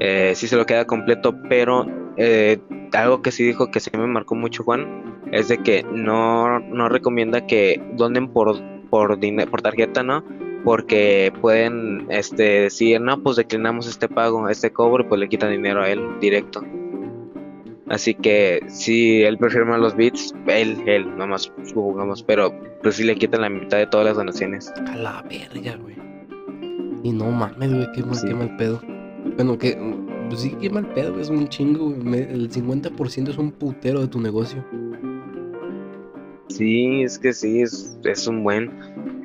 eh, 0.00 0.32
sí 0.34 0.48
se 0.48 0.56
lo 0.56 0.66
queda 0.66 0.86
completo. 0.86 1.36
Pero 1.48 1.86
eh, 2.16 2.58
algo 2.92 3.22
que 3.22 3.30
sí 3.30 3.44
dijo 3.44 3.70
que 3.70 3.78
sí 3.78 3.90
me 3.96 4.08
marcó 4.08 4.34
mucho 4.34 4.64
Juan 4.64 5.20
es 5.30 5.46
de 5.46 5.58
que 5.58 5.84
no, 5.84 6.58
no 6.58 6.88
recomienda 6.88 7.46
que 7.46 7.80
donen 7.92 8.26
por, 8.26 8.60
por, 8.90 9.16
por 9.48 9.62
tarjeta, 9.62 10.02
¿no? 10.02 10.24
Porque 10.64 11.32
pueden 11.40 12.08
este, 12.10 12.62
decir, 12.62 13.00
no, 13.00 13.22
pues 13.22 13.36
declinamos 13.36 13.86
este 13.86 14.08
pago, 14.08 14.48
este 14.48 14.72
cobro, 14.72 15.04
y 15.04 15.06
pues 15.06 15.20
le 15.20 15.28
quitan 15.28 15.52
dinero 15.52 15.82
a 15.82 15.90
él 15.90 16.18
directo. 16.20 16.64
Así 17.88 18.14
que 18.14 18.60
si 18.68 19.22
él 19.22 19.38
prefiere 19.38 19.64
más 19.64 19.78
los 19.78 19.94
bits, 19.94 20.34
él, 20.48 20.76
él, 20.86 21.16
nomás 21.16 21.52
jugamos, 21.72 22.22
pero 22.22 22.52
pues 22.82 22.96
sí 22.96 23.04
le 23.04 23.14
quitan 23.14 23.42
la 23.42 23.48
mitad 23.48 23.78
de 23.78 23.86
todas 23.86 24.06
las 24.06 24.16
donaciones. 24.16 24.72
A 24.88 24.96
la 24.96 25.22
verga, 25.22 25.76
güey. 25.76 25.94
Y 27.04 27.12
no 27.12 27.30
mames, 27.30 27.72
güey, 27.72 27.86
qué 27.92 28.02
mal, 28.02 28.14
Sí. 28.16 28.26
qué 28.26 28.34
mal 28.34 28.56
pedo. 28.56 28.80
Bueno, 29.36 29.56
que, 29.56 29.78
pues 30.28 30.40
sí, 30.40 30.56
qué 30.60 30.68
mal 30.70 30.86
pedo, 30.94 31.20
es 31.20 31.28
un 31.30 31.48
chingo, 31.48 31.90
güey. 31.90 32.22
El 32.22 32.50
50% 32.50 33.30
es 33.30 33.38
un 33.38 33.52
putero 33.52 34.00
de 34.00 34.08
tu 34.08 34.20
negocio. 34.20 34.64
Sí, 36.48 37.02
es 37.02 37.18
que 37.18 37.32
sí, 37.32 37.62
es, 37.62 37.98
es 38.04 38.26
un 38.26 38.42
buen. 38.42 38.70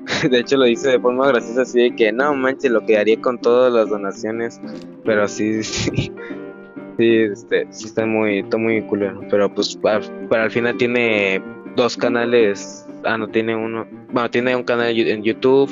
De 0.29 0.39
hecho 0.39 0.57
lo 0.57 0.65
dice 0.65 0.89
de 0.89 0.99
forma 0.99 1.27
graciosa 1.27 1.61
así 1.61 1.79
de 1.79 1.95
que 1.95 2.11
no 2.11 2.33
manches 2.35 2.71
lo 2.71 2.85
que 2.85 2.97
haría 2.97 3.19
con 3.21 3.39
todas 3.39 3.71
las 3.71 3.89
donaciones. 3.89 4.59
Pero 5.05 5.27
sí, 5.27 5.63
sí. 5.63 6.11
Sí, 6.97 7.15
este, 7.31 7.67
sí 7.71 7.85
está 7.85 8.05
muy, 8.05 8.39
está 8.39 8.57
muy 8.57 8.81
culero. 8.83 9.21
Pero 9.29 9.53
pues 9.53 9.77
al, 9.83 10.01
pero 10.29 10.43
al 10.43 10.51
final 10.51 10.77
tiene 10.77 11.41
dos 11.75 11.95
canales. 11.97 12.85
Ah, 13.03 13.17
no 13.17 13.27
tiene 13.27 13.55
uno. 13.55 13.87
Bueno, 14.11 14.29
tiene 14.29 14.55
un 14.55 14.63
canal 14.63 14.97
en 14.97 15.23
YouTube 15.23 15.69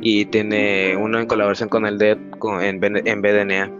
y 0.00 0.24
tiene 0.26 0.96
uno 0.96 1.18
en 1.20 1.26
colaboración 1.26 1.68
con 1.68 1.86
el 1.86 1.98
Dead 1.98 2.18
con, 2.38 2.62
en, 2.62 2.80
en 2.84 3.22
BDNA. 3.22 3.70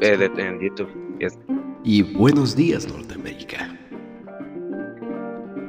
eh, 0.00 0.16
de- 0.16 0.30
en 0.42 0.60
YouTube. 0.60 0.88
Yes. 1.20 1.38
Y 1.84 2.02
buenos 2.02 2.54
días, 2.56 2.86
Norteamérica. 2.88 3.68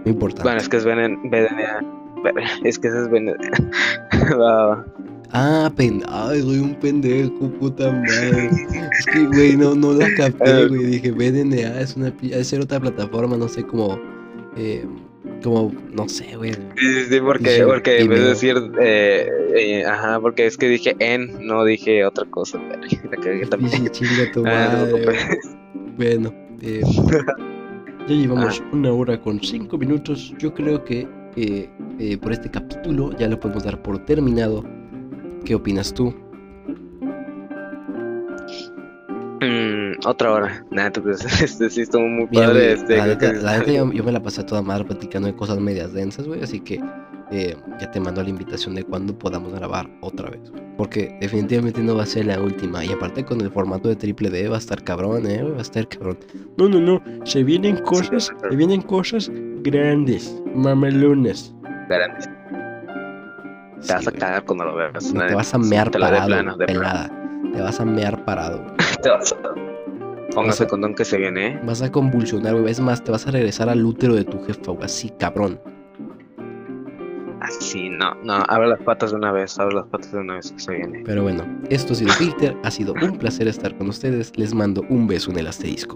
Muy 0.04 0.14
importante. 0.14 0.44
Bueno, 0.44 0.58
es 0.60 0.68
que 0.70 0.78
es 0.78 0.86
BDNA. 0.86 1.80
Es 2.64 2.80
que 2.80 2.88
es 2.88 3.08
BDNA. 3.10 3.38
Ah, 5.32 5.72
pen... 5.76 6.04
Ay, 6.08 6.42
soy 6.42 6.60
un 6.60 6.76
pendejo, 6.76 7.50
puta 7.60 7.92
madre. 7.92 8.50
Es 8.98 9.06
que, 9.12 9.26
güey, 9.26 9.58
no, 9.58 9.76
no 9.76 9.94
la 9.94 10.08
capté, 10.16 10.68
güey. 10.68 10.86
Dije, 10.86 11.12
BDNA 11.12 11.82
es 11.82 11.96
una... 11.96 12.14
ser 12.44 12.62
otra 12.62 12.80
plataforma, 12.80 13.38
no 13.38 13.48
sé, 13.48 13.64
como... 13.64 14.00
Eh, 14.56 14.86
Como, 15.44 15.72
no 15.92 16.08
sé, 16.10 16.36
güey. 16.36 16.54
Sí, 16.54 16.60
sí, 16.78 17.06
sí, 17.10 17.20
porque, 17.20 17.64
porque 17.66 18.00
en 18.00 18.08
vez 18.10 18.20
de 18.22 18.28
decir, 18.30 18.56
eh, 18.82 19.28
eh, 19.56 19.86
ajá, 19.86 20.20
porque 20.20 20.46
es 20.48 20.58
que 20.58 20.68
dije 20.68 20.96
en, 21.00 21.46
no 21.46 21.64
dije 21.64 22.06
otra 22.06 22.26
cosa. 22.26 22.58
La 22.60 23.50
también. 23.50 23.88
Chinga 23.90 24.32
tu 24.34 24.44
Ah, 24.48 24.86
madre. 24.88 25.40
Bueno, 25.98 26.34
eh, 26.62 26.82
ya 28.08 28.16
llevamos 28.16 28.64
una 28.72 28.92
hora 28.92 29.20
con 29.20 29.42
cinco 29.44 29.78
minutos. 29.78 30.34
Yo 30.40 30.54
creo 30.54 30.84
que 30.84 31.08
eh, 31.36 32.18
por 32.22 32.32
este 32.32 32.50
capítulo 32.50 33.12
ya 33.18 33.28
lo 33.28 33.40
podemos 33.40 33.64
dar 33.64 33.82
por 33.82 34.04
terminado. 34.06 34.64
¿Qué 35.48 35.56
opinas 35.56 35.94
tú? 35.94 36.14
Mm, 39.40 40.06
otra 40.06 40.34
hora. 40.34 40.66
Nada, 40.72 40.92
tú 40.92 41.02
crees, 41.04 41.24
este 41.42 41.70
sí 41.70 41.82
estuvo 41.84 42.02
muy 42.02 42.28
Mira, 42.30 42.48
padre. 42.48 42.60
güey, 42.60 42.74
este, 42.74 42.98
la 42.98 43.08
neta, 43.08 43.32
que- 43.32 43.40
la 43.40 43.58
neta 43.60 43.72
yo, 43.72 43.94
yo 43.94 44.04
me 44.04 44.12
la 44.12 44.22
pasé 44.22 44.44
toda 44.44 44.62
madre 44.62 44.84
platicando 44.84 45.30
de 45.30 45.36
cosas 45.38 45.58
medias 45.62 45.94
densas, 45.94 46.28
güey. 46.28 46.44
Así 46.44 46.60
que 46.60 46.82
eh, 47.32 47.56
ya 47.80 47.90
te 47.92 48.02
mando 48.02 48.22
la 48.22 48.30
invitación 48.30 48.76
de 48.76 48.84
cuando 48.84 49.18
podamos 49.18 49.54
grabar 49.54 49.90
otra 50.02 50.30
vez. 50.32 50.52
Porque 50.76 51.18
definitivamente 51.22 51.82
no 51.82 51.96
va 51.96 52.04
a 52.04 52.08
ser 52.08 52.26
la 52.26 52.42
última. 52.42 52.84
Y 52.84 52.92
aparte 52.92 53.24
con 53.24 53.40
el 53.40 53.50
formato 53.50 53.88
de 53.88 53.96
triple 53.96 54.30
D 54.30 54.50
va 54.50 54.56
a 54.58 54.60
estar 54.60 54.84
cabrón, 54.84 55.26
eh. 55.32 55.44
Va 55.44 55.60
a 55.60 55.62
estar 55.62 55.88
cabrón. 55.88 56.18
No, 56.58 56.68
no, 56.68 56.82
no. 56.82 57.02
Se 57.26 57.42
vienen 57.46 57.78
cosas, 57.78 58.34
se 58.50 58.56
vienen 58.58 58.82
cosas 58.82 59.32
grandes, 59.62 60.44
mamelones. 60.54 61.56
Sí, 63.80 63.88
Te 63.88 63.94
vas 63.94 64.08
a 64.08 64.12
cagar 64.12 64.44
cuando 64.46 64.66
lo 64.66 64.76
veas. 64.76 65.14
No, 65.14 65.26
te 65.28 65.36
vas 65.36 65.54
a 65.54 65.58
mear 65.58 65.90
te 65.92 66.00
la 66.00 66.08
de 66.08 66.12
parado, 66.14 66.28
plano, 66.30 66.58
de 66.58 66.66
plano. 66.66 66.80
pelada. 66.82 67.12
Te 67.54 67.62
vas 67.62 67.80
a 67.80 67.86
mear 67.86 68.26
parado. 68.26 68.66
Te 69.04 69.10
vas 69.10 69.32
a- 69.34 69.38
Póngase 70.34 70.64
a- 70.64 70.68
condón 70.68 70.94
que 70.96 71.06
se 71.06 71.18
viene, 71.18 71.48
¿eh? 71.48 71.60
Vas 71.64 71.82
a 71.82 71.92
convulsionar, 71.92 72.54
güey. 72.56 72.70
Es 72.72 72.80
más, 72.80 73.04
te 73.04 73.12
vas 73.12 73.26
a 73.28 73.32
regresar 73.32 73.70
al 73.70 73.84
útero 73.86 74.14
de 74.16 74.24
tu 74.26 74.44
jefa, 74.46 74.72
güey. 74.72 74.84
Así, 74.86 75.10
cabrón. 75.18 75.60
Así, 77.40 77.90
no, 77.90 78.14
no, 78.24 78.34
abre 78.50 78.68
las 78.68 78.82
patas 78.82 79.12
de 79.12 79.18
una 79.18 79.32
vez, 79.32 79.58
abre 79.58 79.76
las 79.76 79.86
patas 79.86 80.12
de 80.12 80.20
una 80.20 80.36
vez 80.36 80.52
que 80.52 80.60
se 80.60 80.74
viene. 80.74 81.02
Pero 81.06 81.24
bueno, 81.24 81.44
esto 81.70 81.94
ha 81.94 81.96
sido 81.96 82.12
Filter. 82.14 82.58
Ha 82.64 82.72
sido 82.72 82.94
un 83.02 83.18
placer 83.18 83.48
estar 83.48 83.76
con 83.78 83.88
ustedes. 83.90 84.38
Les 84.38 84.54
mando 84.54 84.84
un 84.90 85.08
beso 85.08 85.32
en 85.32 85.40
el 85.40 85.48
asterisco. 85.48 85.96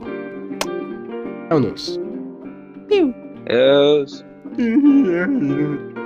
Vámonos. 1.49 1.99
Adiós. 3.49 4.25